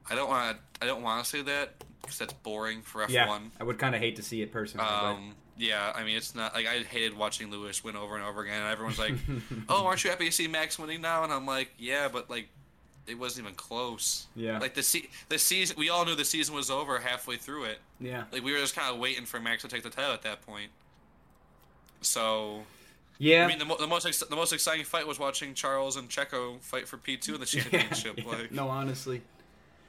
I 0.10 0.16
don't 0.16 0.30
want. 0.30 0.58
I 0.82 0.86
don't 0.86 1.04
want 1.04 1.24
to 1.24 1.30
say 1.30 1.42
that 1.44 1.74
because 2.02 2.18
that's 2.18 2.34
boring 2.34 2.82
for 2.82 3.02
F1. 3.04 3.12
Yeah, 3.12 3.40
I 3.60 3.64
would 3.64 3.78
kind 3.78 3.94
of 3.94 4.02
hate 4.02 4.16
to 4.16 4.24
see 4.24 4.42
it 4.42 4.52
personally. 4.52 4.88
Um, 4.88 5.36
yeah, 5.58 5.92
I 5.96 6.04
mean, 6.04 6.18
it's 6.18 6.34
not 6.34 6.56
like 6.56 6.66
I 6.66 6.80
hated 6.80 7.16
watching 7.16 7.52
Lewis 7.52 7.84
win 7.84 7.96
over 7.96 8.16
and 8.16 8.26
over 8.26 8.42
again. 8.42 8.62
And 8.62 8.72
everyone's 8.72 8.98
like, 8.98 9.14
"Oh, 9.70 9.86
aren't 9.86 10.04
you 10.04 10.10
happy 10.10 10.26
to 10.26 10.32
see 10.32 10.48
Max 10.48 10.80
winning 10.80 11.02
now?" 11.02 11.24
And 11.24 11.32
I'm 11.32 11.46
like, 11.46 11.70
"Yeah, 11.78 12.08
but 12.12 12.30
like, 12.32 12.48
it 13.06 13.20
wasn't 13.20 13.46
even 13.46 13.56
close." 13.56 14.26
Yeah. 14.36 14.58
Like 14.58 14.74
the 14.74 14.82
se- 14.82 15.10
the 15.30 15.38
season, 15.38 15.76
we 15.78 15.90
all 15.90 16.04
knew 16.06 16.16
the 16.16 16.26
season 16.26 16.56
was 16.56 16.72
over 16.72 16.98
halfway 16.98 17.36
through 17.38 17.66
it. 17.66 17.78
yeah, 18.00 18.24
Like 18.32 18.44
we 18.44 18.54
were 18.54 18.58
just 18.60 18.76
kind 18.76 18.92
of 18.92 19.00
waiting 19.00 19.26
for 19.26 19.40
Max 19.40 19.62
to 19.62 19.68
take 19.68 19.84
the 19.84 19.90
title 19.92 20.14
at 20.14 20.24
that 20.24 20.42
point. 20.44 20.72
So, 22.02 22.64
yeah. 23.22 23.46
I 23.46 23.48
mean, 23.48 23.60
the, 23.60 23.66
mo- 23.66 23.78
the 23.78 23.88
most 23.88 24.06
ex- 24.06 24.20
the 24.24 24.36
most 24.36 24.52
exciting 24.54 24.84
fight 24.86 25.06
was 25.08 25.20
watching 25.20 25.54
Charles 25.54 25.96
and 25.96 26.10
Checo 26.10 26.60
fight 26.62 26.88
for 26.88 26.98
P 26.98 27.18
two 27.18 27.36
in 27.36 27.40
the 27.40 27.46
championship. 27.56 28.18
Yeah, 28.18 28.26
like, 28.28 28.52
no, 28.52 28.68
honestly, 28.68 29.22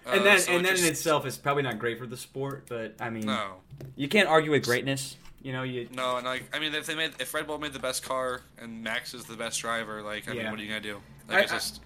uh, 0.06 0.10
and 0.10 0.24
then 0.26 0.38
so 0.38 0.52
and 0.56 0.64
then 0.64 0.72
just- 0.74 0.84
in 0.84 0.90
itself 0.90 1.24
is 1.26 1.36
probably 1.38 1.62
not 1.62 1.78
great 1.78 1.98
for 1.98 2.06
the 2.06 2.16
sport. 2.16 2.64
But 2.68 2.94
I 3.00 3.10
mean, 3.10 3.26
no, 3.26 3.54
you 3.96 4.08
can't 4.08 4.28
argue 4.28 4.50
with 4.50 4.64
greatness. 4.64 5.16
You 5.42 5.52
know, 5.52 5.62
you 5.64 5.88
No, 5.92 6.16
and 6.18 6.24
like 6.26 6.44
I 6.54 6.58
mean, 6.60 6.74
if 6.74 6.86
they 6.86 6.94
made 6.94 7.12
if 7.18 7.32
Red 7.34 7.46
Bull 7.46 7.58
made 7.58 7.72
the 7.72 7.78
best 7.80 8.04
car 8.04 8.42
and 8.58 8.82
Max 8.84 9.12
is 9.14 9.24
the 9.24 9.36
best 9.36 9.60
driver, 9.60 10.02
like 10.02 10.28
I 10.28 10.32
Yeah. 10.34 10.42
mean, 10.42 10.50
what 10.52 10.60
are 10.60 10.62
you 10.62 10.68
gonna 10.68 10.80
do? 10.80 11.00
Like 11.28 11.38
I- 11.38 11.40
it's 11.42 11.52
just 11.52 11.80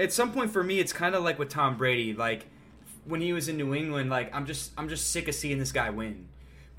at 0.00 0.12
some 0.12 0.32
point 0.32 0.50
for 0.52 0.62
me 0.64 0.78
it's 0.80 0.92
kind 0.92 1.14
of 1.14 1.22
like 1.22 1.38
with 1.38 1.48
Tom 1.48 1.76
Brady 1.76 2.12
like 2.14 2.46
when 3.04 3.20
he 3.20 3.32
was 3.32 3.48
in 3.48 3.56
New 3.56 3.74
England 3.74 4.10
like 4.10 4.34
I'm 4.34 4.46
just 4.46 4.72
I'm 4.78 4.88
just 4.88 5.10
sick 5.10 5.28
of 5.28 5.34
seeing 5.34 5.58
this 5.58 5.70
guy 5.72 5.90
win. 5.90 6.28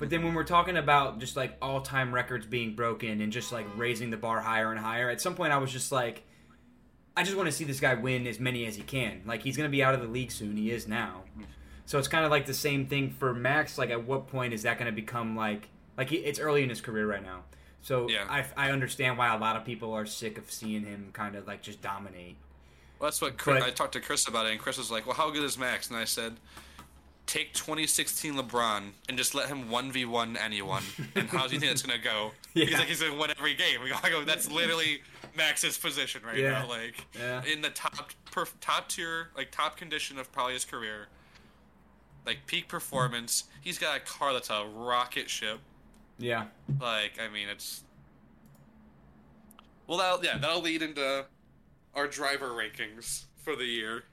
But 0.00 0.10
then 0.10 0.24
when 0.24 0.34
we're 0.34 0.44
talking 0.44 0.76
about 0.76 1.20
just 1.20 1.36
like 1.36 1.56
all-time 1.62 2.12
records 2.12 2.46
being 2.46 2.74
broken 2.74 3.20
and 3.20 3.30
just 3.30 3.52
like 3.52 3.66
raising 3.76 4.10
the 4.10 4.16
bar 4.16 4.40
higher 4.40 4.70
and 4.72 4.80
higher, 4.80 5.08
at 5.10 5.20
some 5.20 5.34
point 5.36 5.52
I 5.52 5.58
was 5.58 5.70
just 5.70 5.92
like 5.92 6.24
I 7.16 7.22
just 7.22 7.36
want 7.36 7.46
to 7.48 7.52
see 7.52 7.64
this 7.64 7.80
guy 7.80 7.94
win 7.94 8.26
as 8.26 8.40
many 8.40 8.64
as 8.66 8.76
he 8.76 8.82
can. 8.82 9.22
Like 9.26 9.42
he's 9.42 9.56
going 9.56 9.68
to 9.68 9.70
be 9.70 9.82
out 9.84 9.94
of 9.94 10.00
the 10.00 10.06
league 10.08 10.32
soon. 10.32 10.56
He 10.56 10.70
is 10.70 10.88
now. 10.88 11.24
So 11.84 11.98
it's 11.98 12.08
kind 12.08 12.24
of 12.24 12.30
like 12.30 12.46
the 12.46 12.54
same 12.54 12.86
thing 12.86 13.10
for 13.10 13.34
Max 13.34 13.76
like 13.78 13.90
at 13.90 14.04
what 14.06 14.26
point 14.28 14.54
is 14.54 14.62
that 14.62 14.78
going 14.78 14.86
to 14.86 14.92
become 14.92 15.36
like 15.36 15.68
like 15.98 16.08
he, 16.08 16.16
it's 16.16 16.38
early 16.40 16.62
in 16.62 16.70
his 16.70 16.80
career 16.80 17.06
right 17.06 17.22
now. 17.22 17.42
So 17.82 18.08
Yeah. 18.08 18.24
I 18.28 18.46
I 18.56 18.70
understand 18.70 19.18
why 19.18 19.34
a 19.34 19.38
lot 19.38 19.56
of 19.56 19.64
people 19.66 19.92
are 19.92 20.06
sick 20.06 20.38
of 20.38 20.50
seeing 20.50 20.84
him 20.84 21.10
kind 21.12 21.36
of 21.36 21.46
like 21.46 21.60
just 21.62 21.82
dominate. 21.82 22.36
well, 22.98 23.10
that's 23.10 23.20
what 23.20 23.36
Chris, 23.36 23.58
But- 23.60 23.68
I 23.68 23.70
talked 23.70 23.92
to 23.92 24.00
Chris 24.00 24.26
about 24.28 24.46
it, 24.46 24.52
and 24.52 24.60
Chris 24.60 24.78
was 24.78 24.90
like, 24.90 25.04
"Well, 25.06 25.16
how 25.16 25.28
good 25.30 25.42
is 25.42 25.58
Max?" 25.58 25.88
And 25.88 25.96
I 25.98 26.04
said, 26.04 26.36
"Take 27.26 27.52
2016 27.54 28.34
LeBron 28.34 28.90
and 29.08 29.16
just 29.18 29.34
let 29.34 29.48
him 29.48 29.70
one 29.70 29.92
v 29.92 30.04
one 30.04 30.36
anyone, 30.36 30.82
and 31.14 31.28
how 31.28 31.46
do 31.46 31.54
you 31.54 31.60
think 31.60 31.70
that's 31.70 31.82
gonna 31.82 31.98
go?" 31.98 32.32
Yeah. 32.54 32.64
He's 32.64 32.74
like, 32.78 32.88
"He's 32.88 33.00
gonna 33.02 33.14
win 33.18 33.30
every 33.30 33.54
game." 33.54 33.80
We 33.82 33.90
go. 34.10 34.24
That's 34.24 34.50
literally 34.50 35.02
Max's 35.36 35.78
position 35.78 36.22
right 36.24 36.36
Yeah. 36.38 36.50
now. 36.62 36.68
Like 36.68 37.06
Yeah. 37.16 37.44
in 37.44 37.60
the 37.60 37.70
top 37.70 38.10
perf- 38.32 38.54
top 38.60 38.88
tier, 38.88 39.28
like 39.36 39.50
top 39.52 39.76
condition 39.76 40.18
of 40.18 40.32
probably 40.32 40.54
his 40.54 40.64
career. 40.64 41.06
Like 42.26 42.46
peak 42.46 42.66
performance, 42.68 43.44
he's 43.60 43.78
got 43.78 43.96
a 43.96 44.00
car 44.00 44.32
that's 44.32 44.50
a 44.50 44.64
rocket 44.66 45.30
ship. 45.30 45.60
Yeah. 46.18 46.46
Like, 46.80 47.18
I 47.20 47.28
mean, 47.28 47.48
it's. 47.48 47.82
Well, 49.86 49.98
that'll, 49.98 50.24
yeah, 50.24 50.38
that'll 50.38 50.60
lead 50.60 50.82
into 50.82 51.24
our 51.94 52.06
driver 52.06 52.50
rankings 52.50 53.24
for 53.42 53.56
the 53.56 53.64
year. 53.64 54.04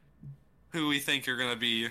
Who 0.72 0.88
we 0.88 1.00
think 1.00 1.28
are 1.28 1.36
gonna 1.38 1.56
be? 1.56 1.90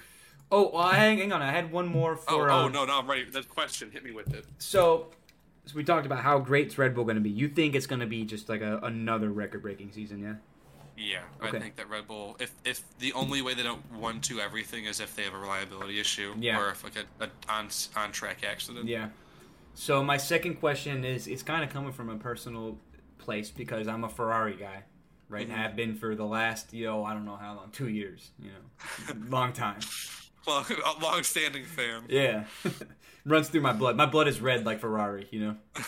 Oh, 0.51 0.71
well, 0.73 0.89
hang, 0.89 1.19
hang 1.19 1.33
on. 1.33 1.43
I 1.43 1.51
had 1.51 1.73
one 1.73 1.87
more 1.89 2.13
Oh, 2.29 2.37
for. 2.39 2.51
oh 2.51 2.67
um, 2.67 2.73
no, 2.73 2.85
no, 2.85 2.99
I'm 2.99 3.09
ready. 3.11 3.25
That 3.25 3.49
question 3.49 3.91
hit 3.91 4.05
me 4.05 4.13
with 4.13 4.33
it. 4.33 4.45
So, 4.59 5.09
so 5.65 5.75
we 5.75 5.83
talked 5.83 6.07
about 6.07 6.21
how 6.21 6.39
great's 6.39 6.79
Red 6.79 6.95
Bull 6.95 7.05
going 7.05 7.17
to 7.17 7.21
be. 7.23 7.31
You 7.31 7.49
think 7.49 7.75
it's 7.75 7.87
going 7.87 8.01
to 8.01 8.07
be 8.07 8.25
just 8.25 8.49
like 8.49 8.61
a, 8.61 8.79
another 8.85 9.31
record-breaking 9.31 9.91
season, 9.93 10.21
yeah? 10.21 10.35
Yeah, 10.99 11.19
Okay. 11.47 11.59
I 11.59 11.61
think 11.61 11.77
that 11.77 11.91
Red 11.91 12.07
Bull. 12.07 12.37
If 12.41 12.53
if 12.65 12.83
the 13.01 13.13
only 13.13 13.43
way 13.43 13.53
they 13.53 13.63
don't 13.63 13.83
one 13.93 14.19
to 14.23 14.41
everything 14.41 14.87
is 14.87 14.99
if 14.99 15.15
they 15.15 15.25
have 15.25 15.35
a 15.35 15.39
reliability 15.39 16.01
issue, 16.01 16.35
Yeah. 16.39 16.59
or 16.59 16.71
if 16.71 16.83
like 16.85 16.95
a, 16.97 17.25
a 17.25 17.29
on 17.53 17.69
on 17.97 18.13
track 18.13 18.43
accident. 18.49 18.89
Yeah. 18.89 19.09
So 19.75 20.03
my 20.03 20.17
second 20.17 20.55
question 20.55 21.05
is 21.05 21.27
it's 21.27 21.43
kind 21.43 21.63
of 21.63 21.69
coming 21.69 21.93
from 21.93 22.09
a 22.09 22.17
personal 22.17 22.79
place 23.19 23.51
because 23.51 23.89
I'm 23.89 24.05
a 24.05 24.09
Ferrari 24.09 24.57
guy, 24.57 24.85
right? 25.29 25.47
Mhm. 25.47 25.51
And 25.53 25.61
have 25.61 25.77
been 25.77 25.97
for 25.97 26.15
the 26.15 26.25
last, 26.25 26.73
you 26.73 26.87
know, 26.87 27.05
I 27.05 27.13
don't 27.13 27.27
know 27.27 27.37
how 27.37 27.57
long, 27.57 27.69
two 27.73 27.89
years, 27.91 28.31
you 28.39 28.49
know, 28.53 29.15
long 29.29 29.53
time. 29.53 29.81
Long, 30.47 30.65
long-standing 31.03 31.65
fan. 31.65 32.05
Yeah. 32.09 32.45
Runs 33.25 33.49
through 33.49 33.63
my 33.63 33.73
blood. 33.73 33.97
My 33.97 34.07
blood 34.07 34.29
is 34.29 34.41
red 34.41 34.65
like 34.65 34.79
Ferrari, 34.81 35.27
you 35.31 35.41
know? 35.41 35.57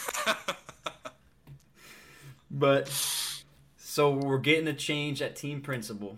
But 2.50 2.88
so 3.76 4.10
we're 4.12 4.38
getting 4.38 4.68
a 4.68 4.72
change 4.74 5.20
at 5.20 5.36
team 5.36 5.60
principal. 5.60 6.16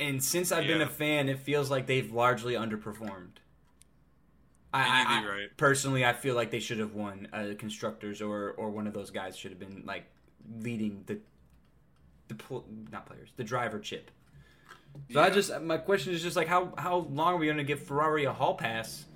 And 0.00 0.22
since 0.22 0.52
I've 0.52 0.66
been 0.66 0.80
a 0.80 0.88
fan, 0.88 1.28
it 1.28 1.38
feels 1.40 1.70
like 1.70 1.86
they've 1.86 2.10
largely 2.12 2.54
underperformed. 2.54 3.38
I- 4.74 5.22
I- 5.22 5.26
right. 5.26 5.56
personally, 5.56 6.04
I 6.04 6.12
feel 6.12 6.34
like 6.34 6.50
they 6.50 6.60
should 6.60 6.78
have 6.78 6.94
won. 6.94 7.28
Uh, 7.32 7.54
constructors 7.58 8.20
or 8.20 8.50
or 8.52 8.70
one 8.70 8.86
of 8.86 8.92
those 8.92 9.10
guys 9.10 9.36
should 9.36 9.50
have 9.50 9.58
been 9.58 9.82
like 9.86 10.04
leading 10.60 11.04
the 11.06 11.18
the 12.28 12.34
pl- 12.34 12.66
not 12.92 13.06
players, 13.06 13.30
the 13.36 13.44
driver 13.44 13.78
chip. 13.78 14.10
So 15.12 15.20
I 15.22 15.30
just 15.30 15.60
my 15.62 15.78
question 15.78 16.12
is 16.12 16.22
just 16.22 16.36
like 16.36 16.48
how 16.48 16.72
how 16.76 17.06
long 17.10 17.34
are 17.34 17.36
we 17.38 17.46
going 17.46 17.58
to 17.58 17.64
give 17.64 17.82
Ferrari 17.82 18.24
a 18.24 18.32
hall 18.32 18.54
pass 18.54 19.06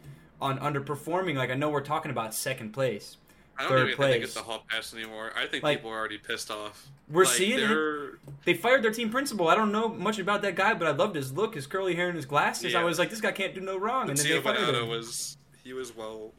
on 0.40 0.58
underperforming? 0.58 1.36
Like 1.36 1.50
I 1.50 1.54
know 1.54 1.68
we're 1.68 1.80
talking 1.82 2.10
about 2.10 2.34
second 2.34 2.72
place. 2.72 3.18
I 3.58 3.68
don't 3.68 3.82
even 3.84 3.96
place. 3.96 4.12
think 4.14 4.24
it's 4.24 4.36
a 4.36 4.42
hall 4.42 4.64
pass 4.68 4.94
anymore. 4.94 5.30
I 5.36 5.46
think 5.46 5.62
Like- 5.62 5.78
people 5.78 5.90
are 5.90 5.98
already 5.98 6.16
pissed 6.18 6.50
off. 6.50 6.88
We're 7.08 7.24
Like, 7.24 7.34
seeing 7.34 7.58
it. 7.58 7.68
they're- 7.68 8.18
They 8.46 8.54
fired 8.54 8.82
their 8.82 8.90
team 8.90 9.10
principal. 9.10 9.46
I 9.48 9.54
don't 9.54 9.70
know 9.70 9.88
much 9.88 10.18
about 10.18 10.40
that 10.42 10.56
guy, 10.56 10.72
but 10.72 10.88
I 10.88 10.92
loved 10.92 11.14
his 11.14 11.32
look, 11.32 11.54
his 11.54 11.66
curly 11.66 11.94
hair, 11.94 12.06
and 12.08 12.16
his 12.16 12.24
glasses. 12.24 12.74
I 12.74 12.82
was 12.82 12.98
like, 12.98 13.10
this 13.10 13.20
guy 13.20 13.30
can't 13.32 13.54
do 13.54 13.60
no 13.60 13.76
wrong. 13.76 14.08
And 14.08 14.16
then 14.18 14.26
they 14.26 14.40
fired 14.40 14.74
him. 14.74 14.88
was 14.88 15.36
he 15.62 15.74
was 15.74 15.94
well. 15.94 16.32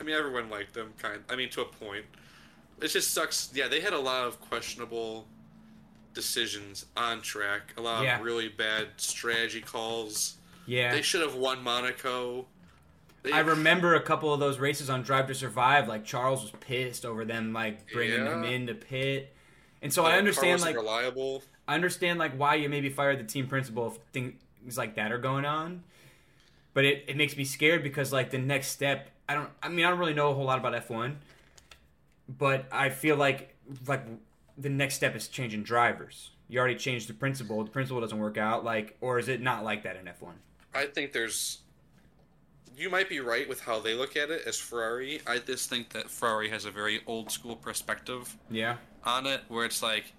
I 0.00 0.02
mean, 0.02 0.16
everyone 0.16 0.50
liked 0.50 0.76
him, 0.76 0.92
kind. 1.00 1.22
I 1.30 1.36
mean, 1.36 1.48
to 1.50 1.60
a 1.62 1.64
point. 1.64 2.04
It 2.82 2.88
just 2.88 3.14
sucks. 3.14 3.50
Yeah, 3.54 3.68
they 3.68 3.80
had 3.80 3.92
a 3.92 3.98
lot 4.00 4.26
of 4.26 4.40
questionable 4.40 5.26
decisions 6.16 6.86
on 6.96 7.20
track. 7.22 7.74
A 7.76 7.80
lot 7.80 8.02
Yeah. 8.02 8.18
of 8.18 8.24
really 8.24 8.48
bad 8.48 8.88
strategy 8.96 9.60
calls. 9.60 10.36
Yeah. 10.66 10.92
They 10.92 11.02
should 11.02 11.20
have 11.20 11.34
won 11.36 11.62
Monaco. 11.62 12.46
They, 13.22 13.30
I 13.32 13.40
remember 13.40 13.94
a 13.94 14.00
couple 14.00 14.32
of 14.32 14.40
those 14.40 14.58
races 14.58 14.88
on 14.90 15.02
Drive 15.02 15.26
to 15.28 15.34
Survive. 15.34 15.86
Like 15.88 16.04
Charles 16.04 16.42
was 16.42 16.50
pissed 16.58 17.04
over 17.04 17.24
them 17.24 17.52
like 17.52 17.92
bringing 17.92 18.24
Yeah. 18.24 18.34
him 18.34 18.44
into 18.44 18.74
pit, 18.74 19.32
and 19.82 19.92
so 19.92 20.04
uh, 20.04 20.08
I 20.08 20.16
understand 20.18 20.62
like 20.62 20.74
reliable. 20.74 21.42
I 21.68 21.74
understand 21.74 22.18
like 22.18 22.32
why 22.36 22.54
you 22.54 22.68
maybe 22.68 22.88
fired 22.88 23.18
the 23.20 23.24
team 23.24 23.46
principal 23.46 23.88
if 23.88 23.98
things 24.12 24.78
like 24.78 24.94
that 24.96 25.12
are 25.12 25.18
going 25.18 25.44
on. 25.44 25.82
But 26.72 26.84
it, 26.84 27.04
it 27.08 27.16
makes 27.16 27.36
me 27.36 27.44
scared 27.44 27.82
because 27.82 28.12
like 28.12 28.30
the 28.30 28.38
next 28.38 28.68
step 28.68 29.10
I 29.28 29.34
don't 29.34 29.50
I 29.62 29.68
mean 29.68 29.84
I 29.84 29.90
don't 29.90 29.98
really 29.98 30.14
know 30.14 30.30
a 30.30 30.34
whole 30.34 30.44
lot 30.44 30.58
about 30.58 30.74
F 30.74 30.88
one. 30.88 31.18
But 32.28 32.66
I 32.72 32.90
feel 32.90 33.16
like 33.16 33.54
like 33.86 34.04
the 34.58 34.68
next 34.68 34.94
step 34.94 35.14
is 35.14 35.28
changing 35.28 35.62
drivers. 35.62 36.30
You 36.48 36.58
already 36.60 36.76
changed 36.76 37.08
the 37.08 37.14
principal, 37.14 37.62
the 37.64 37.70
principal 37.70 38.00
doesn't 38.00 38.18
work 38.18 38.38
out, 38.38 38.64
like 38.64 38.96
or 39.00 39.18
is 39.18 39.28
it 39.28 39.40
not 39.40 39.64
like 39.64 39.82
that 39.82 39.96
in 39.96 40.06
F 40.08 40.22
one? 40.22 40.36
I 40.74 40.86
think 40.86 41.12
there's. 41.12 41.58
You 42.76 42.90
might 42.90 43.08
be 43.08 43.20
right 43.20 43.48
with 43.48 43.60
how 43.60 43.80
they 43.80 43.94
look 43.94 44.16
at 44.16 44.30
it 44.30 44.42
as 44.46 44.58
Ferrari. 44.58 45.20
I 45.26 45.38
just 45.38 45.70
think 45.70 45.88
that 45.90 46.10
Ferrari 46.10 46.50
has 46.50 46.66
a 46.66 46.70
very 46.70 47.00
old 47.06 47.30
school 47.30 47.56
perspective 47.56 48.36
Yeah. 48.50 48.76
on 49.02 49.26
it, 49.26 49.40
where 49.48 49.64
it's 49.64 49.82
like, 49.82 50.12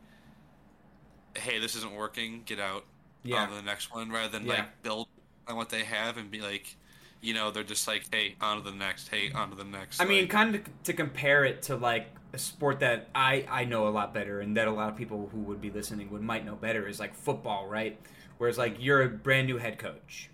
"Hey, 1.36 1.60
this 1.60 1.76
isn't 1.76 1.94
working. 1.94 2.44
Get 2.46 2.60
out. 2.60 2.86
Yeah. 3.24 3.44
On 3.44 3.50
to 3.50 3.56
the 3.56 3.62
next 3.62 3.94
one," 3.94 4.12
rather 4.12 4.30
than 4.30 4.46
Yeah. 4.48 4.54
like 4.54 4.82
build 4.84 5.08
on 5.48 5.56
what 5.56 5.70
they 5.70 5.84
have 5.84 6.18
and 6.18 6.32
be 6.32 6.42
like, 6.42 6.76
you 7.22 7.34
know, 7.34 7.52
they're 7.52 7.64
just 7.64 7.88
like, 7.88 8.04
"Hey, 8.12 8.36
on 8.42 8.58
to 8.58 8.64
the 8.70 8.76
next. 8.76 9.08
Hey, 9.10 9.32
on 9.32 9.52
to 9.52 9.56
the 9.56 9.64
next." 9.64 10.02
I 10.02 10.06
mean, 10.06 10.28
kind 10.28 10.56
of 10.56 10.84
to 10.84 10.94
compare 10.94 11.46
it 11.46 11.62
to 11.64 11.76
like 11.76 12.08
a 12.34 12.38
sport 12.38 12.80
that 12.82 13.10
I 13.16 13.46
I 13.50 13.66
know 13.66 13.88
a 13.88 13.90
lot 13.90 14.14
better, 14.14 14.40
and 14.42 14.56
that 14.58 14.68
a 14.68 14.72
lot 14.72 14.90
of 14.90 14.98
people 14.98 15.30
who 15.32 15.40
would 15.42 15.62
be 15.62 15.70
listening 15.72 16.10
would 16.12 16.22
might 16.22 16.46
know 16.46 16.56
better 16.56 16.88
is 16.88 17.00
like 17.00 17.16
football, 17.16 17.68
right? 17.68 18.00
Whereas 18.38 18.58
like 18.58 18.78
you're 18.80 19.02
a 19.02 19.10
brand 19.10 19.48
new 19.48 19.58
head 19.58 19.80
coach, 19.80 20.30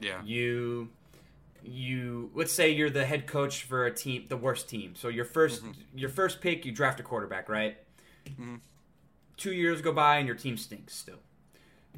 yeah, 0.00 0.22
you 0.22 0.88
you 1.62 2.30
let's 2.34 2.52
say 2.52 2.70
you're 2.70 2.90
the 2.90 3.04
head 3.06 3.26
coach 3.26 3.62
for 3.64 3.86
a 3.86 3.92
team, 3.94 4.26
the 4.28 4.36
worst 4.36 4.68
team. 4.68 4.94
So 4.96 5.08
your 5.08 5.24
1st 5.24 5.62
your 5.94 6.08
first 6.10 6.40
pick, 6.40 6.64
you 6.64 6.72
draft 6.72 7.00
a 7.00 7.02
quarterback, 7.02 7.48
right? 7.48 7.76
Mhm. 8.26 8.60
Two 9.36 9.52
years 9.52 9.82
go 9.82 9.92
by 9.92 10.16
and 10.18 10.26
your 10.26 10.36
team 10.36 10.56
stinks 10.56 10.94
still. 10.94 11.18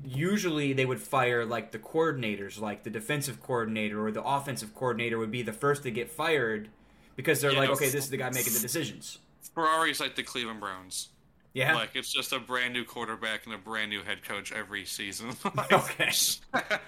Usually 0.05 0.73
they 0.73 0.87
would 0.87 1.01
fire 1.01 1.45
like 1.45 1.73
the 1.73 1.79
coordinators, 1.79 2.61
like 2.61 2.85
the 2.85 2.91
defensive 2.91 3.43
coordinator 3.43 4.05
or 4.05 4.13
the 4.13 4.23
offensive 4.23 4.75
coordinator 4.75 5.19
would 5.19 5.31
be 5.31 5.43
the 5.43 5.53
first 5.53 5.83
to 5.85 5.91
get 5.91 6.09
fired 6.11 6.69
because 7.17 7.41
they're 7.41 7.53
Yeah, 7.53 7.59
like, 7.61 7.71
okay, 7.71 7.87
this 7.87 8.05
is 8.05 8.11
the 8.11 8.17
guy 8.17 8.31
making 8.31 8.53
the 8.53 8.61
decisions. 8.61 9.19
Ferrari's 9.55 10.01
like 10.01 10.15
the 10.17 10.23
Cleveland 10.23 10.61
Browns. 10.61 11.09
Yeah. 11.55 11.75
Like 11.75 11.91
it's 11.95 12.13
just 12.13 12.33
a 12.33 12.39
brand 12.39 12.73
new 12.73 12.85
quarterback 12.85 13.47
and 13.47 13.55
a 13.55 13.59
brand 13.59 13.91
new 13.91 14.03
head 14.03 14.23
coach 14.23 14.53
every 14.53 14.85
season. 14.85 15.31
Like- 15.57 15.73
Okay. 15.73 16.11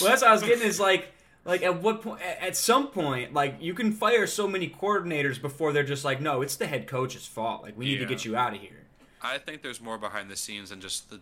Well, 0.00 0.08
that's 0.08 0.22
what 0.22 0.30
I 0.30 0.32
was 0.32 0.42
getting 0.42 0.66
is 0.66 0.80
like, 0.80 1.12
like 1.44 1.62
at 1.62 1.82
what 1.82 2.00
point? 2.00 2.22
At 2.22 2.56
some 2.56 2.86
point, 2.88 3.34
like 3.34 3.56
you 3.60 3.74
can 3.74 3.92
fire 3.92 4.26
so 4.26 4.48
many 4.48 4.66
coordinators 4.70 5.38
before 5.40 5.74
they're 5.74 5.82
just 5.84 6.02
like, 6.02 6.18
no, 6.18 6.40
it's 6.40 6.56
the 6.56 6.66
head 6.66 6.86
coach's 6.86 7.26
fault. 7.26 7.62
Like 7.62 7.76
we 7.76 7.84
need 7.84 7.98
to 7.98 8.06
get 8.06 8.24
you 8.24 8.34
out 8.34 8.54
of 8.54 8.60
here. 8.60 8.86
I 9.20 9.36
think 9.36 9.62
there's 9.62 9.82
more 9.82 9.98
behind 9.98 10.30
the 10.30 10.36
scenes 10.36 10.70
than 10.70 10.80
just 10.80 11.10
the 11.10 11.20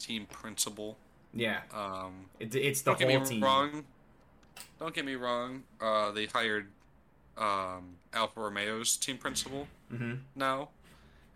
team 0.00 0.26
principal. 0.26 0.98
Yeah, 1.32 1.60
Um, 1.72 2.26
it, 2.40 2.52
it's 2.56 2.82
the 2.82 2.90
don't 2.90 2.98
get 2.98 3.10
whole 3.10 3.20
me 3.20 3.26
team. 3.28 3.44
wrong. 3.44 3.84
Don't 4.80 4.94
get 4.94 5.04
me 5.04 5.14
wrong. 5.14 5.62
Uh, 5.80 6.10
they 6.10 6.26
hired 6.26 6.66
um, 7.38 7.96
Alfa 8.12 8.40
Romeo's 8.40 8.96
team 8.96 9.16
principal 9.18 9.68
hmm 9.90 10.14
now, 10.34 10.68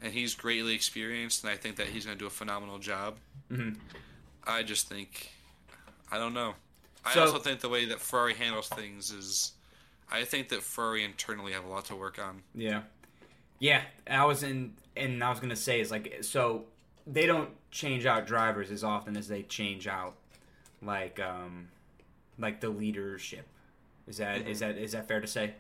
and 0.03 0.13
he's 0.13 0.35
greatly 0.35 0.75
experienced, 0.75 1.45
and 1.45 1.53
I 1.53 1.57
think 1.57 1.77
that 1.77 1.87
he's 1.89 2.05
going 2.05 2.17
to 2.17 2.23
do 2.23 2.27
a 2.27 2.31
phenomenal 2.31 2.79
job. 2.79 3.17
Mhm. 3.51 3.77
I 4.45 4.63
just 4.65 4.89
think, 4.89 5.31
I 6.11 6.19
don't 6.19 6.35
know. 6.35 6.55
I 7.05 7.19
also 7.19 7.39
think 7.39 7.61
the 7.61 7.69
way 7.69 7.85
that 7.87 8.01
Ferrari 8.01 8.35
handles 8.35 8.69
things 8.69 9.11
is, 9.11 9.53
I 10.11 10.25
think 10.25 10.49
that 10.51 10.63
Ferrari 10.63 11.05
internally 11.05 11.53
have 11.53 11.65
a 11.65 11.69
lot 11.69 11.85
to 11.87 11.97
work 11.97 12.19
on. 12.19 12.43
Yeah, 12.55 12.83
yeah. 13.59 13.83
I 14.09 14.25
was 14.25 14.43
in, 14.43 14.75
and 14.97 15.23
I 15.23 15.31
was 15.31 15.39
gonna 15.41 15.57
say 15.57 15.81
is 15.81 15.91
like, 15.91 16.19
so 16.23 16.67
they 17.07 17.27
don't 17.27 17.51
change 17.71 18.07
out 18.07 18.27
drivers 18.27 18.71
as 18.71 18.83
often 18.85 19.17
as 19.17 19.29
they 19.29 19.43
change 19.45 19.87
out, 19.87 20.15
like, 20.83 21.19
um, 21.21 21.69
like 22.39 22.61
the 22.61 22.69
leadership. 22.69 23.47
Is 24.07 24.17
that 24.19 24.47
is 24.49 24.59
Mhm. 24.59 24.61
that 24.61 24.79
is 24.79 24.93
that 24.93 25.07
fair 25.09 25.21
to 25.21 25.27
say? 25.29 25.55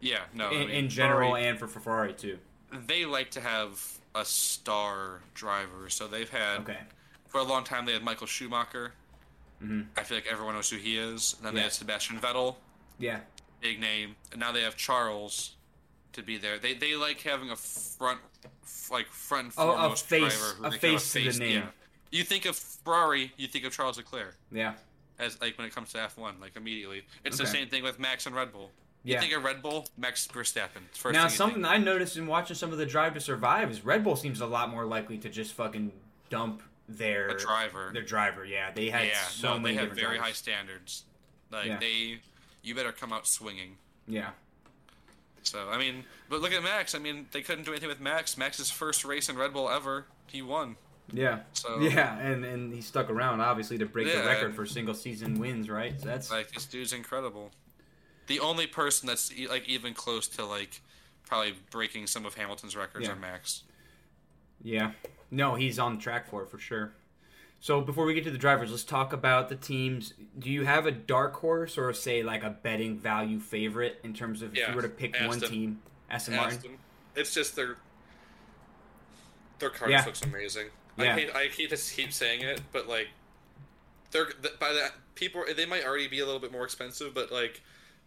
Yeah, 0.00 0.20
no. 0.34 0.48
I 0.48 0.52
in, 0.52 0.58
mean, 0.60 0.70
in 0.70 0.88
general 0.88 1.30
Ferrari- 1.30 1.46
and 1.48 1.58
for 1.58 1.68
Ferrari 1.68 2.14
too. 2.14 2.38
they 2.72 3.04
like 3.04 3.30
to 3.32 3.40
have 3.40 3.98
a 4.14 4.24
star 4.24 5.20
driver. 5.34 5.88
So 5.90 6.08
they've 6.08 6.30
had 6.30 6.60
Okay. 6.60 6.78
for 7.28 7.38
a 7.38 7.44
long 7.44 7.64
time 7.64 7.84
they 7.86 7.92
had 7.92 8.02
Michael 8.02 8.26
Schumacher. 8.26 8.94
Mhm. 9.62 9.88
I 9.96 10.02
feel 10.04 10.16
like 10.16 10.26
everyone 10.26 10.54
knows 10.54 10.70
who 10.70 10.76
he 10.78 10.96
is. 10.96 11.34
And 11.34 11.44
then 11.46 11.54
they 11.54 11.60
had 11.62 11.72
Sebastian 11.72 12.18
Vettel, 12.18 12.56
Yeah. 12.98 13.20
big 13.60 13.78
name, 13.78 14.16
and 14.32 14.40
now 14.40 14.52
they 14.52 14.62
have 14.62 14.76
Charles 14.76 15.56
to 16.14 16.22
be 16.22 16.38
there. 16.38 16.58
They 16.58 16.74
they 16.74 16.94
like 16.96 17.20
having 17.20 17.50
a 17.50 17.56
front, 17.56 18.20
like 18.90 19.06
front 19.08 19.46
and 19.48 19.54
Oh, 19.58 19.70
a 19.70 19.74
foremost 19.76 20.06
face- 20.06 20.38
driver. 20.38 20.54
who 20.54 20.64
a 20.64 20.70
kind 20.70 20.74
of 20.74 20.80
face 20.80 21.12
to 21.12 21.32
the 21.32 21.38
name. 21.38 21.62
Yeah. 21.62 21.70
You 22.10 22.24
think 22.24 22.46
of 22.46 22.56
Ferrari, 22.56 23.32
you 23.36 23.46
think 23.46 23.64
of 23.64 23.72
Charles 23.72 23.96
Leclerc 23.98 24.36
Yeah. 24.50 24.74
as 25.18 25.40
like 25.40 25.56
when 25.58 25.66
it 25.66 25.74
comes 25.74 25.92
to 25.92 25.98
F1, 25.98 26.40
like 26.40 26.56
immediately. 26.56 27.06
It's 27.24 27.36
the 27.38 27.46
same 27.46 27.68
thing 27.68 27.82
with 27.84 27.98
Max 28.00 28.26
and 28.26 28.34
Red 28.34 28.52
Bull. 28.52 28.72
You 29.02 29.14
Yeah. 29.14 29.20
think 29.20 29.32
of 29.32 29.42
Red 29.44 29.62
Bull, 29.62 29.88
Max 29.96 30.26
Verstappen. 30.26 30.82
First 30.92 31.14
now, 31.14 31.28
something. 31.28 31.64
I 31.64 31.78
noticed 31.78 32.16
in 32.16 32.26
watching 32.26 32.54
some 32.56 32.70
of 32.72 32.78
the 32.78 32.84
Drive 32.86 33.14
to 33.14 33.20
Survive 33.20 33.70
is 33.70 33.82
Red 33.84 34.04
Bull 34.04 34.16
seems 34.16 34.40
a 34.40 34.46
lot 34.46 34.68
more 34.70 34.84
likely 34.84 35.16
to 35.18 35.28
just 35.30 35.54
fucking 35.54 35.92
dump 36.28 36.62
their 36.88 37.28
a 37.28 37.38
driver. 37.38 37.90
Their 37.94 38.02
driver, 38.02 38.44
yeah. 38.44 38.70
They 38.72 38.90
had 38.90 39.06
yeah, 39.08 39.22
so 39.28 39.54
no, 39.54 39.58
many 39.60 39.76
they 39.76 39.82
have 39.84 39.92
very 39.92 40.18
high 40.18 40.32
standards. 40.32 41.04
Like 41.50 41.66
Yeah. 41.66 41.78
they, 41.78 42.20
you 42.62 42.74
better 42.74 42.92
come 42.92 43.12
out 43.12 43.26
swinging. 43.26 43.78
Yeah. 44.06 44.30
So 45.42 45.68
I 45.70 45.78
mean, 45.78 46.04
but 46.28 46.40
look 46.42 46.52
at 46.52 46.62
Max. 46.62 46.94
I 46.94 46.98
mean, 46.98 47.26
they 47.32 47.40
couldn't 47.42 47.64
do 47.64 47.70
anything 47.70 47.88
with 47.88 48.00
Max. 48.00 48.36
Max's 48.36 48.70
first 48.70 49.04
race 49.04 49.28
in 49.28 49.36
Red 49.36 49.52
Bull 49.54 49.70
ever, 49.70 50.06
he 50.26 50.42
won. 50.42 50.76
Yeah. 51.12 51.40
So 51.54 51.78
Yeah, 51.80 52.18
and 52.18 52.44
and 52.44 52.72
he 52.74 52.80
stuck 52.82 53.08
around 53.08 53.40
obviously 53.40 53.78
to 53.78 53.86
break 53.86 54.12
the 54.12 54.22
record 54.22 54.54
for 54.54 54.66
single 54.66 54.94
season 54.94 55.38
wins, 55.38 55.70
right? 55.70 55.98
So 55.98 56.06
that's 56.06 56.30
like 56.30 56.50
this 56.52 56.66
dude's 56.66 56.92
incredible. 56.92 57.50
The 58.30 58.38
only 58.38 58.68
person 58.68 59.08
that's 59.08 59.32
e- 59.32 59.48
like 59.48 59.68
even 59.68 59.92
close 59.92 60.28
to 60.28 60.44
like 60.44 60.82
probably 61.26 61.54
breaking 61.72 62.06
some 62.06 62.24
of 62.24 62.34
Hamilton's 62.34 62.76
records 62.76 63.08
Yeah. 63.08 63.14
are 63.14 63.16
Max. 63.16 63.64
Yeah. 64.62 64.92
No, 65.32 65.56
he's 65.56 65.80
on 65.80 65.98
track 65.98 66.28
for 66.30 66.44
it 66.44 66.48
for 66.48 66.56
sure. 66.58 66.92
So 67.58 67.80
before 67.80 68.04
we 68.04 68.14
get 68.14 68.22
to 68.24 68.30
the 68.30 68.38
drivers, 68.38 68.70
let's 68.70 68.84
talk 68.84 69.12
about 69.12 69.48
the 69.48 69.56
teams. 69.56 70.14
Do 70.38 70.48
you 70.48 70.64
have 70.64 70.86
a 70.86 70.92
dark 70.92 71.34
horse 71.34 71.76
or 71.76 71.92
say 71.92 72.22
like 72.22 72.44
a 72.44 72.50
betting 72.50 72.96
value 72.98 73.40
favorite 73.40 73.98
in 74.04 74.14
terms 74.14 74.42
of 74.42 74.56
if 74.56 74.68
you 74.68 74.74
were 74.76 74.82
to 74.82 74.88
pick 74.88 75.14
one 75.14 75.24
Aston. 75.38 75.50
team? 75.50 75.82
Aston 76.08 76.36
Martin. 76.36 76.78
It's 77.16 77.34
just 77.34 77.56
their 77.56 77.78
their 79.58 79.70
car 79.70 79.90
Yeah. 79.90 80.04
looks 80.04 80.22
amazing. 80.22 80.68
Yeah. 80.96 81.14
I 81.14 81.18
hate 81.18 81.34
I 81.34 81.44
hate 81.48 81.70
to 81.70 81.76
keep 81.76 82.12
saying 82.12 82.42
it, 82.42 82.60
but 82.70 82.88
like 82.88 83.08
they're 84.12 84.28
by 84.60 84.72
that 84.72 84.92
people 85.16 85.42
they 85.56 85.66
might 85.66 85.84
already 85.84 86.06
be 86.06 86.20
a 86.20 86.24
little 86.24 86.40
bit 86.40 86.52
more 86.52 86.62
expensive, 86.64 87.12
but 87.12 87.32
like 87.32 87.60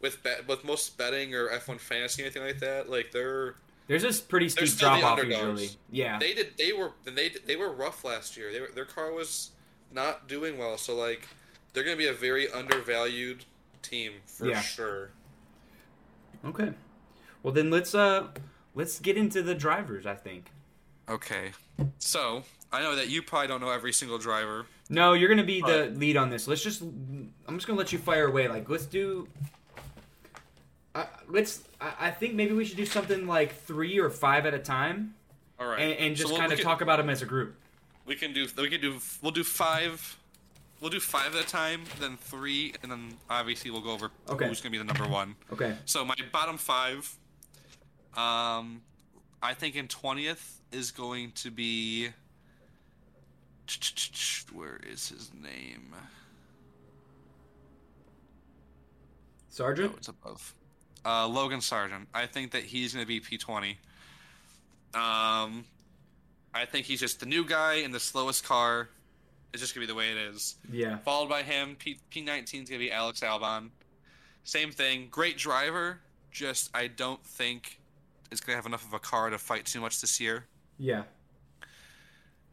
with 0.04 0.22
bet 0.22 0.47
with 0.47 0.64
most 0.64 0.95
betting 0.99 1.34
or 1.34 1.47
F1 1.49 1.80
fantasy 1.80 2.22
anything 2.22 2.43
like 2.43 2.60
that, 2.60 2.89
like 2.91 3.12
they're 3.12 3.56
There's 3.88 4.04
this 4.04 4.22
pretty 4.22 4.49
They're 4.49 4.68
steep 4.68 4.78
still 4.78 4.93
the 4.93 4.99
drop 4.99 5.18
off 5.18 5.26
usually. 5.26 5.70
Yeah. 5.91 6.20
they 6.20 6.36
did 6.36 6.56
they 6.60 6.74
were 6.74 6.91
they 7.06 7.30
they 7.47 7.56
were 7.56 7.72
rough 7.72 8.04
last 8.04 8.38
year. 8.38 8.51
They 8.54 8.60
were, 8.62 8.70
their 8.76 8.86
car 8.86 9.12
was 9.12 9.49
not 9.91 10.28
doing 10.28 10.60
well, 10.60 10.78
so 10.78 10.95
like 10.95 11.28
they're 11.74 11.84
going 11.84 11.97
to 11.97 12.04
be 12.04 12.08
a 12.10 12.14
very 12.14 12.51
undervalued 12.51 13.45
team 13.82 14.12
for 14.28 14.45
Yeah. 14.47 14.62
sure. 14.62 15.10
Okay. 16.45 16.74
Well 17.41 17.54
then 17.54 17.72
let's 17.72 17.95
uh 17.95 18.28
let's 18.76 18.99
get 18.99 19.18
into 19.18 19.41
the 19.41 19.56
drivers, 19.56 20.06
I 20.06 20.14
think. 20.16 20.51
Okay. 21.10 21.51
So, 21.97 22.43
I 22.72 22.82
know 22.82 22.95
that 22.95 23.10
you 23.10 23.22
probably 23.22 23.47
don't 23.47 23.60
know 23.60 23.70
every 23.72 23.91
single 23.91 24.18
driver. 24.18 24.68
No, 24.89 25.14
you're 25.14 25.28
gonna 25.28 25.43
be 25.43 25.60
the 25.60 25.91
lead 25.95 26.16
on 26.18 26.30
this. 26.30 26.47
Let's 26.47 26.64
just. 26.64 26.82
I'm 26.82 27.34
just 27.56 27.66
gonna 27.68 27.80
let 27.80 27.91
you 27.91 27.99
fire 27.99 28.28
away. 28.28 28.47
Like, 28.47 28.70
let's 28.70 28.86
do. 28.86 29.28
Uh, 30.96 31.06
let's. 31.28 31.64
I, 31.82 31.94
I 32.08 32.12
think 32.12 32.34
maybe 32.36 32.54
we 32.54 32.66
should 32.66 32.78
do 32.78 32.86
something 32.86 33.26
like 33.28 33.56
three 33.64 34.00
or 34.00 34.10
five 34.10 34.46
at 34.46 34.54
a 34.54 34.60
time, 34.60 35.16
All 35.60 35.68
right. 35.68 35.80
and, 35.80 35.94
and 35.94 36.16
just 36.16 36.30
we'll- 36.30 36.39
kind 36.39 36.52
of 36.52 36.60
can- 36.60 36.66
talk 36.66 36.82
about 36.82 36.98
them 36.98 37.10
as 37.10 37.22
a 37.22 37.26
group. 37.26 37.56
We 38.06 38.16
can 38.16 38.34
do. 38.34 38.48
We 38.58 38.70
can 38.70 38.82
do. 38.82 39.00
We'll 39.22 39.32
do 39.32 39.44
five. 39.44 40.18
We'll 40.82 40.89
do 40.91 41.00
five 41.00 41.34
at 41.36 41.41
a 41.44 41.48
time, 41.48 41.84
then 42.02 42.18
three, 42.18 42.74
and 42.84 42.91
then 42.91 43.14
obviously 43.30 43.72
we'll 43.72 43.82
go 43.82 43.91
over 43.91 44.12
Okay. 44.28 44.48
who's 44.48 44.60
gonna 44.60 44.72
be 44.72 44.78
the 44.78 44.84
number 44.84 45.08
one. 45.08 45.36
Okay. 45.52 45.76
So 45.86 46.04
my 46.04 46.16
bottom 46.32 46.58
five. 46.58 47.18
Um, 48.18 48.82
I 49.41 49.54
think 49.54 49.76
in 49.76 49.88
twentieth 49.88 50.60
is 50.72 50.91
going 50.91 51.32
to 51.36 51.50
be. 51.52 52.10
Where 54.52 54.80
is 54.91 55.08
his 55.10 55.32
name? 55.34 55.96
Sargeant. 59.52 59.91
Oh, 59.94 59.96
it's 59.98 60.08
above. 60.10 60.54
Uh, 61.06 61.28
Logan 61.28 61.60
Sargeant. 61.60 62.06
I 62.14 62.26
think 62.26 62.51
that 62.51 62.64
he's 62.64 62.93
going 62.93 63.04
to 63.04 63.08
be 63.08 63.20
P20. 63.20 63.76
Um, 64.93 65.66
I 66.54 66.66
think 66.66 66.86
he's 66.86 66.99
just 66.99 67.20
the 67.20 67.26
new 67.26 67.45
guy 67.45 67.76
in 67.76 67.91
the 67.91 67.99
slowest 67.99 68.45
car. 68.45 68.89
It's 69.54 69.62
just 69.62 69.76
going 69.76 69.86
to 69.86 69.88
be 69.88 69.93
the 69.93 69.97
way 69.97 70.12
it 70.12 70.18
is. 70.18 70.56
Yeah. 70.72 70.97
Followed 70.99 71.30
by 71.30 71.43
him, 71.43 71.76
P- 71.78 71.99
P19 72.12 72.41
is 72.41 72.49
going 72.51 72.66
to 72.66 72.78
be 72.78 72.91
Alex 72.91 73.20
Albon. 73.22 73.70
Same 74.43 74.72
thing. 74.72 75.08
Great 75.12 75.38
driver. 75.38 75.99
Just, 76.32 76.70
I 76.76 76.88
don't 76.88 77.24
think 77.26 77.80
is 78.32 78.39
going 78.41 78.54
to 78.54 78.58
have 78.58 78.66
enough 78.66 78.86
of 78.88 78.93
a 78.93 78.99
car 78.99 79.30
to 79.30 79.38
fight 79.38 79.66
too 79.66 79.82
much 79.82 80.01
this 80.01 80.20
year. 80.20 80.45
Yeah. 80.80 81.04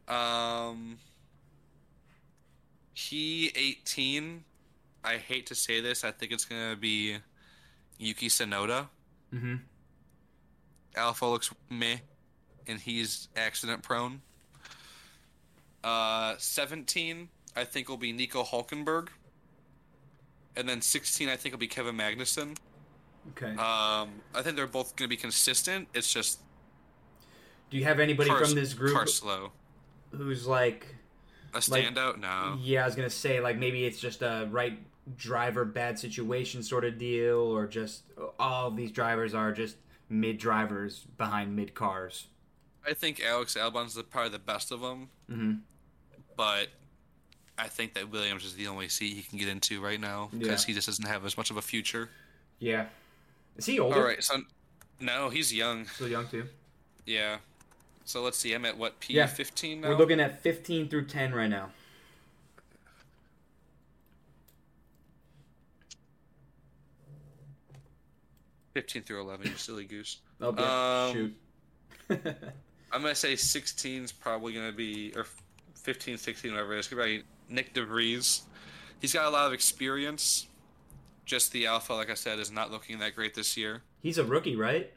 Um, 0.08 0.98
P 2.94 3.52
eighteen. 3.54 4.44
I 5.04 5.16
hate 5.16 5.46
to 5.46 5.54
say 5.54 5.80
this. 5.80 6.04
I 6.04 6.10
think 6.10 6.32
it's 6.32 6.44
gonna 6.44 6.76
be 6.76 7.16
Yuki 8.00 8.28
Tsunoda. 8.28 8.88
Mm-hmm. 9.32 9.56
Alpha 10.96 11.26
looks 11.26 11.52
meh, 11.68 11.98
and 12.66 12.80
he's 12.80 13.28
accident 13.36 13.82
prone. 13.82 14.22
Uh, 15.84 16.34
seventeen. 16.38 17.28
I 17.56 17.64
think 17.64 17.88
will 17.88 17.96
be 17.96 18.12
Nico 18.12 18.42
Hulkenberg. 18.42 19.08
And 20.56 20.68
then 20.68 20.80
sixteen, 20.80 21.28
I 21.28 21.36
think 21.36 21.52
will 21.54 21.60
be 21.60 21.68
Kevin 21.68 21.96
Magnussen. 21.96 22.56
Okay. 23.36 23.50
Um, 23.52 24.08
I 24.34 24.42
think 24.42 24.56
they're 24.56 24.66
both 24.66 24.96
gonna 24.96 25.08
be 25.08 25.16
consistent. 25.16 25.88
It's 25.94 26.12
just 26.12 26.40
do 27.70 27.76
you 27.76 27.84
have 27.84 28.00
anybody 28.00 28.30
from 28.30 28.54
this 28.54 28.74
group 28.74 28.94
car 28.94 29.06
slow. 29.06 29.52
who's 30.10 30.46
like? 30.46 30.86
A 31.52 31.56
Like- 31.56 31.84
standout? 31.84 32.18
no. 32.18 32.58
Yeah, 32.62 32.82
I 32.82 32.86
was 32.86 32.94
gonna 32.96 33.10
say 33.10 33.40
like 33.40 33.58
maybe 33.58 33.84
it's 33.84 34.00
just 34.00 34.22
a 34.22 34.48
right 34.50 34.78
driver 35.16 35.64
bad 35.64 35.98
situation 35.98 36.62
sort 36.62 36.84
of 36.84 36.98
deal, 36.98 37.38
or 37.38 37.66
just 37.66 38.02
all 38.38 38.68
of 38.68 38.76
these 38.76 38.90
drivers 38.92 39.34
are 39.34 39.52
just 39.52 39.76
mid 40.08 40.38
drivers 40.38 41.04
behind 41.18 41.54
mid 41.56 41.74
cars. 41.74 42.26
I 42.86 42.94
think 42.94 43.20
Alex 43.22 43.56
Albon's 43.56 43.94
the, 43.94 44.02
probably 44.02 44.30
the 44.30 44.38
best 44.38 44.70
of 44.72 44.80
them. 44.80 45.08
Mm-hmm. 45.30 45.52
but 46.36 46.68
I 47.58 47.68
think 47.68 47.92
that 47.94 48.10
Williams 48.10 48.44
is 48.44 48.54
the 48.54 48.66
only 48.68 48.88
seat 48.88 49.12
he 49.14 49.22
can 49.22 49.38
get 49.38 49.48
into 49.48 49.82
right 49.82 50.00
now 50.00 50.30
because 50.32 50.62
Yeah. 50.62 50.66
he 50.68 50.72
just 50.72 50.86
doesn't 50.86 51.06
have 51.06 51.26
as 51.26 51.36
much 51.36 51.50
of 51.50 51.58
a 51.58 51.62
future. 51.62 52.08
Yeah. 52.58 52.86
Is 53.58 53.66
he 53.66 53.78
older? 53.78 53.96
All 53.98 54.02
right, 54.04 54.22
so 54.24 54.42
no, 54.98 55.28
he's 55.28 55.52
young. 55.52 55.84
Still 55.86 56.08
young 56.08 56.26
too. 56.26 56.44
Yeah. 57.04 57.36
So 58.06 58.22
let's 58.22 58.38
see. 58.38 58.54
I'm 58.54 58.64
at 58.64 58.78
what 58.78 58.98
P 59.00 59.12
Yeah. 59.14 59.26
fifteen 59.26 59.82
now. 59.82 59.90
We're 59.90 59.96
looking 59.98 60.20
at 60.20 60.40
15 60.42 60.88
through 60.88 61.04
10 61.06 61.34
right 61.34 61.50
now. 61.50 61.70
Fifteen 68.74 69.02
through 69.02 69.20
eleven. 69.20 69.46
You 69.46 69.56
silly 69.56 69.84
goose. 69.84 70.18
Oh, 70.40 70.54
yeah. 70.56 71.06
Um, 71.08 71.12
shoot. 71.14 71.36
I'm 72.92 73.02
gonna 73.02 73.14
say 73.14 73.36
16 73.36 74.04
is 74.04 74.12
probably 74.12 74.52
gonna 74.52 74.72
be 74.72 75.12
or 75.14 75.26
15, 75.74 76.18
16, 76.18 76.50
whatever 76.50 76.74
it 76.74 76.80
is. 76.80 76.88
Gonna 76.88 77.04
be 77.04 77.22
Nyck 77.50 77.72
de 77.72 77.84
Vries. 77.84 78.42
He's 79.00 79.12
got 79.12 79.26
a 79.26 79.30
lot 79.30 79.46
of 79.46 79.52
experience. 79.52 80.46
Just 81.24 81.52
the 81.52 81.66
alpha, 81.66 81.92
like 81.92 82.10
I 82.10 82.14
said, 82.14 82.38
is 82.40 82.50
not 82.50 82.70
looking 82.72 82.98
that 82.98 83.14
great 83.14 83.34
this 83.34 83.56
year. 83.56 83.82
He's 84.02 84.18
a 84.18 84.24
rookie, 84.24 84.56
right? 84.56 84.92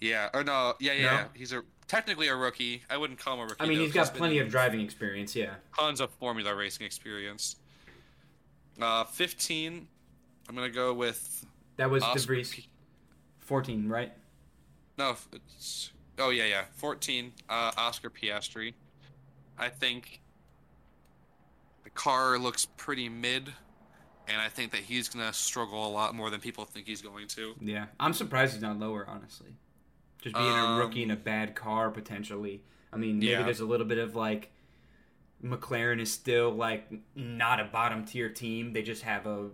Yeah, 0.00 0.28
or 0.34 0.42
no, 0.42 0.74
yeah, 0.80 0.92
yeah, 0.92 1.02
No? 1.02 1.12
yeah. 1.12 1.24
He's 1.34 1.52
a 1.52 1.62
technically 1.86 2.28
a 2.28 2.34
rookie. 2.34 2.82
I 2.90 2.96
wouldn't 2.96 3.18
call 3.20 3.34
him 3.34 3.40
a 3.40 3.44
rookie. 3.44 3.56
I 3.60 3.66
mean, 3.68 3.78
though, 3.78 3.84
he's 3.84 3.92
got 3.94 4.14
plenty 4.14 4.38
of 4.38 4.48
driving 4.48 4.80
experience, 4.80 5.36
yeah. 5.36 5.54
tons 5.76 6.00
of 6.00 6.10
Formula 6.10 6.54
racing 6.54 6.86
experience. 6.86 7.56
Uh, 8.80 9.04
15. 9.04 9.86
I'm 10.48 10.54
gonna 10.54 10.70
go 10.70 10.92
with 10.94 11.44
That 11.76 11.90
was 11.90 12.02
Oscar 12.02 12.18
de 12.20 12.26
Vries. 12.26 12.50
P- 12.54 12.68
14, 13.48 13.88
right? 13.88 14.12
no. 14.98 15.16
It's, 15.32 15.90
oh 16.18 16.28
yeah, 16.30 16.44
yeah. 16.44 16.64
14. 16.76 17.32
Uh, 17.48 17.72
Oscar 17.78 18.10
Piastri. 18.10 18.74
I 19.58 19.68
think 19.70 20.20
the 21.84 21.90
car 21.90 22.38
looks 22.38 22.66
pretty 22.76 23.08
mid, 23.08 23.52
and 24.28 24.40
I 24.40 24.48
think 24.48 24.72
that 24.72 24.80
he's 24.82 25.08
gonna 25.08 25.32
struggle 25.32 25.86
a 25.86 25.88
lot 25.88 26.14
more 26.14 26.28
than 26.30 26.40
people 26.40 26.64
think 26.66 26.86
he's 26.86 27.00
going 27.02 27.26
to. 27.28 27.54
Yeah. 27.60 27.86
I'm 27.98 28.12
surprised 28.12 28.52
he's 28.52 28.62
not 28.62 28.78
lower, 28.78 29.06
honestly. 29.08 29.54
Just 30.20 30.34
being 30.36 30.46
a 30.52 30.76
rookie 30.78 31.02
in 31.02 31.10
a 31.10 31.14
Um, 31.14 31.20
bad 31.24 31.54
car, 31.54 31.90
potentially. 31.90 32.60
I 32.92 32.96
mean, 32.96 33.18
maybe 33.18 33.30
Yeah. 33.32 33.42
there's 33.44 33.60
a 33.60 33.66
little 33.66 33.86
bit 33.86 33.98
of 33.98 34.14
like. 34.14 34.50
McLaren 35.42 36.00
is 36.00 36.12
still 36.12 36.50
like 36.50 36.90
not 37.14 37.60
a 37.60 37.64
bottom 37.64 38.04
tier 38.04 38.28
team. 38.28 38.72
They 38.72 38.82
just 38.82 39.02
have 39.04 39.24
a, 39.26 39.50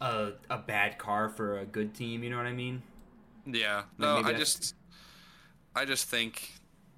a 0.00 0.32
a 0.50 0.58
bad 0.58 0.98
car 0.98 1.28
for 1.28 1.56
a 1.58 1.64
good 1.64 1.94
team. 1.94 2.24
You 2.24 2.30
know 2.30 2.36
what 2.36 2.46
I 2.46 2.52
mean? 2.52 2.82
Yeah. 3.50 3.82
No, 3.96 4.18
I 4.18 4.22
that's- 4.22 4.38
just, 4.38 4.74
I 5.74 5.84
just 5.84 6.08
think, 6.08 6.52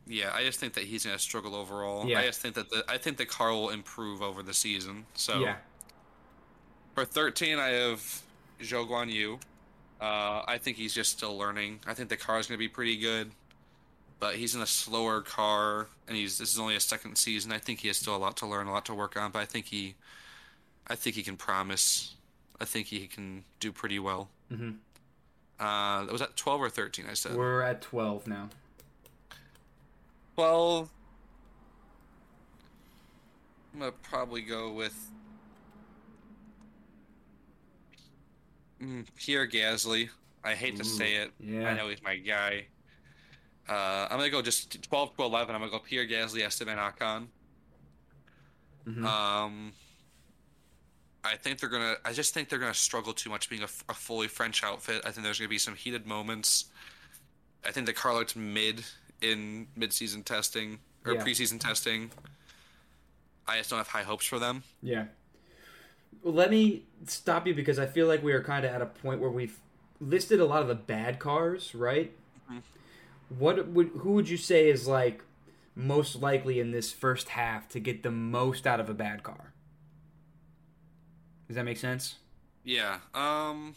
yeah, 0.07 0.33
I 0.35 0.43
just 0.45 0.59
think 0.59 0.75
that 0.75 0.85
he's 0.85 1.05
gonna 1.05 1.19
struggle 1.19 1.55
overall. 1.55 2.07
Yeah. 2.07 2.21
I 2.21 2.27
just 2.27 2.41
think 2.41 2.55
that 2.57 2.69
the, 2.71 2.85
I 2.89 2.99
think 2.99 3.17
the 3.19 3.27
car 3.27 3.51
will 3.53 3.71
improve 3.71 4.23
over 4.23 4.43
the 4.43 4.55
season. 4.55 5.07
So 5.15 5.39
Yeah. 5.41 5.57
for 6.95 7.05
13, 7.05 7.59
I 7.59 7.69
have 7.69 8.23
Zhou 8.61 8.89
Guanyu. 8.89 9.41
Uh, 10.01 10.43
I 10.49 10.59
think 10.59 10.77
he's 10.77 10.95
just 10.95 11.13
still 11.13 11.37
learning. 11.37 11.81
I 11.87 11.95
think 11.95 12.09
the 12.09 12.17
car 12.17 12.39
is 12.39 12.47
gonna 12.47 12.59
be 12.59 12.69
pretty 12.69 12.97
good, 12.97 13.31
but 14.19 14.37
he's 14.37 14.55
in 14.55 14.63
a 14.63 14.67
slower 14.67 15.21
car, 15.21 15.89
and 16.09 16.17
he's 16.17 16.39
this 16.39 16.53
is 16.53 16.59
only 16.59 16.75
his 16.75 16.85
second 16.85 17.17
season. 17.17 17.53
I 17.53 17.59
think 17.59 17.81
he 17.81 17.89
has 17.89 17.99
still 17.99 18.17
a 18.17 18.19
lot 18.19 18.37
to 18.39 18.47
learn, 18.47 18.67
a 18.67 18.73
lot 18.73 18.87
to 18.87 18.95
work 18.95 19.17
on. 19.17 19.31
But 19.31 19.41
I 19.41 19.45
think 19.47 19.67
he, 19.67 19.95
I 20.87 20.95
think 20.97 21.17
he 21.17 21.23
can 21.23 21.37
promise. 21.37 22.15
I 22.59 22.65
think 22.65 22.87
he 22.89 23.07
can 23.07 23.45
do 23.61 23.73
pretty 23.73 23.99
well. 23.99 24.31
Mhm. 24.51 24.79
Uh, 25.61 26.07
was 26.11 26.21
that 26.21 26.37
12 26.37 26.63
or 26.63 26.71
13? 26.71 27.05
I 27.09 27.15
said. 27.15 27.37
We're 27.37 27.61
at 27.63 27.83
12 27.83 28.27
now. 28.27 28.49
Well, 30.37 30.89
I'm 33.75 33.81
gonna 33.81 33.93
probably 33.93 34.41
go 34.41 34.73
with 34.73 35.11
mm, 38.83 39.07
Pierre 39.17 39.47
Gasly. 39.47 40.09
I 40.43 40.55
hate 40.55 40.77
to 40.77 40.85
say 40.85 41.17
it. 41.17 41.33
yeah. 41.39 41.69
I 41.69 41.75
know 41.75 41.89
he's 41.91 42.03
my 42.03 42.17
guy. 42.17 42.65
Uh, 43.69 44.09
I'm 44.11 44.17
gonna 44.19 44.31
go 44.31 44.41
just 44.41 44.83
12 44.83 45.17
to 45.17 45.23
11. 45.25 45.55
I'm 45.55 45.61
gonna 45.61 45.71
go 45.71 45.79
Pierre 45.79 46.07
Gasly, 46.07 46.43
Esteban 46.43 46.79
Ocon. 46.79 47.27
Mhm. 48.87 49.05
Um, 49.05 49.73
I 51.23 51.37
think 51.37 51.59
they're 51.61 51.69
gonna. 51.69 51.97
I 52.05 52.13
just 52.13 52.33
think 52.33 52.49
they're 52.49 52.59
gonna 52.59 52.73
struggle 52.75 53.13
too 53.13 53.29
much 53.31 53.51
being 53.51 53.63
a 53.63 53.67
fully 53.69 54.27
French 54.29 54.65
outfit. 54.65 55.03
I 55.05 55.11
think 55.11 55.25
there's 55.25 55.39
gonna 55.39 55.49
be 55.49 55.59
some 55.59 55.75
heated 55.75 56.07
moments. 56.07 56.67
I 57.65 57.73
think 57.73 57.87
the 57.87 57.93
car 57.93 58.15
looked 58.15 58.37
mid 58.37 58.85
in 59.21 59.67
mid-season 59.77 60.23
testing 60.23 60.79
or 61.05 61.13
Yeah. 61.15 61.23
preseason 61.23 61.61
testing. 61.61 62.11
I 63.47 63.59
just 63.59 63.69
don't 63.69 63.79
have 63.79 63.89
high 63.89 64.03
hopes 64.03 64.25
for 64.25 64.39
them. 64.39 64.63
Yeah. 64.83 65.07
Well, 66.23 66.33
let 66.33 66.51
me 66.51 66.85
stop 67.07 67.47
you 67.47 67.55
because 67.55 67.79
I 67.79 67.87
feel 67.87 68.07
like 68.07 68.23
we 68.23 68.33
are 68.33 68.43
kind 68.43 68.65
of 68.65 68.73
at 68.73 68.81
a 68.81 68.87
point 68.87 69.21
where 69.21 69.31
we've 69.31 69.59
listed 70.01 70.41
a 70.41 70.47
lot 70.47 70.63
of 70.63 70.69
the 70.69 70.75
bad 70.75 71.19
cars, 71.19 71.75
right? 71.75 72.17
Mhm. 72.51 72.63
What 73.29 73.69
would 73.69 73.89
who 73.89 74.13
would 74.13 74.29
you 74.31 74.39
say 74.39 74.71
is 74.71 74.87
like 74.89 75.23
most 75.75 76.17
likely 76.17 76.61
in 76.61 76.71
this 76.71 76.93
first 76.93 77.31
half 77.31 77.69
to 77.71 77.81
get 77.81 78.03
the 78.03 78.11
most 78.11 78.67
out 78.67 78.81
of 78.81 78.89
a 78.89 78.95
bad 78.95 79.23
car? 79.23 79.53
Does 81.51 81.57
that 81.57 81.65
make 81.65 81.79
sense? 81.79 82.15
Yeah. 82.63 82.99
Um. 83.13 83.75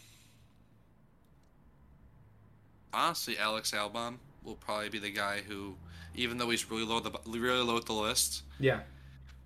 Honestly, 2.92 3.36
Alex 3.36 3.72
Albon 3.72 4.18
will 4.44 4.54
probably 4.54 4.90
be 4.90 5.00
the 5.00 5.10
guy 5.10 5.40
who, 5.40 5.74
even 6.14 6.38
though 6.38 6.50
he's 6.50 6.70
really 6.70 6.84
low 6.84 7.00
the 7.00 7.10
really 7.26 7.64
low 7.64 7.76
at 7.76 7.86
the 7.86 7.92
list, 7.92 8.44
Yeah. 8.60 8.82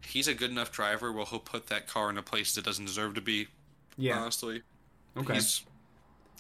he's 0.07 0.29
a 0.29 0.35
good 0.35 0.51
enough 0.51 0.71
driver 0.71 1.11
where 1.11 1.25
he'll 1.25 1.39
put 1.39 1.69
that 1.69 1.87
car 1.87 2.11
in 2.11 2.19
a 2.19 2.23
place 2.23 2.55
that 2.57 2.67
doesn't 2.67 2.85
deserve 2.85 3.15
to 3.15 3.23
be. 3.23 3.49
Yeah. 3.97 4.19
Honestly, 4.19 4.61
okay. 5.17 5.33
he's 5.33 5.63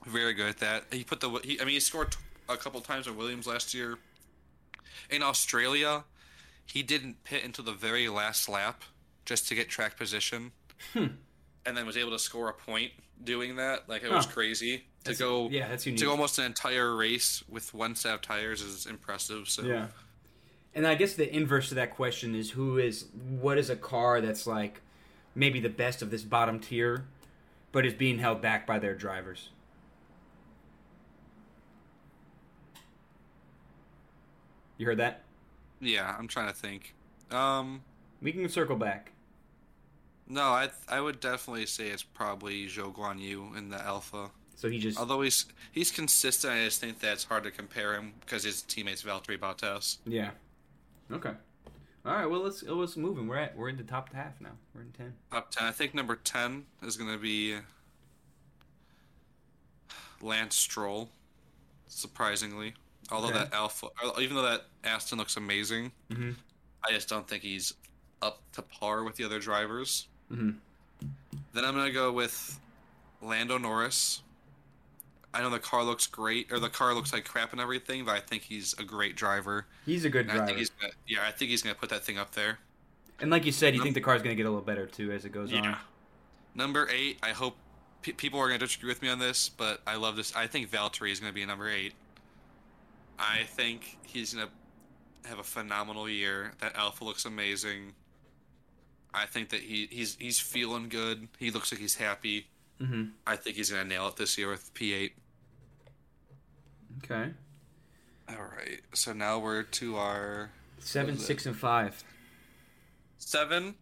very 0.07 0.35
good 0.35 0.51
at 0.51 0.59
that. 0.59 0.85
He 0.93 1.05
put 1.05 1.21
the 1.21 1.31
he, 1.43 1.59
I 1.59 1.65
mean 1.65 1.73
he 1.73 1.81
scored 1.81 2.17
a 2.51 2.59
couple 2.59 2.83
times 2.83 3.09
on 3.09 3.17
Williams 3.17 3.47
last 3.47 3.73
year. 3.73 3.97
In 5.09 5.23
Australia, 5.23 6.05
he 6.67 6.83
didn't 6.83 7.25
pit 7.25 7.45
until 7.45 7.65
the 7.65 7.73
very 7.73 8.11
last 8.11 8.47
lap 8.47 8.83
just 9.25 9.49
to 9.49 9.55
get 9.55 9.71
track 9.71 9.97
position, 9.97 10.53
Hmm. 10.93 11.07
And 11.69 11.77
then 11.77 11.87
was 11.87 11.97
able 11.97 12.11
to 12.13 12.19
score 12.19 12.49
a 12.49 12.53
point 12.53 12.93
doing 13.23 13.57
that. 13.57 13.89
Like 13.89 14.03
it 14.03 14.11
was 14.11 14.25
Huh. 14.25 14.33
crazy 14.33 14.79
to 14.79 14.83
That's- 15.05 15.19
go. 15.19 15.49
yeah, 15.51 15.69
that's 15.69 15.87
unique. 15.87 15.99
To 16.01 16.07
go 16.07 16.11
almost 16.13 16.39
an 16.39 16.45
entire 16.47 16.95
race 16.97 17.43
with 17.49 17.73
one 17.75 17.95
set 17.95 18.15
of 18.15 18.23
tires 18.23 18.63
is 18.63 18.87
impressive. 18.87 19.49
So 19.49 19.63
Yeah. 19.63 19.89
And 20.75 20.87
I 20.87 20.95
guess 20.95 21.15
the 21.15 21.35
inverse 21.35 21.71
to 21.71 21.75
that 21.77 21.91
question 21.95 22.35
is 22.35 22.51
who 22.51 22.79
is 22.79 23.07
what 23.29 23.59
is 23.59 23.69
a 23.71 23.77
car 23.77 24.21
that's 24.21 24.47
like 24.47 24.81
maybe 25.35 25.61
the 25.61 25.69
best 25.69 26.03
of 26.03 26.11
this 26.11 26.23
bottom 26.23 26.61
tier, 26.61 27.07
but 27.73 27.85
is 27.87 27.95
being 27.95 28.19
held 28.19 28.41
back 28.41 28.67
by 28.67 28.79
their 28.79 28.95
drivers. 28.95 29.51
You 34.77 34.87
heard 34.87 34.99
that? 34.99 35.23
yeah, 35.81 36.15
I'm 36.19 36.29
trying 36.29 36.49
to 36.49 36.55
think. 36.55 36.95
Um, 37.31 37.83
We 38.21 38.33
can 38.33 38.49
circle 38.49 38.77
back. 38.77 39.13
No, 40.29 40.43
I 40.43 40.69
I 40.89 41.01
would 41.01 41.21
definitely 41.21 41.67
say 41.67 41.89
it's 41.89 42.03
probably 42.03 42.67
Zhou 42.67 42.95
Guanyu 42.95 43.57
in 43.57 43.71
the 43.71 43.81
Alfa. 43.83 44.31
So 44.57 44.69
he 44.69 44.79
just 44.79 44.99
Although 44.99 45.23
he's 45.23 45.47
he's 45.73 45.91
consistent, 45.91 46.53
I 46.53 46.65
just 46.65 46.81
think 46.81 46.99
that 47.01 47.13
it's 47.15 47.25
hard 47.25 47.45
to 47.45 47.51
compare 47.51 47.95
him 47.95 48.13
because 48.21 48.43
his 48.45 48.63
teammate's 48.63 49.03
Valtteri 49.03 49.39
Bottas. 49.39 49.99
yeah. 50.05 50.31
Okay. 51.11 51.33
All 52.05 52.13
right. 52.15 52.27
Well, 52.27 52.41
let's 52.43 52.63
let's 52.63 52.97
move. 52.97 53.17
And 53.19 53.29
we're 53.29 53.37
at 53.37 53.57
we're 53.57 53.69
in 53.71 53.77
the 53.77 53.83
top 53.85 54.13
half 54.13 54.41
now. 54.41 54.51
We're 54.75 54.83
in 54.83 54.93
ten. 54.93 55.15
Top 55.31 55.51
ten, 55.51 55.67
I 55.67 55.71
think 55.73 55.95
number 55.95 56.17
ten 56.17 56.67
is 56.83 56.97
going 56.97 57.11
to 57.13 57.19
be 57.19 57.57
Lance 60.21 60.57
Stroll. 60.57 61.11
Surprisingly, 61.91 62.75
although 63.11 63.29
Okay. 63.29 63.39
that 63.39 63.55
Alpha, 63.55 63.87
even 64.21 64.37
though 64.37 64.43
that 64.43 64.67
Aston 64.85 65.17
looks 65.17 65.39
amazing, 65.39 65.91
Mhm. 66.11 66.37
I 66.85 66.93
just 66.93 67.09
don't 67.09 67.27
think 67.27 67.43
he's 67.43 67.73
up 68.21 68.43
to 68.53 68.61
par 68.63 69.05
with 69.05 69.17
the 69.17 69.25
other 69.25 69.41
drivers. 69.41 70.07
Mhm. 70.31 70.57
Then 71.53 71.65
I'm 71.65 71.75
gonna 71.75 71.91
go 71.91 72.13
with 72.13 72.59
Lando 73.23 73.59
Norris. 73.59 74.23
I 75.35 75.41
know 75.43 75.51
the 75.51 75.59
car 75.59 75.85
looks 75.85 76.07
great, 76.07 76.51
or 76.51 76.59
the 76.59 76.71
car 76.71 76.95
looks 76.95 77.13
like 77.13 77.25
crap 77.25 77.53
and 77.53 77.61
everything, 77.61 78.05
but 78.05 78.17
I 78.17 78.21
think 78.21 78.43
he's 78.45 78.75
a 78.79 78.83
great 78.85 79.15
driver. 79.17 79.67
He's 79.85 80.05
a 80.05 80.11
good 80.11 80.23
And 80.23 80.33
I 80.33 80.35
driver. 80.37 80.47
think 80.47 80.59
he's 80.59 80.71
gonna, 80.71 80.93
yeah, 81.07 81.27
I 81.27 81.31
think 81.33 81.51
he's 81.51 81.63
gonna 81.63 81.75
put 81.75 81.91
that 81.91 82.05
thing 82.05 82.19
up 82.19 82.33
there. 82.33 82.59
and 83.21 83.31
like 83.31 83.45
you 83.45 83.51
said, 83.51 83.75
you 83.75 83.83
think 83.83 83.95
the 83.97 84.01
car's 84.01 84.23
gonna 84.23 84.37
get 84.37 84.47
a 84.47 84.49
little 84.49 84.65
better 84.65 84.87
too 84.87 85.11
as 85.11 85.25
it 85.25 85.31
goes 85.31 85.53
on. 85.53 85.77
Number 86.55 86.89
eight, 86.89 87.19
I 87.23 87.31
hope 87.33 87.57
pe 88.03 88.13
people 88.13 88.39
are 88.39 88.47
gonna 88.47 88.59
disagree 88.59 88.89
with 88.89 89.03
me 89.03 89.09
on 89.09 89.19
this, 89.19 89.49
but 89.49 89.83
I 89.89 89.97
love 89.97 90.15
this. 90.17 90.35
I 90.37 90.47
think 90.47 90.71
Valtteri 90.71 91.11
is 91.11 91.19
gonna 91.21 91.33
be 91.33 91.45
number 91.45 91.69
eight. 91.69 91.95
I 93.19 93.43
think 93.45 93.99
he's 94.05 94.35
gonna 94.35 94.51
have 95.27 95.41
a 95.41 95.45
phenomenal 95.45 96.09
year. 96.09 96.53
That 96.61 96.77
Alfa 96.77 97.03
looks 97.05 97.25
amazing. 97.25 97.93
I 99.19 99.27
think 99.27 99.51
that 99.51 99.61
he, 99.61 99.89
he's 99.91 100.17
he's 100.21 100.39
feeling 100.39 100.89
good. 100.89 101.29
He 101.39 101.51
looks 101.51 101.73
like 101.73 101.81
he's 101.81 101.97
happy. 101.97 102.47
Mm-hmm. 102.81 103.05
I 103.27 103.37
think 103.37 103.57
he's 103.57 103.71
gonna 103.71 103.85
nail 103.85 104.07
it 104.09 104.17
this 104.17 104.39
year 104.39 104.49
with 104.49 104.73
P8. 104.75 105.11
Okay. 107.05 107.31
All 108.29 108.37
right, 108.37 108.81
so 108.93 109.13
now 109.13 109.39
we're 109.39 109.63
to 109.63 109.97
our 109.97 110.51
Seven, 110.79 111.15
is 111.15 111.23
it? 111.23 111.25
six, 111.25 111.47
and 111.47 111.57
five. 111.57 112.03
seven. 113.17 113.75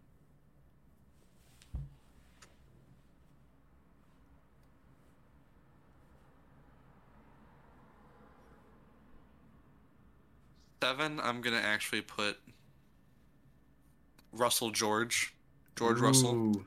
Seven, 10.81 11.19
I'm 11.19 11.41
gonna 11.41 11.57
actually 11.57 12.01
put 12.01 12.37
Russell 14.33 14.71
George, 14.71 15.33
George 15.75 15.99
Russell. 15.99 16.63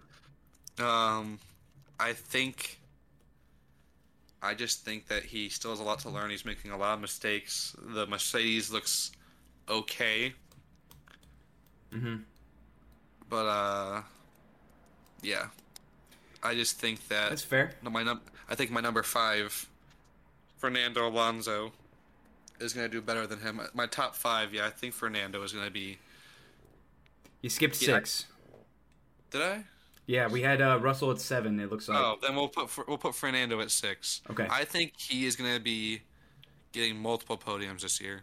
Um, 0.79 1.39
I 1.99 2.13
think. 2.13 2.79
I 4.43 4.55
just 4.55 4.85
think 4.87 5.09
that 5.09 5.25
he 5.25 5.51
still 5.51 5.71
has 5.71 5.81
a 5.81 5.83
lot 5.83 5.99
to 6.01 6.09
learn. 6.09 6.31
He's 6.31 6.47
making 6.47 6.71
a 6.71 6.77
lot 6.79 6.95
of 6.95 7.01
mistakes. 7.01 7.77
The 7.79 8.07
Mercedes 8.07 8.71
looks 8.73 9.13
okay, 9.69 10.33
Mhm. 11.93 12.23
but 13.29 13.47
uh, 13.47 14.03
yeah. 15.21 15.49
I 16.43 16.55
just 16.55 16.79
think 16.79 17.07
that 17.09 17.29
That's 17.29 17.43
fair. 17.43 17.75
no, 17.83 17.91
my 17.91 18.03
num- 18.03 18.23
I 18.49 18.55
think 18.55 18.71
my 18.71 18.81
number 18.81 19.03
five, 19.03 19.69
Fernando 20.57 21.07
Alonso, 21.07 21.73
is 22.59 22.73
gonna 22.73 22.89
do 22.89 23.03
better 23.03 23.27
than 23.27 23.41
him. 23.41 23.61
My 23.75 23.87
top 23.87 24.17
five, 24.17 24.55
yeah, 24.55 24.65
I 24.67 24.71
think 24.71 24.95
Fernando 24.95 25.43
is 25.43 25.53
gonna 25.53 25.71
be. 25.71 25.99
You 27.41 27.51
skipped 27.51 27.81
Yeah. 27.81 27.95
six. 27.97 28.27
Did 29.31 29.43
I? 29.43 29.65
Yeah, 30.07 30.27
we 30.29 30.43
had 30.43 30.61
uh, 30.61 30.79
Russell 30.81 31.11
at 31.13 31.21
seven. 31.21 31.61
It 31.61 31.71
looks 31.71 31.89
like. 31.89 31.99
Oh, 31.99 32.17
then 32.21 32.35
we'll 32.35 32.49
put 32.49 32.89
we'll 32.89 32.99
put 32.99 33.15
Fernando 33.15 33.61
at 33.61 33.71
six. 33.71 34.23
Okay. 34.31 34.47
I 34.51 34.65
think 34.65 34.95
he 34.99 35.25
is 35.25 35.37
gonna 35.37 35.61
be 35.61 36.03
getting 36.73 36.97
multiple 36.97 37.39
podiums 37.39 37.83
this 37.83 38.01
year. 38.01 38.23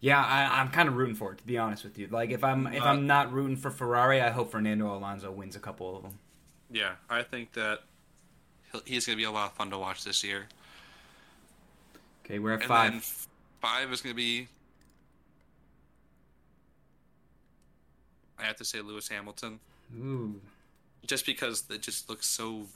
Yeah, 0.00 0.24
I, 0.24 0.60
I'm 0.60 0.68
kind 0.68 0.88
of 0.88 0.94
rooting 0.96 1.16
for 1.16 1.32
it 1.32 1.38
to 1.38 1.44
be 1.44 1.58
honest 1.58 1.82
with 1.82 1.98
you. 1.98 2.06
Like 2.06 2.30
if 2.30 2.44
I'm 2.44 2.68
if 2.68 2.82
Uh, 2.82 2.86
I'm 2.86 3.06
not 3.08 3.32
rooting 3.32 3.56
for 3.56 3.70
Ferrari, 3.70 4.20
I 4.20 4.30
hope 4.30 4.52
Fernando 4.52 4.94
Alonso 4.96 5.32
wins 5.32 5.56
a 5.56 5.58
couple 5.58 5.96
of 5.96 6.02
them. 6.04 6.18
Yeah, 6.70 6.92
I 7.10 7.22
think 7.24 7.52
that 7.54 7.80
he'll, 8.70 8.82
he's 8.84 9.04
gonna 9.04 9.16
be 9.16 9.24
a 9.24 9.30
lot 9.32 9.50
of 9.50 9.56
fun 9.56 9.70
to 9.70 9.78
watch 9.78 10.04
this 10.04 10.22
year. 10.22 10.46
Okay, 12.24 12.38
we're 12.38 12.52
at 12.52 12.60
And 12.60 12.68
five. 12.68 12.92
then 12.92 13.00
five 13.60 13.92
is 13.92 14.00
gonna 14.02 14.14
be. 14.14 14.46
I 18.38 18.44
have 18.44 18.56
to 18.56 18.64
say 18.64 18.80
Lewis 18.80 19.08
Hamilton. 19.08 19.60
Ooh. 19.98 20.40
just 21.06 21.24
because 21.24 21.64
it 21.70 21.80
just 21.80 22.10
looks 22.10 22.26
so 22.26 22.66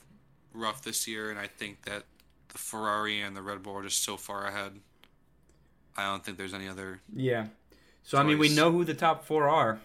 rough 0.53 0.83
this 0.83 1.07
year, 1.07 1.29
and 1.29 1.37
I 1.39 1.45
think 1.47 1.83
that 1.83 2.03
the 2.49 2.57
Ferrari 2.57 3.21
and 3.21 3.35
the 3.37 3.41
Red 3.41 3.61
Bull 3.63 3.77
are 3.77 3.83
just 3.83 4.03
so 4.03 4.17
far 4.17 4.47
ahead. 4.47 4.73
I 5.95 6.05
don't 6.09 6.23
think 6.25 6.37
there's 6.37 6.53
any 6.55 6.67
other. 6.67 7.01
Yeah. 7.15 7.47
So 8.03 8.17
I 8.17 8.23
mean, 8.23 8.39
we 8.39 8.49
know 8.49 8.71
who 8.71 8.83
the 8.83 8.93
top 8.95 9.25
four 9.25 9.47
are. 9.47 9.79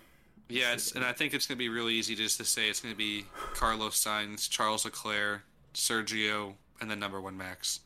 Yeah, 0.49 0.75
and 0.95 1.05
I 1.05 1.13
think 1.13 1.35
it's 1.35 1.47
going 1.47 1.57
to 1.57 1.63
be 1.63 1.69
really 1.69 1.93
easy 1.95 2.15
just 2.15 2.39
to 2.39 2.45
say 2.45 2.71
it's 2.71 2.81
going 2.81 2.95
to 2.95 2.99
be 2.99 3.27
Carlos 3.53 4.03
Sainz, 4.03 4.49
Charles 4.49 4.87
Leclerc, 4.87 5.43
Sergio, 5.75 6.55
and 6.81 6.91
then 6.91 6.99
number 6.99 7.21
one 7.21 7.37
Max. 7.37 7.81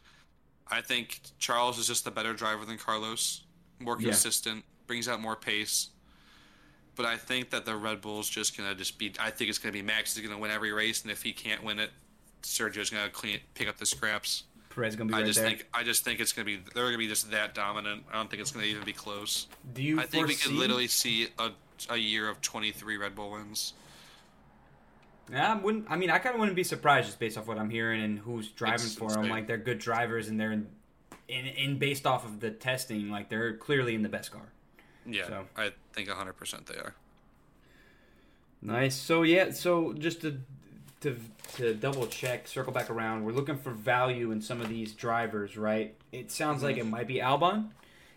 I 0.70 0.80
think 0.80 1.20
Charles 1.40 1.76
is 1.78 1.88
just 1.88 2.06
a 2.06 2.10
better 2.12 2.32
driver 2.32 2.64
than 2.64 2.78
Carlos, 2.78 3.42
more 3.80 3.96
Yeah. 3.98 4.10
consistent, 4.10 4.64
brings 4.86 5.08
out 5.08 5.20
more 5.20 5.34
pace. 5.34 5.88
But 6.94 7.06
I 7.06 7.16
think 7.16 7.50
that 7.50 7.64
the 7.64 7.74
Red 7.74 8.00
Bull's 8.02 8.28
just 8.28 8.56
going 8.56 8.68
to 8.68 8.74
just 8.74 8.98
be. 8.98 9.12
I 9.18 9.30
think 9.30 9.48
it's 9.48 9.58
going 9.58 9.72
to 9.72 9.78
be 9.78 9.82
Max 9.82 10.14
is 10.14 10.20
going 10.20 10.34
to 10.34 10.38
win 10.38 10.50
every 10.50 10.72
race, 10.72 11.02
and 11.02 11.10
if 11.10 11.22
he 11.22 11.32
can't 11.32 11.64
win 11.64 11.78
it, 11.78 11.90
Sergio's 12.42 12.90
going 12.90 13.04
to 13.04 13.10
clean 13.10 13.40
pick 13.54 13.68
up 13.68 13.78
the 13.78 13.86
scraps. 13.86 14.44
Perez 14.68 14.96
gonna 14.96 15.08
be 15.08 15.14
I 15.14 15.18
right 15.18 15.26
just 15.26 15.38
there. 15.38 15.48
think 15.50 15.68
I 15.74 15.82
just 15.82 16.02
think 16.02 16.18
it's 16.18 16.32
going 16.32 16.46
to 16.46 16.56
be 16.56 16.62
they're 16.74 16.84
going 16.84 16.94
to 16.94 16.98
be 16.98 17.08
just 17.08 17.30
that 17.30 17.54
dominant. 17.54 18.04
I 18.10 18.16
don't 18.16 18.30
think 18.30 18.40
it's 18.40 18.52
going 18.52 18.64
to 18.64 18.70
even 18.70 18.84
be 18.84 18.94
close. 18.94 19.46
Do 19.74 19.82
you 19.82 20.00
I 20.00 20.04
think 20.04 20.28
we 20.28 20.34
could 20.34 20.52
literally 20.52 20.86
see 20.86 21.28
a 21.38 21.50
a 21.90 21.96
year 21.96 22.28
of 22.28 22.40
23 22.40 22.96
Red 22.96 23.14
Bull 23.14 23.32
wins. 23.32 23.74
Yeah, 25.30 25.52
I 25.52 25.56
wouldn't. 25.56 25.86
I 25.90 25.96
mean, 25.96 26.10
I 26.10 26.18
kind 26.18 26.34
of 26.34 26.40
wouldn't 26.40 26.56
be 26.56 26.64
surprised 26.64 27.06
just 27.06 27.18
based 27.18 27.38
off 27.38 27.46
what 27.46 27.58
I'm 27.58 27.70
hearing 27.70 28.02
and 28.02 28.18
who's 28.18 28.48
driving 28.48 28.86
It's 28.86 28.94
for 28.94 29.10
them. 29.10 29.28
Like 29.28 29.46
they're 29.46 29.56
good 29.56 29.78
drivers 29.78 30.28
and 30.28 30.38
they're 30.38 30.52
in, 30.52 30.66
in, 31.28 31.46
in 31.46 31.78
based 31.78 32.06
off 32.06 32.24
of 32.24 32.40
the 32.40 32.50
testing, 32.50 33.08
like 33.08 33.28
they're 33.28 33.56
clearly 33.56 33.94
in 33.94 34.02
the 34.02 34.08
best 34.08 34.30
car. 34.30 34.52
Yeah, 35.06 35.26
So- 35.26 35.46
I 35.56 35.72
think 35.92 36.08
100% 36.08 36.66
they 36.66 36.76
are. 36.76 36.94
Nice. 38.62 38.94
So 38.94 39.22
yeah, 39.22 39.50
so 39.50 39.92
just 39.92 40.20
to 40.22 40.38
to 41.00 41.16
to 41.56 41.74
double 41.74 42.06
check, 42.06 42.46
circle 42.46 42.72
back 42.72 42.88
around, 42.90 43.24
we're 43.24 43.32
looking 43.32 43.58
for 43.58 43.72
value 43.72 44.30
in 44.30 44.40
some 44.40 44.60
of 44.60 44.68
these 44.68 44.92
drivers, 44.92 45.56
right? 45.56 45.94
It 46.12 46.30
sounds 46.30 46.62
like 46.62 46.76
it 46.76 46.82
mm-hmm. 46.82 46.90
might 46.90 47.08
be 47.08 47.16
Albon 47.16 47.70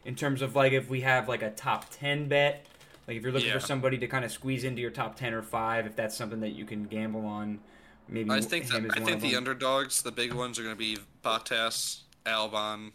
in 0.06 0.16
terms 0.16 0.42
of 0.42 0.56
like 0.56 0.72
if 0.72 0.88
we 0.90 1.02
have 1.02 1.28
like 1.28 1.42
a 1.42 1.50
top 1.50 1.88
10 1.90 2.28
bet, 2.28 2.66
like 3.08 3.18
if 3.18 3.24
you're 3.24 3.32
looking 3.32 3.50
Yeah. 3.50 3.56
for 3.56 3.60
somebody 3.66 3.98
to 3.98 4.08
kind 4.08 4.24
of 4.24 4.32
squeeze 4.32 4.64
into 4.64 4.82
your 4.82 4.92
top 4.92 5.16
10 5.16 5.34
or 5.34 5.42
5, 5.42 5.88
if 5.88 5.96
that's 5.96 6.16
something 6.16 6.40
that 6.42 6.52
you 6.52 6.64
can 6.64 6.86
gamble 6.86 7.26
on, 7.26 7.60
maybe 8.08 8.30
I 8.30 8.40
think 8.40 8.68
that, 8.68 8.86
I 8.92 9.04
think 9.04 9.22
the 9.22 9.32
them. 9.32 9.38
underdogs, 9.38 10.04
the 10.04 10.12
big 10.12 10.34
ones, 10.34 10.60
are 10.60 10.64
going 10.64 10.76
to 10.76 10.80
be 10.80 10.98
Bottas, 11.24 12.02
Albon, 12.26 12.92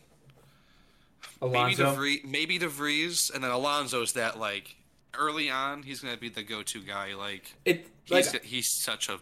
maybe. 1.43 1.75
de 1.75 1.93
Vries, 1.93 2.21
maybe 2.25 2.59
de 2.59 2.69
Vries, 2.69 3.31
and 3.35 3.43
then 3.43 3.51
Alonso's 3.51 4.13
that 4.15 4.39
like 4.39 4.77
early 5.19 5.51
on 5.51 5.83
he's 5.83 6.01
going 6.01 6.15
to 6.15 6.21
be 6.21 6.29
the 6.29 6.43
go-to 6.43 6.81
guy. 6.81 7.15
Like 7.15 7.55
It 7.65 7.87
like 8.09 8.25
he's 8.25 8.43
he's 8.43 8.69
such 8.69 9.09
a 9.09 9.19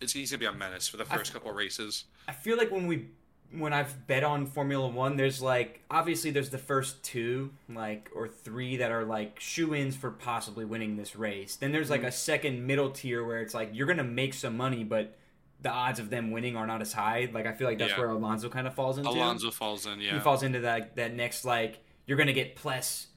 it's, 0.00 0.12
he's 0.12 0.30
to 0.30 0.38
be 0.38 0.46
a 0.46 0.52
menace 0.52 0.88
for 0.88 0.96
the 0.96 1.04
first 1.04 1.32
couple 1.32 1.52
races. 1.52 2.04
I 2.26 2.32
feel 2.32 2.56
like 2.56 2.70
when 2.70 2.86
we 2.86 3.06
when 3.50 3.72
I've 3.72 4.06
bet 4.06 4.24
on 4.24 4.46
Formula 4.46 4.86
One, 4.88 5.16
there's 5.16 5.40
like 5.40 5.82
obviously 5.90 6.30
there's 6.30 6.50
the 6.50 6.58
first 6.58 7.02
two 7.02 7.50
like 7.68 8.10
or 8.14 8.28
three 8.28 8.76
that 8.76 8.90
are 8.90 9.04
like 9.04 9.40
shoe 9.40 9.74
ins 9.74 9.96
for 9.96 10.10
possibly 10.10 10.64
winning 10.64 10.96
this 10.96 11.16
race. 11.16 11.56
Then 11.56 11.72
there's 11.72 11.90
like 11.90 12.00
mm-hmm. 12.00 12.08
a 12.08 12.12
second 12.12 12.66
middle 12.66 12.90
tier 12.90 13.24
where 13.24 13.40
it's 13.40 13.54
like 13.54 13.70
you're 13.72 13.86
gonna 13.86 14.04
make 14.04 14.34
some 14.34 14.56
money, 14.56 14.84
but 14.84 15.16
the 15.60 15.70
odds 15.70 15.98
of 15.98 16.08
them 16.10 16.30
winning 16.30 16.56
are 16.56 16.66
not 16.66 16.80
as 16.80 16.92
high. 16.92 17.28
Like 17.32 17.46
I 17.46 17.52
feel 17.52 17.66
like 17.66 17.78
that's 17.78 17.92
Yeah. 17.92 17.98
where 17.98 18.10
Alonso 18.10 18.48
kind 18.48 18.66
of 18.66 18.74
falls 18.74 18.98
into. 18.98 19.10
Alonso 19.10 19.50
falls 19.50 19.86
in, 19.86 20.00
yeah. 20.00 20.14
He 20.14 20.20
falls 20.20 20.42
into 20.42 20.60
that 20.60 20.96
that 20.96 21.14
next 21.14 21.44
like 21.44 21.78
you're 22.06 22.18
gonna 22.18 22.32
get 22.32 22.54
plus 22.56 23.08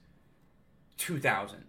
two 0.97 1.19
thousand 1.19 1.63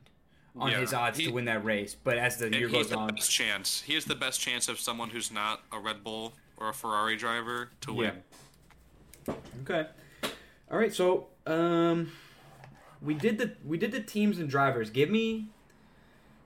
on 0.56 0.70
Yeah. 0.70 0.80
his 0.80 0.92
odds 0.94 1.18
He- 1.18 1.26
to 1.26 1.30
win 1.32 1.44
that 1.46 1.64
race. 1.64 1.94
But 1.94 2.18
as 2.18 2.36
the 2.38 2.50
year 2.50 2.68
he's 2.68 2.76
goes 2.76 2.88
the 2.90 2.96
on, 2.96 3.14
best 3.14 3.30
chance. 3.30 3.82
He 3.82 3.94
has 3.94 4.04
the 4.04 4.14
best 4.14 4.40
chance 4.40 4.68
of 4.68 4.78
someone 4.80 5.10
who's 5.10 5.30
not 5.30 5.62
a 5.72 5.78
Red 5.78 6.02
Bull 6.04 6.34
or 6.56 6.68
a 6.68 6.74
Ferrari 6.74 7.16
driver 7.16 7.70
to 7.82 7.92
win. 7.92 8.22
Okay. 9.62 9.86
All 10.70 10.78
right. 10.78 10.92
So, 10.92 11.28
um, 11.46 12.12
we 13.00 13.14
did 13.14 13.38
the 13.38 13.52
we 13.64 13.78
did 13.78 13.92
the 13.92 14.00
teams 14.00 14.38
and 14.38 14.48
drivers. 14.48 14.90
Give 14.90 15.10
me, 15.10 15.48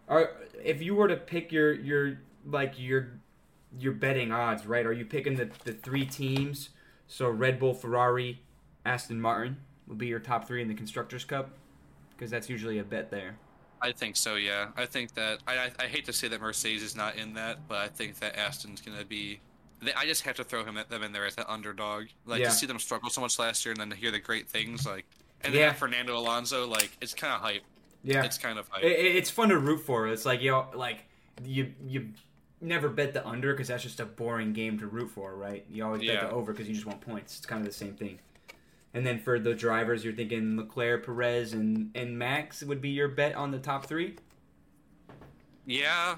Or 0.09 0.31
if 0.63 0.81
you 0.83 0.95
were 0.95 1.09
to 1.09 1.17
pick 1.17 1.51
your 1.53 1.73
your 1.73 2.19
like 2.45 2.75
your 2.79 3.09
your 3.79 3.93
betting 3.93 4.33
odds, 4.33 4.67
right? 4.67 4.87
Are 4.87 4.93
you 4.93 5.05
picking 5.05 5.37
the 5.37 5.51
the 5.65 5.73
three 5.73 6.05
teams? 6.07 6.71
So 7.09 7.29
Red 7.29 7.59
Bull, 7.59 7.75
Ferrari, 7.75 8.43
Aston 8.85 9.21
Martin 9.21 9.59
will 9.87 9.97
be 9.97 10.07
your 10.09 10.19
top 10.19 10.47
three 10.47 10.61
in 10.63 10.69
the 10.69 10.75
constructors' 10.75 11.25
cup, 11.25 11.51
because 12.11 12.31
that's 12.31 12.49
usually 12.49 12.79
a 12.79 12.85
bet 12.85 13.11
there. 13.11 13.37
I 13.81 13.93
think 13.93 14.17
so. 14.17 14.35
Yeah, 14.37 14.69
I 14.77 14.87
think 14.87 15.15
that 15.15 15.39
I, 15.47 15.57
I 15.59 15.71
I 15.81 15.87
hate 15.87 16.05
to 16.07 16.13
say 16.13 16.29
that 16.29 16.41
Mercedes 16.41 16.83
is 16.83 16.97
not 16.97 17.17
in 17.17 17.35
that, 17.35 17.69
but 17.69 17.79
I 17.79 17.89
think 17.89 18.19
that 18.21 18.37
Aston's 18.37 18.81
gonna 18.81 19.05
be. 19.05 19.41
They, 19.83 19.93
I 19.93 20.07
just 20.07 20.23
have 20.23 20.37
to 20.37 20.45
throw 20.45 20.65
him 20.65 20.79
at 20.79 20.89
them 20.89 21.03
in 21.03 21.13
there 21.13 21.27
as 21.27 21.37
an 21.37 21.45
underdog. 21.49 22.07
Like 22.25 22.41
Yeah. 22.41 22.49
to 22.49 22.53
see 22.55 22.67
them 22.67 22.79
struggle 22.79 23.11
so 23.11 23.21
much 23.21 23.39
last 23.39 23.65
year, 23.65 23.73
and 23.73 23.81
then 23.81 23.91
to 23.91 23.97
hear 23.97 24.11
the 24.11 24.19
great 24.19 24.49
things 24.49 24.87
like, 24.87 25.05
and 25.43 25.53
Yeah. 25.55 25.67
then 25.67 25.75
Fernando 25.77 26.17
Alonso, 26.17 26.67
like 26.67 26.97
it's 27.03 27.13
kind 27.15 27.35
of 27.35 27.41
hype. 27.43 27.63
Yeah, 28.03 28.25
It's 28.25 28.39
kind 28.39 28.59
of 28.59 28.67
hype. 28.69 28.83
It, 28.85 28.93
it- 28.93 29.17
it's 29.17 29.31
fun 29.31 29.51
to 29.51 29.59
root 29.59 29.79
for. 29.81 30.09
It's 30.09 30.25
like 30.25 30.41
you 30.41 30.51
know, 30.53 30.67
like 30.75 31.05
you 31.45 31.75
you 31.87 32.09
never 32.61 32.89
bet 32.89 33.13
the 33.13 33.27
under 33.27 33.53
because 33.53 33.69
that's 33.69 33.83
just 33.83 34.01
a 34.01 34.07
boring 34.07 34.53
game 34.53 34.79
to 34.79 34.87
root 34.87 35.11
for, 35.11 35.35
right? 35.35 35.65
You 35.71 35.85
always 35.85 36.07
bet 36.07 36.21
the 36.21 36.31
over 36.31 36.53
because 36.53 36.69
you 36.69 36.75
just 36.75 36.87
want 36.87 37.01
points. 37.01 37.37
It's 37.37 37.47
kind 37.47 37.61
of 37.61 37.67
the 37.67 37.73
same 37.73 37.95
thing. 37.95 38.19
And 38.95 39.07
then 39.07 39.19
for 39.19 39.39
the 39.39 39.55
drivers, 39.55 40.05
you're 40.05 40.15
thinking 40.15 40.57
Leclerc, 40.57 41.05
Perez, 41.05 41.53
and 41.53 41.91
and 41.95 42.19
Max 42.19 42.63
would 42.63 42.81
be 42.81 42.91
your 42.91 43.09
bet 43.09 43.35
on 43.35 43.51
the 43.51 43.59
top 43.59 43.87
three. 43.87 44.17
yeah, 45.67 46.13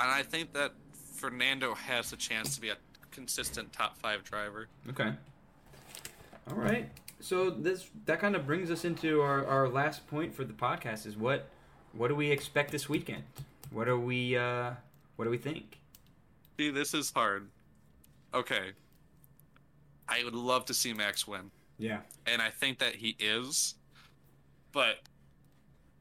and 0.00 0.10
I 0.10 0.22
think 0.22 0.52
that 0.54 0.72
Fernando 1.14 1.74
has 1.74 2.12
a 2.12 2.16
chance 2.16 2.54
to 2.56 2.60
be 2.60 2.70
a 2.70 2.76
consistent 3.12 3.72
top 3.72 3.96
five 3.98 4.24
driver. 4.24 4.68
Okay. 4.90 5.12
All 6.50 6.56
right. 6.56 6.88
So 7.20 7.48
this 7.50 7.88
that 8.06 8.18
kind 8.20 8.34
of 8.34 8.44
brings 8.46 8.70
us 8.70 8.84
into 8.84 9.20
our, 9.20 9.46
our 9.46 9.68
last 9.68 10.06
point 10.08 10.34
for 10.34 10.44
the 10.44 10.52
podcast 10.52 11.06
is 11.06 11.16
what 11.16 11.48
what 11.92 12.08
do 12.08 12.14
we 12.16 12.30
expect 12.30 12.72
this 12.72 12.88
weekend? 12.88 13.22
What 13.70 13.88
are 13.88 13.98
we 13.98 14.36
uh 14.36 14.72
what 15.16 15.24
do 15.24 15.30
we 15.30 15.38
think? 15.38 15.80
See, 16.58 16.70
this 16.70 16.94
is 16.94 17.12
hard. 17.14 17.48
Okay, 18.32 18.72
I 20.08 20.22
would 20.24 20.34
love 20.34 20.64
to 20.66 20.74
see 20.74 20.92
Max 20.92 21.26
win. 21.26 21.50
Yeah. 21.78 22.00
and 22.26 22.40
I 22.40 22.50
think 22.50 22.78
that 22.78 22.94
he 22.96 23.16
is. 23.18 23.74
But 24.72 24.98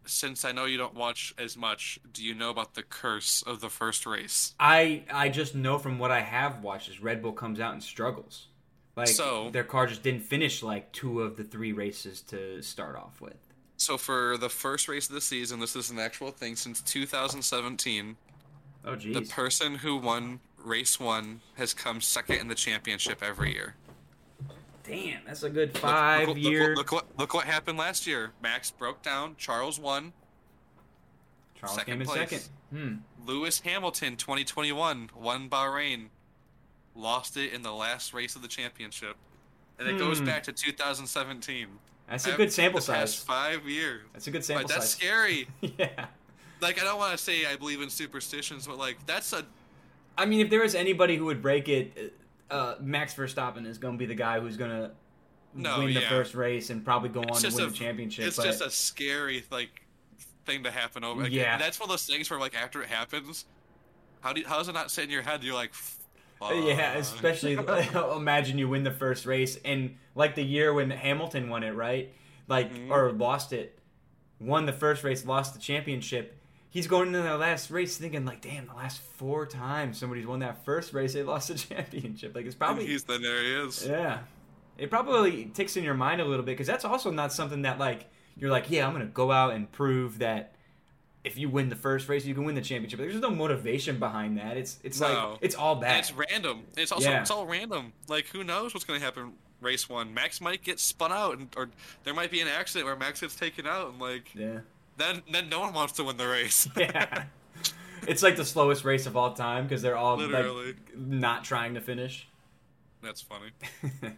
since 0.05 0.45
I 0.45 0.51
know 0.51 0.66
you 0.66 0.78
don't 0.78 0.93
watch 0.95 1.34
as 1.38 1.57
much, 1.57 1.99
do 2.11 2.24
you 2.24 2.36
know 2.36 2.49
about 2.51 2.76
the 2.76 2.84
curse 2.84 3.41
of 3.43 3.59
the 3.61 3.70
first 3.70 4.05
race? 4.05 4.53
I 4.59 5.03
I 5.11 5.30
just 5.30 5.55
know 5.55 5.80
from 5.80 5.97
what 5.99 6.11
I 6.11 6.22
have 6.22 6.61
watched 6.61 6.89
is 6.89 7.01
Red 7.01 7.22
Bull 7.22 7.32
comes 7.34 7.59
out 7.59 7.74
and 7.74 7.82
struggles. 7.84 8.47
Like 8.95 9.07
So- 9.07 9.49
their 9.49 9.64
car 9.64 9.88
just 9.88 10.03
didn't 10.03 10.22
finish 10.22 10.61
like 10.61 10.91
two 10.91 11.22
of 11.22 11.38
the 11.38 11.43
three 11.43 11.72
races 11.72 12.22
to 12.24 12.61
start 12.61 12.95
off 12.95 13.20
with. 13.22 13.38
So 13.78 13.97
for 13.97 14.38
the 14.38 14.49
first 14.49 14.88
race 14.88 15.09
of 15.09 15.16
the 15.16 15.22
season, 15.22 15.59
this 15.59 15.76
is 15.76 15.89
an 15.89 15.97
actual 15.99 16.30
thing 16.32 16.55
since 16.55 16.82
2017. 16.82 18.16
Oh 18.86 18.96
The 18.96 19.22
person 19.22 19.76
who 19.76 19.98
won 19.98 20.40
race 20.58 21.00
one 21.00 21.42
has 21.56 21.74
come 21.74 22.02
second 22.02 22.38
in 22.40 22.48
the 22.48 22.56
championship 22.56 23.24
every 23.24 23.54
year. 23.54 23.76
Damn, 24.84 25.22
that's 25.26 25.44
a 25.44 25.50
good 25.50 25.78
five 25.78 26.28
look, 26.28 26.38
look, 26.38 26.46
year. 26.52 26.76
Look, 26.76 26.92
what 26.92 27.06
look 27.18 27.34
what 27.34 27.46
happened 27.46 27.78
last 27.78 28.06
year. 28.06 28.32
Max 28.42 28.70
broke 28.72 29.02
down. 29.02 29.36
Charles 29.38 29.80
won. 29.80 30.12
Charles 31.56 31.76
second 31.76 31.94
came 31.94 32.02
in 32.02 32.08
place. 32.08 32.30
second. 32.30 32.44
Hmm. 32.72 32.96
Lewis 33.26 33.62
Hamilton, 33.62 34.18
2021, 34.18 35.12
won 35.16 35.50
Bahrain, 35.50 36.08
lost 36.96 37.38
it 37.38 37.54
in 37.54 37.62
the 37.62 37.72
last 37.72 38.14
race 38.14 38.36
of 38.36 38.42
the 38.42 38.48
championship, 38.50 39.16
and 39.80 39.88
it 39.88 39.98
goes 39.98 40.20
Hmm. 40.20 40.26
back 40.26 40.44
to 40.44 40.52
2017. 40.52 41.68
That's 42.10 42.26
a 42.28 42.34
good 42.34 42.52
sample 42.52 42.82
size. 42.82 43.16
Five 43.16 43.66
years. 43.70 44.02
That's 44.12 44.28
a 44.28 44.32
good 44.32 44.44
sample 44.44 44.64
Like, 44.64 44.74
that's 44.74 44.90
size. 44.90 44.98
scary. 44.98 45.48
yeah. 45.62 46.08
Like 46.64 46.82
I 46.82 46.84
don't 46.86 46.97
want 46.97 47.16
to 47.16 47.24
say 47.24 47.45
I 47.45 47.55
believe 47.55 47.82
in 47.82 47.89
superstitions, 47.89 48.66
but 48.66 48.78
like 48.80 49.05
that's 49.05 49.34
a 49.34 49.45
I 50.18 50.26
mean, 50.26 50.39
if 50.39 50.49
there 50.49 50.61
was 50.61 50.76
anybody 50.76 51.18
who 51.18 51.26
would 51.26 51.41
break 51.41 51.68
it, 51.70 52.14
uh, 52.51 52.76
Max 52.80 53.14
Verstappen 53.16 53.66
is 53.66 53.78
going 53.78 53.95
to 53.95 53.97
be 53.97 54.05
the 54.05 54.16
guy 54.16 54.39
who's 54.39 54.57
going 54.57 54.70
to 54.72 54.91
No, 55.55 55.80
win 55.80 55.93
the 55.93 56.01
first 56.01 56.36
race 56.36 56.70
and 56.70 56.86
probably 56.86 57.09
go 57.09 57.22
on 57.22 57.30
it's 57.30 57.41
to 57.41 57.49
win 57.55 57.64
a 57.66 57.68
the 57.68 57.74
championship. 57.74 58.26
It's 58.26 58.38
but 58.38 58.45
just 58.45 58.61
a 58.61 58.70
scary 58.70 59.43
like 59.51 59.82
thing 60.45 60.64
to 60.64 60.72
happen 60.72 61.03
over. 61.03 61.24
Like, 61.24 61.32
Yeah. 61.32 61.57
that's 61.57 61.80
one 61.80 61.86
of 61.88 61.91
those 61.91 62.05
things 62.05 62.30
where 62.30 62.39
like 62.39 62.55
after 62.55 62.82
it 62.84 62.89
happens, 62.89 63.45
how 64.22 64.34
do 64.34 64.41
you, 64.41 64.47
how 64.47 64.57
does 64.57 64.68
it 64.70 64.74
not 64.74 64.91
sit 64.91 65.05
in 65.05 65.09
your 65.09 65.22
head? 65.24 65.43
You're 65.43 65.55
like, 65.55 65.74
Fuck. 65.74 66.51
Yeah, 66.64 66.93
especially 66.93 67.53
imagine 68.16 68.57
you 68.57 68.70
win 68.70 68.84
the 68.84 68.91
first 68.91 69.26
race 69.26 69.57
and 69.66 69.95
like 70.16 70.36
the 70.36 70.43
year 70.43 70.74
when 70.74 70.91
Hamilton 70.91 71.49
won 71.49 71.64
it, 71.64 71.72
right? 71.72 72.14
Like 72.47 72.72
Mhm. 72.74 72.91
or 72.91 73.11
lost 73.14 73.51
it, 73.53 73.80
won 74.39 74.66
the 74.66 74.74
first 74.74 75.03
race, 75.03 75.26
lost 75.26 75.53
the 75.55 75.59
championship. 75.59 76.38
He's 76.74 76.88
going 76.88 77.10
into 77.10 77.22
the 77.22 77.38
last 77.38 77.70
race 77.70 77.98
thinking 77.98 78.26
like, 78.26 78.42
damn, 78.42 78.66
the 78.66 78.74
last 78.74 79.00
four 79.00 79.46
times 79.46 80.00
somebody's 80.00 80.26
won 80.26 80.40
that 80.40 80.66
first 80.66 80.92
race, 80.92 81.14
they 81.14 81.22
lost 81.22 81.50
the 81.50 81.54
championship. 81.76 82.34
Like 82.36 82.48
it's 82.48 82.56
probably 82.56 82.88
he's 82.88 83.04
then 83.04 83.22
there 83.22 83.42
he 83.44 83.54
is. 83.68 83.86
yeah. 83.86 84.20
It 84.78 84.90
probably 84.90 85.46
ticks 85.54 85.78
in 85.78 85.84
your 85.84 85.94
mind 85.94 86.20
a 86.20 86.26
little 86.26 86.44
bit 86.44 86.54
because 86.54 86.66
that's 86.66 86.84
also 86.84 87.12
not 87.12 87.32
something 87.32 87.62
that 87.62 87.78
like 87.78 88.10
you're 88.36 88.50
like, 88.50 88.72
yeah, 88.72 88.88
I'm 88.88 88.94
gonna 88.94 89.06
go 89.06 89.32
out 89.32 89.54
and 89.54 89.72
prove 89.72 90.18
that 90.20 90.56
if 91.24 91.38
you 91.38 91.48
win 91.48 91.70
the 91.70 91.76
first 91.76 92.10
race, 92.10 92.26
you 92.26 92.34
can 92.34 92.44
win 92.44 92.56
the 92.56 92.62
championship. 92.62 93.00
There's 93.00 93.16
no 93.22 93.30
motivation 93.30 94.00
behind 94.00 94.40
that. 94.40 94.58
It's 94.58 94.80
it's 94.84 95.00
No. 95.00 95.30
like 95.30 95.38
it's 95.42 95.54
all 95.56 95.74
And 95.74 95.82
bad. 95.82 96.00
it's 96.00 96.12
random. 96.12 96.64
It's 96.76 96.92
also 96.92 97.08
Yeah. 97.12 97.22
it's 97.22 97.30
all 97.30 97.46
random. 97.46 97.94
Like 98.08 98.26
who 98.30 98.44
knows 98.44 98.74
what's 98.74 98.84
gonna 98.84 99.00
happen 99.00 99.34
race 99.62 99.88
one, 99.88 100.12
Max 100.14 100.42
might 100.42 100.64
get 100.64 100.80
spun 100.80 101.12
out, 101.14 101.38
and, 101.38 101.48
or 101.56 101.70
there 102.04 102.14
might 102.16 102.32
be 102.32 102.42
an 102.42 102.48
accident 102.50 102.86
where 102.88 102.96
Max 102.98 103.22
gets 103.22 103.36
taken 103.36 103.68
out, 103.68 103.90
and 103.92 104.00
like 104.02 104.32
Yeah. 104.34 104.62
Then 104.98 105.22
then 105.32 105.50
no 105.50 105.60
one 105.60 105.74
wants 105.74 105.94
to 105.94 106.04
win 106.04 106.18
the 106.18 106.28
race. 106.28 106.68
Yeah. 106.78 107.26
it's 108.08 108.22
like 108.24 108.36
the 108.36 108.46
slowest 108.46 108.84
race 108.84 109.06
of 109.06 109.16
all 109.16 109.34
time 109.34 109.64
because 109.64 109.82
they're 109.82 109.96
all 109.98 110.18
Literally. 110.18 110.68
like 110.68 110.98
not 110.98 111.44
trying 111.44 111.74
to 111.76 111.82
finish. 111.82 112.28
That's 113.02 113.22
funny. 113.22 113.52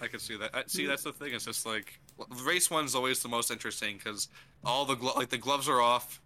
I 0.00 0.06
can 0.08 0.20
see 0.20 0.36
that. 0.36 0.50
I, 0.54 0.64
see, 0.66 0.86
that's 0.86 1.02
the 1.04 1.12
thing. 1.12 1.32
It's 1.32 1.44
just 1.46 1.64
like 1.66 1.98
race 2.44 2.70
one's 2.70 2.94
always 2.94 3.20
the 3.22 3.28
most 3.28 3.50
interesting 3.50 3.96
because 3.96 4.28
all 4.64 4.84
the 4.84 4.94
glo- 4.94 5.14
like 5.16 5.30
the 5.30 5.38
gloves 5.38 5.68
are 5.68 5.80
off. 5.80 6.20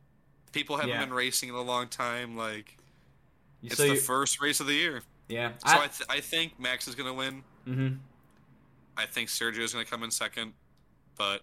People 0.52 0.76
haven't 0.76 0.90
Yeah. 0.90 1.04
been 1.04 1.14
racing 1.14 1.48
in 1.50 1.54
a 1.54 1.62
long 1.62 1.86
time. 1.88 2.36
Like 2.36 2.76
it's 3.62 3.76
so 3.76 3.88
the 3.88 3.94
first 3.96 4.40
race 4.40 4.58
of 4.60 4.66
the 4.66 4.74
year. 4.74 5.02
yeah. 5.28 5.50
So 5.58 5.72
I, 5.72 5.86
th- 5.86 6.08
I 6.08 6.20
think 6.20 6.58
Max 6.58 6.88
is 6.88 6.94
gonna 6.94 7.14
win. 7.14 7.42
hmm 7.64 7.88
I 8.96 9.06
think 9.06 9.28
Sergio 9.28 9.60
is 9.60 9.72
gonna 9.72 9.84
come 9.84 10.02
in 10.02 10.10
second, 10.10 10.52
but 11.16 11.42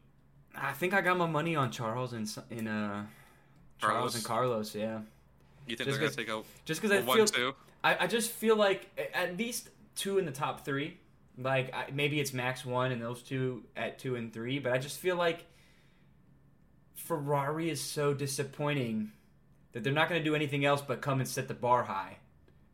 I 0.59 0.73
think 0.73 0.93
I 0.93 1.01
got 1.01 1.17
my 1.17 1.27
money 1.27 1.55
on 1.55 1.71
Charles 1.71 2.13
and 2.13 2.27
in 2.49 2.67
uh 2.67 3.05
Charles 3.79 3.95
Carlos? 3.95 4.15
and 4.15 4.23
Carlos. 4.25 4.75
Yeah. 4.75 4.99
you 5.67 5.75
think 5.75 5.87
Just 5.87 5.99
they're 5.99 6.09
gonna 6.09 6.17
take 6.17 6.29
out 6.29 6.45
Just 6.65 6.81
because 6.81 6.97
I 6.97 7.05
one 7.05 7.17
feel 7.17 7.25
two? 7.27 7.55
I, 7.83 8.05
I 8.05 8.07
just 8.07 8.31
feel 8.31 8.55
like 8.55 8.89
at 9.13 9.37
least 9.37 9.69
two 9.95 10.17
in 10.17 10.25
the 10.25 10.31
top 10.31 10.65
three. 10.65 10.97
Like 11.37 11.73
I, 11.73 11.85
maybe 11.93 12.19
it's 12.19 12.33
max 12.33 12.65
one 12.65 12.91
and 12.91 13.01
those 13.01 13.21
two 13.21 13.63
at 13.75 13.99
two 13.99 14.15
and 14.15 14.33
three, 14.33 14.57
but 14.59 14.73
I 14.73 14.79
just 14.79 14.97
feel 14.97 15.15
like 15.15 15.45
Ferrari 16.95 17.69
is 17.69 17.79
so 17.79 18.13
disappointing 18.13 19.11
that 19.71 19.83
they're 19.83 19.93
not 19.93 20.09
going 20.09 20.19
to 20.19 20.25
do 20.25 20.35
anything 20.35 20.65
else 20.65 20.81
but 20.81 21.01
come 21.01 21.19
and 21.19 21.29
set 21.29 21.47
the 21.47 21.53
bar 21.53 21.83
high, 21.83 22.17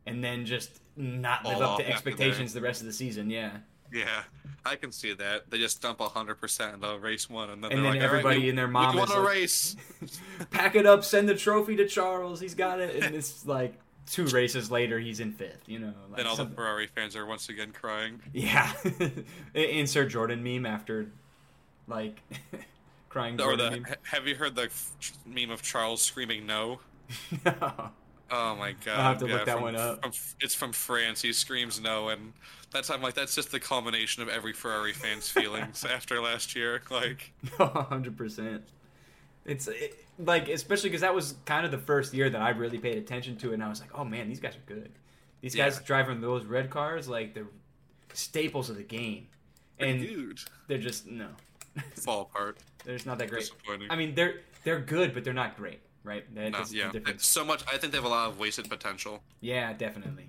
and 0.06 0.24
then 0.24 0.46
just 0.46 0.80
not 0.96 1.44
live 1.44 1.58
Fall 1.58 1.72
up 1.72 1.78
to 1.78 1.88
expectations 1.88 2.54
the 2.54 2.62
rest 2.62 2.80
of 2.80 2.86
the 2.86 2.92
season. 2.92 3.28
Yeah, 3.28 3.58
Yeah, 3.92 4.22
I 4.64 4.76
can 4.76 4.90
see 4.92 5.12
that. 5.14 5.50
They 5.50 5.58
just 5.58 5.80
dump 5.82 6.00
hundred 6.00 6.36
percent 6.36 6.74
into 6.74 6.98
race 6.98 7.28
one, 7.30 7.50
and 7.50 7.62
then 7.62 7.72
And 7.72 7.84
then 7.84 7.92
like, 7.94 8.00
everybody 8.02 8.40
we- 8.40 8.48
and 8.48 8.58
their 8.58 8.68
mom 8.68 8.98
is 8.98 9.10
a 9.10 9.18
like- 9.20 9.28
race. 9.28 9.76
pack 10.50 10.74
it 10.74 10.86
up, 10.86 11.04
send 11.04 11.28
the 11.28 11.34
trophy 11.36 11.76
to 11.76 11.86
Charles. 11.86 12.40
He's 12.40 12.54
got 12.54 12.80
it, 12.80 13.02
and 13.04 13.14
it's 13.14 13.46
like 13.46 13.74
two 14.10 14.24
races 14.26 14.70
later, 14.70 14.98
he's 14.98 15.20
in 15.20 15.32
fifth. 15.32 15.62
You 15.68 15.78
know, 15.78 15.94
like 16.08 16.16
then 16.18 16.26
all 16.26 16.36
the 16.36 16.46
Ferrari 16.46 16.86
fans 16.88 17.14
are 17.16 17.24
once 17.26 17.48
again 17.48 17.72
crying. 17.72 18.20
Yeah. 18.32 18.72
Insert 19.54 20.10
Jordan 20.10 20.42
meme 20.42 20.66
after 20.66 21.06
like 21.86 22.20
crying 23.08 23.34
Or 23.34 23.44
Jordan 23.56 23.72
the 23.72 23.80
meme. 23.80 23.86
have 24.02 24.26
you 24.26 24.34
heard 24.34 24.56
the 24.56 24.68
meme 25.26 25.50
of 25.50 25.62
Charles 25.62 26.02
screaming 26.02 26.46
no? 26.46 26.80
No. 27.44 27.90
Oh 28.30 28.54
my 28.56 28.72
god! 28.84 28.98
I 28.98 29.02
have 29.02 29.18
to 29.18 29.26
yeah, 29.26 29.34
look 29.34 29.44
that 29.46 29.54
from- 29.54 29.62
one 29.62 29.76
up. 29.76 30.00
From, 30.02 30.12
it's 30.40 30.54
from 30.54 30.72
France. 30.72 31.22
He 31.22 31.32
screams 31.32 31.80
no, 31.80 32.08
and 32.08 32.32
that's 32.70 32.90
I'm 32.90 33.02
like 33.02 33.14
that's 33.14 33.34
just 33.34 33.50
the 33.52 33.60
culmination 33.60 34.22
of 34.22 34.28
every 34.28 34.52
Ferrari 34.52 34.92
fan's 34.92 35.28
feelings 35.38 35.84
after 35.84 36.20
last 36.20 36.54
year. 36.56 36.80
Like, 36.90 37.32
100%. 37.46 38.60
It's 39.44 39.68
it, 39.68 40.04
like 40.18 40.48
especially 40.48 40.90
cuz 40.90 41.00
that 41.02 41.14
was 41.14 41.34
kind 41.44 41.64
of 41.66 41.70
the 41.70 41.78
first 41.78 42.14
year 42.14 42.30
that 42.30 42.40
I 42.40 42.50
really 42.50 42.78
paid 42.78 42.96
attention 42.98 43.36
to 43.38 43.50
it 43.50 43.54
and 43.54 43.62
I 43.62 43.68
was 43.68 43.80
like, 43.80 43.90
"Oh 43.94 44.04
man, 44.04 44.28
these 44.28 44.40
guys 44.40 44.54
are 44.56 44.66
good." 44.74 44.90
These 45.42 45.54
guys 45.54 45.76
Yeah. 45.76 45.86
driving 45.86 46.20
those 46.22 46.44
red 46.46 46.70
cars 46.70 47.06
like 47.08 47.34
they're 47.34 47.46
staples 48.14 48.70
of 48.70 48.76
the 48.76 48.82
game. 48.82 49.26
And 49.78 50.00
dude, 50.00 50.38
they're 50.68 50.78
just 50.78 51.06
no. 51.06 51.28
fall 51.96 52.22
apart. 52.22 52.58
they're 52.84 52.94
just 52.94 53.06
not 53.06 53.18
that 53.18 53.28
great. 53.28 53.50
I 53.90 53.96
mean, 53.96 54.14
they're 54.14 54.40
they're 54.62 54.80
good, 54.80 55.12
but 55.12 55.24
they're 55.24 55.34
not 55.34 55.56
great, 55.56 55.80
right? 56.04 56.24
That, 56.34 56.52
No, 56.52 56.62
yeah, 56.70 56.90
the 56.92 57.14
so 57.18 57.44
much. 57.44 57.64
I 57.66 57.76
think 57.78 57.92
they 57.92 57.98
have 57.98 58.04
a 58.04 58.08
lot 58.08 58.28
of 58.30 58.38
wasted 58.38 58.68
potential. 58.68 59.22
Yeah, 59.40 59.72
definitely. 59.72 60.28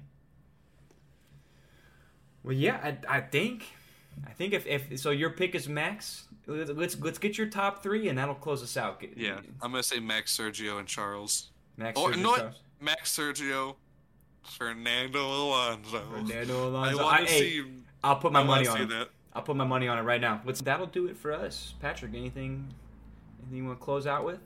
Well, 2.44 2.54
yeah, 2.54 2.80
I, 3.10 3.18
I 3.18 3.22
think, 3.22 3.66
I 4.26 4.32
think 4.32 4.54
if, 4.54 4.66
if 4.68 5.00
so, 5.00 5.10
your 5.12 5.32
pick 5.32 5.56
is 5.56 5.68
Max. 5.68 6.26
Let's, 6.48 6.70
let's 6.72 7.00
let's 7.00 7.18
get 7.18 7.38
your 7.40 7.48
top 7.48 7.82
three, 7.82 8.08
and 8.08 8.18
that'll 8.18 8.36
close 8.36 8.62
us 8.62 8.78
out. 8.78 9.04
Yeah, 9.16 9.40
I'm 9.62 9.72
gonna 9.72 9.82
say 9.84 10.00
Max, 10.00 10.36
Sergio, 10.38 10.78
and 10.80 10.88
Charles. 10.88 11.50
Max. 11.78 12.00
Or 12.00 12.12
Sergio, 12.12 12.22
no, 12.22 12.36
Charles. 12.38 12.56
Max, 12.80 13.18
Sergio, 13.18 13.76
Fernando 14.44 15.26
Alonso. 15.26 16.02
Fernando 16.12 16.76
I 16.76 16.94
want 16.94 17.22
I- 17.22 17.26
to 17.26 17.32
hey, 17.32 17.40
see. 17.40 17.64
I'll 18.04 18.18
put 18.18 18.32
my 18.32 18.42
I 18.42 18.44
money 18.44 18.68
on 18.68 18.82
it. 18.82 18.90
that. 18.90 19.10
I'll 19.34 19.42
put 19.42 19.56
my 19.56 19.66
money 19.66 19.88
on 19.88 19.98
it 19.98 20.04
right 20.04 20.22
now. 20.22 20.40
Let's, 20.46 20.62
that'll 20.62 20.86
do 20.86 21.08
it 21.08 21.18
for 21.18 21.34
us, 21.34 21.74
Patrick. 21.82 22.14
Anything, 22.14 22.68
anything 23.42 23.58
you 23.58 23.66
want 23.66 23.80
to 23.80 23.84
close 23.84 24.06
out 24.08 24.24
with? 24.24 24.40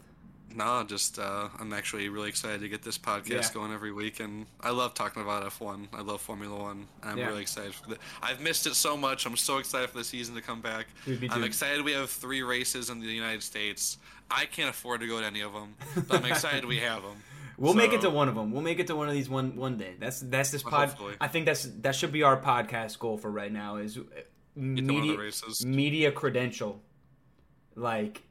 No, 0.55 0.83
just 0.83 1.19
uh, 1.19 1.49
I'm 1.59 1.73
actually 1.73 2.09
really 2.09 2.29
excited 2.29 2.61
to 2.61 2.69
get 2.69 2.81
this 2.81 2.97
podcast 2.97 3.29
Yeah. 3.29 3.53
going 3.53 3.71
every 3.73 3.91
week, 3.91 4.19
and 4.19 4.45
I 4.61 4.71
love 4.71 4.93
talking 4.93 5.21
about 5.21 5.43
F1. 5.43 5.87
I 5.93 6.01
love 6.01 6.21
Formula 6.21 6.57
One. 6.57 6.87
I'm 7.03 7.17
Yeah. 7.17 7.27
really 7.27 7.41
excited 7.41 7.73
for 7.75 7.89
the. 7.91 7.97
I've 8.21 8.41
missed 8.41 8.65
it 8.67 8.75
so 8.75 8.97
much. 8.97 9.25
I'm 9.25 9.37
so 9.37 9.57
excited 9.59 9.89
for 9.89 9.97
the 9.99 10.03
season 10.03 10.35
to 10.35 10.41
come 10.41 10.61
back. 10.61 10.87
I'm 11.29 11.43
excited 11.43 11.83
we 11.85 11.91
have 11.93 12.09
three 12.09 12.41
races 12.41 12.89
in 12.89 12.99
the 12.99 13.07
United 13.07 13.43
States. 13.43 13.97
I 14.31 14.45
can't 14.45 14.69
afford 14.69 15.01
to 15.01 15.07
go 15.07 15.19
to 15.19 15.25
any 15.25 15.41
of 15.41 15.53
them, 15.53 15.75
but 16.07 16.17
I'm 16.23 16.25
excited 16.31 16.65
we 16.65 16.79
have 16.79 17.03
them. 17.03 17.17
We'll 17.57 17.73
make 17.73 17.91
it 17.91 17.99
to 18.01 18.09
one 18.09 18.29
of 18.29 18.35
them. 18.35 18.53
We'll 18.53 18.61
make 18.61 18.79
it 18.79 18.87
to 18.87 18.95
one 18.95 19.09
of 19.09 19.13
these 19.13 19.27
one 19.27 19.57
one 19.57 19.77
day. 19.77 19.95
That's 19.99 20.21
that's 20.21 20.49
this 20.49 20.63
pod. 20.63 20.87
hopefully. 20.89 21.15
I 21.19 21.27
think 21.27 21.45
that's 21.45 21.63
that 21.81 21.93
should 21.93 22.13
be 22.13 22.23
our 22.23 22.39
podcast 22.41 22.97
goal 22.99 23.17
for 23.17 23.29
right 23.29 23.51
now. 23.51 23.75
Is 23.75 23.97
uh, 23.97 24.01
Get 24.01 24.87
to 24.87 24.93
one 24.93 25.09
of 25.09 25.17
media 25.19 25.31
media 25.65 26.11
credential, 26.13 26.81
like 27.75 28.23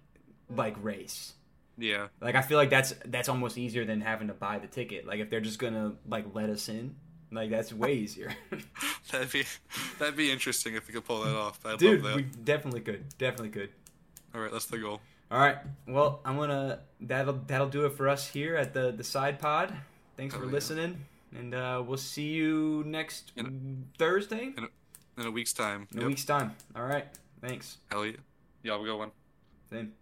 like 0.49 0.83
race. 0.83 1.35
Yeah, 1.81 2.09
Like 2.21 2.35
I 2.35 2.43
feel 2.43 2.59
like 2.59 2.71
that's 2.71 2.93
that's 3.07 3.29
almost 3.29 3.57
easier 3.57 3.85
than 3.85 4.01
having 4.01 4.27
to 4.29 4.35
buy 4.35 4.59
the 4.59 4.67
ticket. 4.67 5.07
Like 5.07 5.21
if 5.21 5.31
they're 5.31 5.41
just 5.41 5.59
gonna 5.61 5.95
like 6.09 6.27
let 6.35 6.51
us 6.51 6.69
in, 6.69 6.97
like 7.31 7.51
that's 7.51 7.73
way 7.73 7.95
easier. 7.95 8.35
that'd 9.13 9.31
be 9.31 9.45
that'd 9.99 10.17
be 10.17 10.31
interesting 10.33 10.75
if 10.75 10.89
we 10.89 10.95
could 10.95 11.05
pull 11.05 11.23
that 11.23 11.37
off. 11.37 11.61
I'd 11.65 11.79
Dude, 11.79 12.03
love 12.03 12.11
that. 12.13 12.17
we 12.17 12.23
definitely 12.23 12.81
could. 12.81 13.17
Definitely 13.17 13.51
could. 13.51 13.71
All 14.35 14.41
right, 14.41 14.51
that's 14.51 14.67
the 14.67 14.79
goal. 14.79 15.01
All 15.31 15.39
right. 15.39 15.59
Well, 15.87 16.21
I'm 16.25 16.37
gonna 16.37 16.81
that'll 17.01 17.41
that'll 17.47 17.69
do 17.69 17.85
it 17.87 17.93
for 17.93 18.09
us 18.09 18.27
here 18.27 18.57
at 18.57 18.75
the 18.75 18.91
the 18.91 19.05
SidePod. 19.05 19.73
Thanks 20.17 20.35
Oh, 20.35 20.39
for 20.41 20.47
yeah. 20.47 20.53
listening, 20.53 21.05
and 21.37 21.55
uh, 21.55 21.81
we'll 21.87 21.97
see 21.97 22.29
you 22.29 22.83
next 22.87 23.31
In 23.37 23.87
Thursday 23.99 24.53
In 24.57 24.65
a, 24.65 25.21
in 25.21 25.27
a 25.27 25.31
week's 25.31 25.53
time. 25.53 25.87
in 25.95 26.03
a 26.03 26.07
week's 26.07 26.25
time. 26.25 26.57
All 26.75 26.83
right. 26.85 27.07
Thanks. 27.41 27.79
Hell 27.93 28.05
yeah. 28.05 28.13
Yeah, 28.65 28.75
we'll 28.77 28.85
go 28.87 28.97
one. 28.97 29.11
Same. 29.71 29.93